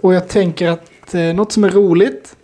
och 0.00 0.14
jag 0.14 0.28
tänker 0.28 0.68
att 0.68 1.14
eh, 1.14 1.22
något 1.22 1.52
som 1.52 1.64
är 1.64 1.70
roligt 1.70 2.36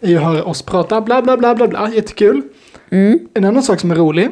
är 0.00 0.08
ju 0.08 0.16
att 0.16 0.22
höra 0.22 0.44
oss 0.44 0.62
prata 0.62 1.00
bla 1.00 1.22
bla 1.22 1.36
bla 1.36 1.54
bla 1.54 1.68
bla. 1.68 1.90
Jättekul. 1.90 2.42
Mm. 2.90 3.18
En 3.34 3.44
annan 3.44 3.62
sak 3.62 3.80
som 3.80 3.90
är 3.90 3.94
rolig 3.94 4.28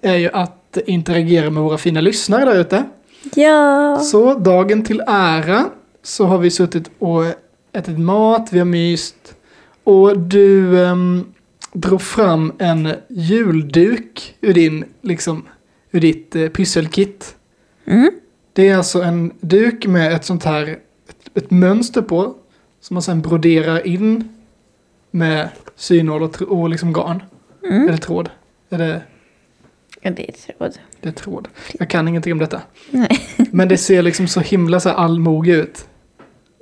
är 0.00 0.16
ju 0.16 0.30
att 0.32 0.78
interagera 0.86 1.50
med 1.50 1.62
våra 1.62 1.78
fina 1.78 2.00
lyssnare 2.00 2.44
där 2.44 2.60
ute. 2.60 2.84
Ja! 3.34 3.96
Så 3.96 4.34
dagen 4.34 4.84
till 4.84 5.02
ära 5.06 5.64
så 6.02 6.26
har 6.26 6.38
vi 6.38 6.50
suttit 6.50 6.90
och 6.98 7.24
ätit 7.72 7.98
mat, 7.98 8.48
vi 8.52 8.58
har 8.58 8.66
myst. 8.66 9.34
Och 9.88 10.18
du 10.18 10.76
um, 10.76 11.32
drog 11.72 12.02
fram 12.02 12.52
en 12.58 12.94
julduk 13.08 14.36
ur 14.40 14.54
din, 14.54 14.84
liksom, 15.00 15.44
ur 15.90 16.00
ditt 16.00 16.36
uh, 16.36 16.48
pysselkit. 16.48 17.36
Mm. 17.84 18.10
Det 18.52 18.68
är 18.68 18.76
alltså 18.76 19.02
en 19.02 19.32
duk 19.40 19.86
med 19.86 20.12
ett 20.12 20.24
sånt 20.24 20.44
här, 20.44 20.78
ett, 21.08 21.36
ett 21.36 21.50
mönster 21.50 22.02
på. 22.02 22.34
Som 22.80 22.94
man 22.94 23.02
sen 23.02 23.22
broderar 23.22 23.86
in 23.86 24.28
med 25.10 25.48
synål 25.76 26.22
och, 26.22 26.42
och 26.42 26.68
liksom 26.68 26.92
garn. 26.92 27.22
Mm. 27.64 27.88
Eller 27.88 27.98
tråd. 27.98 28.30
Är 28.70 28.78
det, 28.78 29.02
Ja, 30.00 30.10
det 30.10 30.28
är 30.28 30.32
tråd. 30.32 30.78
det 31.00 31.08
är 31.08 31.12
tråd. 31.12 31.48
Jag 31.78 31.90
kan 31.90 32.08
ingenting 32.08 32.32
om 32.32 32.38
detta. 32.38 32.60
Nej. 32.90 33.20
Men 33.50 33.68
det 33.68 33.76
ser 33.76 34.02
liksom 34.02 34.28
så 34.28 34.40
himla 34.40 34.80
så 34.80 34.90
allmoge 34.90 35.52
ut. 35.52 35.88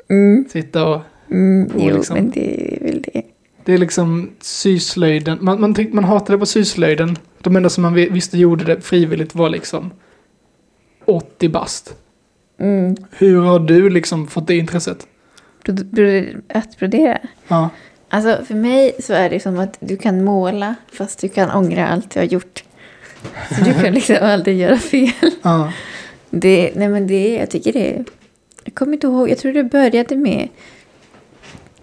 Mm. 0.09 0.45
Sitta 0.49 0.89
och... 0.89 1.01
Mm. 1.31 1.71
Jo, 1.79 1.97
liksom- 1.97 2.15
men 2.15 2.31
det 2.31 2.75
är 2.77 2.85
väl 2.85 3.03
det. 3.03 3.23
Det 3.65 3.73
är 3.75 3.79
liksom 3.79 4.31
syslöjden. 4.41 5.39
Man, 5.41 5.61
man, 5.61 5.75
tyckte, 5.75 5.95
man 5.97 6.05
hatade 6.05 6.39
på 6.39 6.47
syslöjden. 6.47 7.19
De 7.43 7.57
enda 7.57 7.69
som 7.71 7.83
man 7.83 7.95
vi- 7.95 8.09
visste 8.09 8.39
gjorde 8.39 8.65
det 8.65 8.81
frivilligt 8.81 9.35
var 9.35 9.49
liksom 9.51 9.91
80 11.05 11.49
bast. 11.49 11.95
Mm. 12.61 12.97
Hur 13.11 13.41
har 13.41 13.59
du 13.59 13.91
liksom 13.91 14.27
fått 14.27 14.47
det 14.47 14.57
intresset? 14.57 15.07
Att 16.49 16.79
brodera? 16.79 17.19
Ja. 17.49 17.69
Alltså 18.09 18.45
för 18.45 18.55
mig 18.55 18.93
så 19.01 19.13
är 19.13 19.31
det 19.31 19.41
som 19.41 19.59
att 19.59 19.77
du 19.81 19.97
kan 19.97 20.25
måla 20.25 20.75
fast 20.93 21.21
du 21.21 21.29
kan 21.29 21.51
ångra 21.51 21.89
allt 21.89 22.11
du 22.11 22.21
har 22.21 22.27
gjort. 22.27 22.65
Så 23.59 23.65
du 23.65 23.75
kan 23.75 23.95
liksom 23.95 24.17
aldrig 24.21 24.59
göra 24.59 24.77
fel. 24.79 25.11
ja. 25.43 25.73
Det, 26.31 26.73
nej 26.75 26.89
men 26.89 27.07
det, 27.07 27.35
jag 27.35 27.51
tycker 27.51 27.73
det, 27.73 28.05
jag 28.65 28.75
kommer 28.75 28.93
inte 28.93 29.07
ihåg, 29.07 29.31
jag 29.31 29.39
tror 29.39 29.53
det 29.53 29.65
började 29.65 30.17
med, 30.17 30.49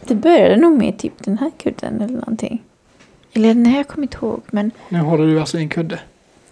det 0.08 0.16
började 0.16 0.56
nog 0.56 0.78
med 0.78 0.98
typ 0.98 1.14
den 1.24 1.38
här 1.38 1.52
kudden 1.64 2.02
eller 2.02 2.14
någonting. 2.14 2.64
Eller 3.34 3.54
nej, 3.54 3.76
jag 3.78 3.88
kommer 3.88 4.04
inte 4.08 4.18
ihåg, 4.22 4.42
men 4.52 4.72
Nu 4.90 5.00
håller 5.00 5.26
du 5.28 5.40
alltså 5.40 5.58
i 5.58 5.62
en 5.62 5.70
kudde. 5.70 6.00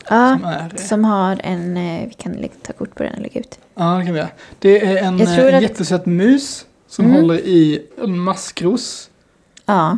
ja, 0.09 0.37
Som 0.39 0.45
är, 0.49 0.73
som 0.77 1.05
har 1.05 1.41
en, 1.43 1.77
eh, 1.77 2.07
vi 2.07 2.13
kan 2.13 2.47
ta 2.61 2.73
kort 2.73 2.95
på 2.95 3.03
den 3.03 3.13
och 3.13 3.21
lägga 3.21 3.39
ut. 3.39 3.59
Ja, 3.75 3.83
det 3.97 4.05
kan 4.05 4.13
vi 4.13 4.19
göra. 4.19 4.29
Det 4.59 4.85
är 4.85 4.97
en, 5.03 5.21
eh, 5.21 5.55
att- 5.57 5.61
jättesöt 5.61 6.05
mus 6.05 6.65
som 6.87 7.05
Mm. 7.05 7.17
håller 7.21 7.39
i 7.39 7.85
en 8.03 8.19
maskros. 8.19 9.09
Ja, 9.65 9.97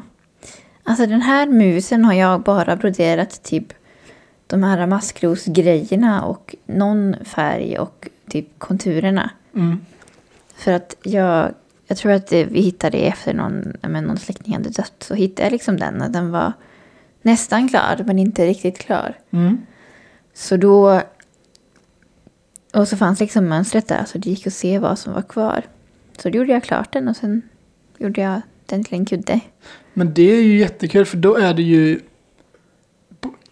alltså 0.83 1.05
den 1.05 1.21
här 1.21 1.47
musen 1.47 2.05
har 2.05 2.13
jag 2.13 2.41
bara 2.41 2.75
broderat 2.75 3.43
typ 3.43 3.73
de 4.47 4.63
här 4.63 4.87
maskrosgrejerna 4.87 6.23
och 6.25 6.55
någon 6.65 7.15
färg 7.25 7.77
och 7.79 8.07
typ 8.29 8.47
konturerna. 8.59 9.29
Mm. 9.55 9.79
För 10.55 10.71
att 10.71 10.95
jag, 11.03 11.51
jag 11.87 11.97
tror 11.97 12.11
att 12.11 12.27
det, 12.27 12.45
vi 12.45 12.61
hittade 12.61 12.97
det 12.97 13.07
efter 13.07 13.33
någon, 13.33 13.73
men 13.81 14.03
någon 14.03 14.17
släkting 14.17 14.53
hade 14.53 14.69
dött. 14.69 14.93
Så 14.99 15.13
hittade 15.13 15.43
jag 15.43 15.51
liksom 15.51 15.77
den 15.77 16.01
och 16.01 16.11
den 16.11 16.31
var 16.31 16.53
nästan 17.21 17.69
klar 17.69 18.03
men 18.05 18.19
inte 18.19 18.45
riktigt 18.45 18.79
klar. 18.79 19.17
Mm. 19.31 19.57
Så 20.33 20.57
då... 20.57 21.01
Och 22.73 22.87
så 22.87 22.97
fanns 22.97 23.19
liksom 23.19 23.47
mönstret 23.47 23.87
där 23.87 24.05
så 24.05 24.17
det 24.17 24.29
gick 24.29 24.47
att 24.47 24.53
se 24.53 24.79
vad 24.79 24.99
som 24.99 25.13
var 25.13 25.21
kvar. 25.21 25.63
Så 26.17 26.29
då 26.29 26.37
gjorde 26.37 26.51
jag 26.51 26.63
klart 26.63 26.93
den 26.93 27.07
och 27.07 27.15
sen 27.15 27.41
gjorde 27.97 28.21
jag 28.21 28.41
den 28.65 28.83
till 28.83 28.97
en 28.97 29.05
kudde. 29.05 29.39
Men 29.93 30.13
det 30.13 30.31
är 30.31 30.41
ju 30.41 30.57
jättekul 30.57 31.05
för 31.05 31.17
då 31.17 31.35
är 31.35 31.53
det 31.53 31.61
ju 31.61 31.99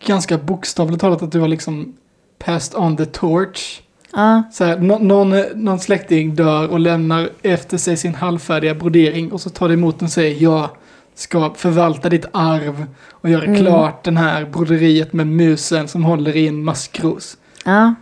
ganska 0.06 0.38
bokstavligt 0.38 1.02
talat 1.02 1.22
att 1.22 1.32
du 1.32 1.40
har 1.40 1.48
liksom 1.48 1.98
passed 2.38 2.80
on 2.80 2.98
the 2.98 3.06
torch. 3.06 3.82
Ja, 4.14 4.44
Så 4.52 4.64
här, 4.64 4.78
nå- 4.80 4.98
någon, 5.00 5.36
någon 5.56 5.80
släkting 5.80 6.36
dör 6.36 6.68
och 6.68 6.80
lämnar 6.80 7.30
efter 7.42 7.78
sig 7.78 7.98
sin 7.98 8.16
halvfärdiga 8.16 8.76
brodering 8.76 9.32
och 9.32 9.42
så 9.42 9.50
tar 9.50 9.68
du 9.68 9.74
emot 9.74 10.02
och 10.02 10.10
säger 10.10 10.44
jag 10.44 10.70
ska 11.16 11.54
förvalta 11.54 12.10
ditt 12.10 12.26
arv 12.32 12.86
och 13.10 13.30
göra 13.30 13.44
Mm. 13.44 13.56
klart 13.62 14.04
den 14.04 14.18
här 14.18 14.46
broderiet 14.46 15.14
med 15.14 15.28
musen 15.28 15.88
som 15.88 16.04
håller 16.06 16.36
i 16.36 16.48
en 16.48 16.64
maskros. 16.64 17.38
ja, 17.66 17.96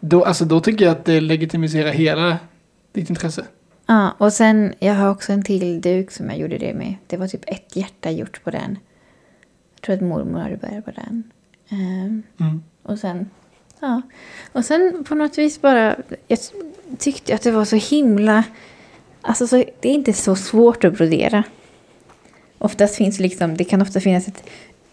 Då, 0.00 0.24
alltså, 0.24 0.44
då 0.44 0.60
tycker 0.60 0.84
jag 0.84 0.92
att 0.92 1.04
det 1.04 1.20
legitimiserar 1.20 1.90
hela 1.92 2.36
ditt 2.92 3.10
intresse. 3.10 3.44
ja. 3.86 4.14
Och 4.18 4.32
sen, 4.32 4.74
jag 4.78 4.94
har 4.94 5.10
också 5.10 5.32
en 5.32 5.42
till 5.42 5.80
duk 5.80 6.10
som 6.10 6.26
jag 6.30 6.38
gjorde 6.38 6.58
det 6.58 6.74
med. 6.74 6.94
Det 7.06 7.16
var 7.16 7.26
typ 7.28 7.44
ett 7.46 7.76
hjärta 7.76 8.10
gjort 8.10 8.44
på 8.44 8.50
den. 8.50 8.78
Jag 9.74 9.82
tror 9.82 9.94
att 9.94 10.00
mormor 10.02 10.40
hade 10.40 10.56
börjat 10.56 10.84
på 10.84 10.90
den. 10.90 11.22
Ehm, 11.68 12.22
Mm. 12.40 12.62
Och 12.82 12.98
sen, 12.98 13.30
ja. 13.80 14.02
Och 14.52 14.64
sen 14.64 15.04
på 15.08 15.14
något 15.14 15.38
vis 15.38 15.60
bara, 15.60 15.96
jag 16.28 16.38
tyckte 16.98 17.34
att 17.34 17.42
det 17.42 17.50
var 17.50 17.64
så 17.64 17.76
himla, 17.76 18.44
alltså 19.20 19.46
så, 19.46 19.56
det 19.56 19.88
är 19.88 19.94
inte 19.94 20.12
så 20.12 20.36
svårt 20.36 20.84
att 20.84 20.96
brodera. 20.96 21.44
Oftast 22.58 22.94
finns 22.94 23.20
liksom, 23.20 23.56
det 23.56 23.64
kan 23.64 23.82
ofta 23.82 24.00
finnas 24.00 24.28
ett 24.28 24.44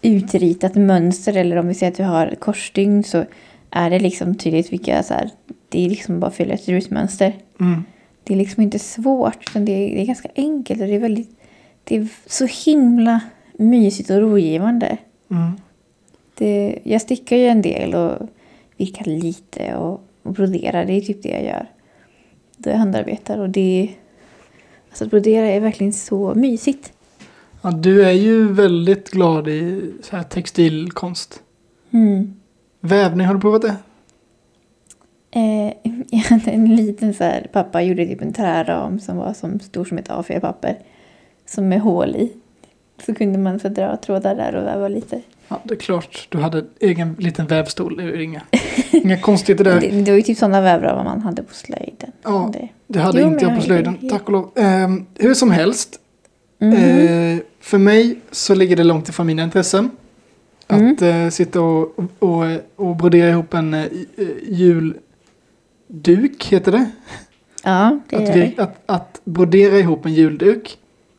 utritat 0.02 0.74
mönster 0.74 1.36
eller 1.36 1.56
om 1.56 1.68
vi 1.68 1.74
säger 1.74 1.92
att 1.92 1.98
du 1.98 2.04
har 2.04 2.34
korsstygn 2.38 3.04
så 3.04 3.24
är 3.70 3.90
det 3.90 3.98
liksom 3.98 4.34
tydligt 4.34 4.72
vilka 4.72 5.02
så 5.02 5.14
här, 5.14 5.30
det 5.68 5.84
är 5.84 5.88
liksom 5.88 6.20
bara 6.20 6.26
att 6.26 6.34
fylla 6.34 6.54
ett 6.54 6.68
rutmönster. 6.68 7.36
Mm. 7.60 7.84
Det 8.24 8.34
är 8.34 8.38
liksom 8.38 8.62
inte 8.62 8.78
svårt 8.78 9.50
utan 9.50 9.64
det 9.64 9.72
är, 9.72 9.94
det 9.94 10.02
är 10.02 10.06
ganska 10.06 10.28
enkelt 10.34 10.80
och 10.80 10.86
det 10.86 10.94
är 10.94 10.98
väldigt, 10.98 11.40
det 11.84 11.96
är 11.96 12.08
så 12.26 12.46
himla 12.46 13.20
mysigt 13.58 14.10
och 14.10 14.20
rogivande. 14.20 14.98
Mm. 15.30 15.52
Det, 16.34 16.78
jag 16.82 17.00
stickar 17.00 17.36
ju 17.36 17.46
en 17.46 17.62
del 17.62 17.94
och 17.94 18.28
virkar 18.78 19.04
lite 19.04 19.74
och, 19.74 20.00
och 20.22 20.32
broderar. 20.32 20.84
Det 20.84 20.92
är 20.92 21.00
typ 21.00 21.22
det 21.22 21.28
jag 21.28 21.44
gör. 21.44 21.66
Då 22.56 22.70
jag 22.70 22.76
handarbetar 22.76 23.38
och 23.38 23.50
det... 23.50 23.90
Alltså 24.88 25.04
att 25.04 25.10
brodera 25.10 25.46
är 25.46 25.60
verkligen 25.60 25.92
så 25.92 26.34
mysigt. 26.34 26.92
Ja, 27.62 27.70
du 27.70 28.04
är 28.04 28.12
ju 28.12 28.52
väldigt 28.52 29.10
glad 29.10 29.48
i 29.48 29.92
så 30.02 30.16
här 30.16 30.22
textilkonst. 30.22 31.42
Mm. 31.90 32.34
Vävning, 32.80 33.26
har 33.26 33.34
du 33.34 33.40
provat 33.40 33.62
det? 33.62 33.76
Eh, 35.30 35.72
jag 36.10 36.18
hade 36.18 36.50
en 36.50 36.76
liten 36.76 37.14
så 37.14 37.24
här, 37.24 37.48
pappa 37.52 37.82
gjorde 37.82 38.06
typ 38.06 38.22
en 38.22 38.32
träram 38.32 39.00
som 39.00 39.16
var 39.16 39.32
som 39.32 39.60
stor 39.60 39.84
som 39.84 39.98
ett 39.98 40.08
A4-papper. 40.08 40.78
Som 41.46 41.68
med 41.68 41.80
hål 41.80 42.16
i. 42.16 42.32
Så 43.06 43.14
kunde 43.14 43.38
man 43.38 43.60
så 43.60 43.68
dra 43.68 43.96
trådar 43.96 44.34
där 44.34 44.54
och 44.54 44.66
väva 44.66 44.88
lite. 44.88 45.22
Ja, 45.48 45.60
det 45.64 45.74
är 45.74 45.78
klart. 45.78 46.26
Du 46.28 46.38
hade 46.38 46.64
egen 46.80 47.16
liten 47.18 47.46
vävstol. 47.46 47.96
Det 47.96 48.02
är 48.02 48.20
inga, 48.20 48.42
inga 48.92 49.18
konstigheter 49.20 49.64
där. 49.64 49.80
Det, 49.80 49.90
det 49.90 50.10
var 50.10 50.16
ju 50.16 50.22
typ 50.22 50.38
sådana 50.38 50.60
vävravar 50.60 51.04
man 51.04 51.20
hade 51.20 51.42
på 51.42 51.54
slöjden. 51.54 52.12
Ja. 52.22 52.50
Det. 52.52 52.68
Det 52.86 52.98
hade 53.00 53.20
Jo, 53.20 53.28
inte 53.28 53.44
jag 53.44 53.56
på 53.56 53.62
slöjden, 53.62 54.08
tack 54.10 54.22
och 54.26 54.32
lov. 54.32 54.50
Ehm, 54.56 55.06
hur 55.14 55.34
som 55.34 55.50
helst, 55.50 56.00
Mhm. 56.60 56.72
eh, 56.72 57.38
för 57.60 57.78
mig 57.78 58.18
så 58.30 58.54
ligger 58.54 58.76
det 58.76 58.84
långt 58.84 59.08
ifrån 59.08 59.26
mina 59.26 59.42
intressen. 59.42 59.90
Mm. 60.68 60.92
Att 60.92 61.02
eh, 61.02 61.28
sitta 61.28 61.60
och, 61.60 61.98
och, 62.18 62.44
och 62.76 62.96
brodera 62.96 63.30
ihop 63.30 63.54
en 63.54 63.74
eh, 63.74 63.84
julduk, 65.88 66.44
heter 66.52 66.72
det? 66.72 66.90
ja, 67.64 68.00
det 68.08 68.16
Att, 68.16 68.36
vi, 68.36 68.40
det. 68.56 68.62
att, 68.62 68.76
att 68.86 69.20
brodera 69.24 69.78
ihop 69.78 70.06
en 70.06 70.14
julduk. 70.14 70.78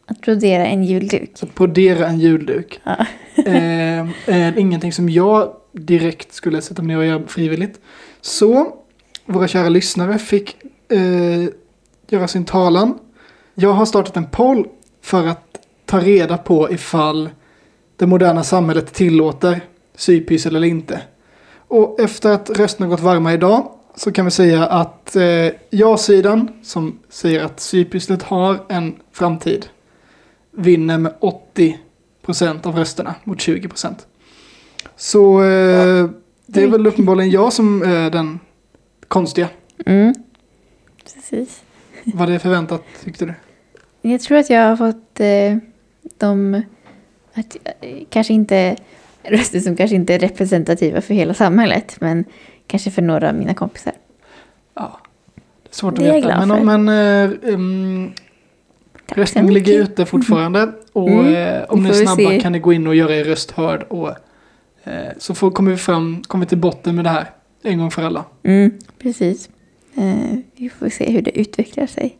Att 0.10 0.22
brodera 0.22 0.66
en 0.66 0.84
julduk. 0.84 1.32
Att 1.42 1.56
brodera 1.56 2.08
en 2.08 2.20
julduk. 2.20 2.82
Ja. 2.84 3.06
eh, 3.46 4.10
är 4.26 4.58
ingenting 4.58 4.94
som 4.94 5.10
jag 5.10 5.54
direkt 5.72 6.34
skulle 6.34 6.62
sätta 6.62 6.82
mig 6.82 6.96
ner 6.96 6.98
och 6.98 7.06
göra 7.06 7.28
frivilligt. 7.28 7.80
Så 8.22 8.76
våra 9.26 9.48
kära 9.48 9.70
lyssnare 9.70 10.18
fick 10.18 10.56
eh, 10.92 11.44
göra 12.10 12.28
sin 12.28 12.46
talan. 12.46 13.00
Jag 13.56 13.74
har 13.74 13.86
startat 13.86 14.18
en 14.18 14.26
poll 14.26 14.68
för 15.02 15.28
att 15.28 15.58
ta 15.86 16.00
reda 16.00 16.38
på 16.38 16.72
ifall 16.72 17.30
det 17.96 18.06
moderna 18.06 18.44
samhället 18.44 18.94
tillåter 18.94 19.62
sypyssel 19.96 20.56
eller 20.56 20.68
inte. 20.68 21.02
Och 21.68 22.00
efter 22.00 22.32
att 22.32 22.50
rösterna 22.50 22.88
gått 22.88 23.00
varma 23.00 23.34
idag 23.34 23.72
så 23.96 24.12
kan 24.12 24.26
vi 24.26 24.32
säga 24.32 24.66
att 24.66 25.16
eh, 25.16 25.48
ja-sidan 25.70 26.52
som 26.64 27.00
säger 27.10 27.44
att 27.44 27.60
sypysslet 27.60 28.24
har 28.24 28.60
en 28.70 28.96
framtid 29.12 29.66
vinner 30.52 30.98
med 30.98 31.14
80% 32.26 32.68
av 32.68 32.76
rösterna 32.76 33.16
mot 33.24 33.38
20%. 33.38 33.94
Så 34.96 35.42
eh, 35.44 36.10
det 36.46 36.64
är 36.64 36.68
väl 36.68 36.88
uppenbarligen 36.88 37.32
jag 37.32 37.54
som 37.54 37.82
är 37.82 38.10
den 38.10 38.40
konstiga. 39.08 39.48
Mm. 39.86 40.14
Precis. 41.14 41.62
Var 42.04 42.28
det 42.28 42.40
förväntat 42.40 42.84
tyckte 43.04 43.26
du? 43.26 43.34
Jag 44.02 44.22
tror 44.22 44.38
att 44.38 44.50
jag 44.50 44.62
har 44.70 44.78
fått 44.78 45.20
eh, 45.20 45.58
de, 46.18 46.62
att, 47.34 47.58
eh, 47.82 47.98
kanske 48.10 48.34
inte 48.34 48.76
röster 49.24 49.60
som 49.60 49.76
kanske 49.76 49.96
inte 49.96 50.14
är 50.14 50.20
representativa 50.20 51.02
för 51.02 51.14
hela 51.14 51.34
samhället, 51.34 51.96
men 52.02 52.26
kanske 52.68 52.92
för 52.92 53.02
några 53.02 53.30
av 53.30 53.36
mina 53.36 53.54
kompisar. 53.54 53.94
Ja. 54.74 55.00
Det 55.64 55.70
är 55.72 55.76
svårt 55.76 55.94
att 55.94 56.00
Det 56.00 56.12
veta. 56.12 56.46
Men, 56.46 56.52
om- 56.52 56.86
men 56.86 56.90
eh, 57.44 57.54
um, 57.54 58.12
röstningen 59.16 59.54
ligger 59.54 59.74
ute 59.82 60.06
fortfarande. 60.06 60.72
Och 60.94 61.10
Mm. 61.10 61.58
eh, 61.58 61.64
om 61.70 61.84
ni 61.84 61.90
är 61.90 61.94
snabba 61.94 62.16
se. 62.30 62.40
kan 62.40 62.52
ni 62.52 62.60
gå 62.60 62.74
in 62.74 62.88
och 62.88 62.96
göra 62.96 63.16
er 63.16 63.24
röst 63.24 63.52
hörd 63.52 63.84
och 63.90 64.12
Eh, 64.84 64.94
så 65.18 65.36
får, 65.36 65.52
kommer 65.52 65.72
vi 65.72 65.78
fram, 65.78 66.22
kommer 66.28 66.46
vi 66.46 66.50
till 66.50 66.58
botten 66.58 66.96
med 66.96 67.06
det 67.06 67.10
här 67.10 67.30
en 67.64 67.78
gång 67.80 67.92
för 67.92 68.04
alla. 68.04 68.26
Mm, 68.44 68.72
precis. 69.00 69.50
Eh, 69.96 70.38
vi 70.56 70.70
får 70.70 70.90
se 70.90 71.12
hur 71.12 71.22
det 71.22 71.40
utvecklar 71.40 71.88
sig. 71.88 72.18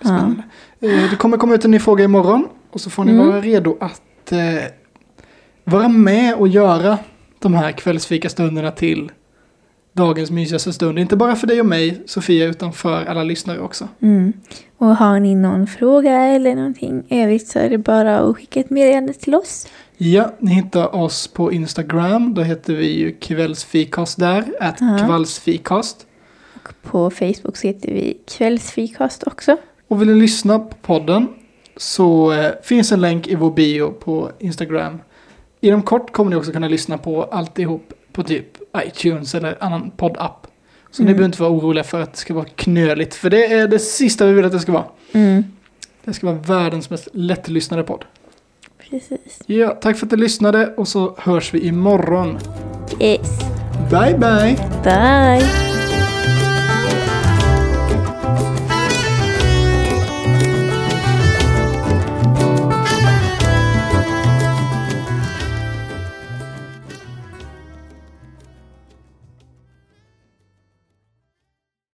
Ja. 0.00 0.04
Spännande. 0.06 0.42
Eh, 0.80 1.10
det 1.10 1.16
kommer 1.18 1.36
komma 1.36 1.54
ut 1.54 1.64
en 1.64 1.70
ny 1.70 1.78
fråga 1.78 2.04
imorgon. 2.04 2.48
Och 2.70 2.80
så 2.80 2.90
får 2.90 3.04
ni 3.04 3.12
Mm. 3.12 3.26
vara 3.26 3.40
redo 3.40 3.76
att 3.80 4.32
eh, 4.32 4.38
vara 5.64 5.88
med 5.88 6.34
och 6.34 6.48
göra 6.48 6.98
de 7.38 7.54
här 7.54 7.72
kvällsfikastunderna 7.72 8.70
till 8.70 9.12
dagens 9.98 10.30
mysigaste 10.30 10.72
stund. 10.72 10.98
Inte 10.98 11.16
bara 11.16 11.36
för 11.36 11.46
dig 11.46 11.60
och 11.60 11.66
mig, 11.66 12.02
Sofia, 12.06 12.46
utan 12.46 12.72
för 12.72 13.04
alla 13.04 13.22
lyssnare 13.22 13.60
också. 13.60 13.88
Mm. 14.02 14.32
Och 14.78 14.96
har 14.96 15.20
ni 15.20 15.34
någon 15.34 15.66
fråga 15.66 16.12
eller 16.24 16.54
någonting 16.54 17.02
övrigt 17.10 17.48
så 17.48 17.58
är 17.58 17.70
det 17.70 17.78
bara 17.78 18.18
att 18.18 18.36
skicka 18.36 18.60
ett 18.60 18.70
meddelande 18.70 19.12
till 19.12 19.34
oss. 19.34 19.66
Ja, 19.96 20.32
ni 20.38 20.50
hittar 20.54 20.94
oss 20.96 21.28
på 21.28 21.52
Instagram. 21.52 22.34
Då 22.34 22.42
heter 22.42 22.74
vi 22.74 22.98
ju 22.98 23.12
kvällsfikast 23.12 24.18
där. 24.18 24.44
Att 24.60 24.76
Ja. 24.80 24.98
kvällsfikast. 25.06 26.06
Och 26.54 26.74
på 26.82 27.10
Facebook 27.10 27.56
så 27.56 27.66
heter 27.66 27.88
vi 27.92 28.18
Kvällsfikast 28.26 29.22
också. 29.26 29.56
Och 29.88 30.00
vill 30.02 30.08
ni 30.08 30.14
lyssna 30.20 30.58
på 30.58 30.76
podden 30.82 31.28
så 31.76 32.32
eh, 32.32 32.50
finns 32.62 32.92
en 32.92 33.00
länk 33.00 33.28
i 33.28 33.34
vår 33.34 33.50
bio 33.50 33.90
på 33.90 34.30
Instagram. 34.38 34.98
Inom 35.60 35.82
kort 35.82 36.12
kommer 36.12 36.30
ni 36.30 36.36
också 36.36 36.52
kunna 36.52 36.68
lyssna 36.68 36.98
på 36.98 37.22
alltihop 37.22 37.92
på 38.22 38.24
typ 38.28 38.46
iTunes 38.86 39.34
eller 39.34 39.56
annan 39.60 39.90
poddapp. 39.90 40.46
Så 40.90 41.02
ni 41.02 41.06
Mm. 41.06 41.16
behöver 41.16 41.24
inte 41.24 41.42
vara 41.42 41.52
oroliga 41.52 41.84
för 41.84 42.00
att 42.00 42.12
det 42.12 42.18
ska 42.18 42.34
vara 42.34 42.44
knöligt. 42.56 43.14
För 43.14 43.30
det 43.30 43.52
är 43.52 43.68
det 43.68 43.78
sista 43.78 44.26
vi 44.26 44.32
vill 44.32 44.44
att 44.44 44.52
det 44.52 44.60
ska 44.60 44.72
vara. 44.72 44.84
Mm. 45.12 45.44
Det 46.04 46.12
ska 46.12 46.26
vara 46.26 46.36
världens 46.36 46.90
mest 46.90 47.08
lättlyssnade 47.12 47.82
podd. 47.82 48.04
Precis. 48.90 49.42
Ja, 49.46 49.68
tack 49.70 49.96
för 49.96 50.06
att 50.06 50.12
ni 50.12 50.18
lyssnade 50.18 50.74
och 50.76 50.88
så 50.88 51.14
hörs 51.18 51.54
vi 51.54 51.60
imorgon. 51.66 52.38
Yes. 53.00 53.40
Bye 53.90 54.18
bye! 54.18 54.56
Bye! 54.84 55.67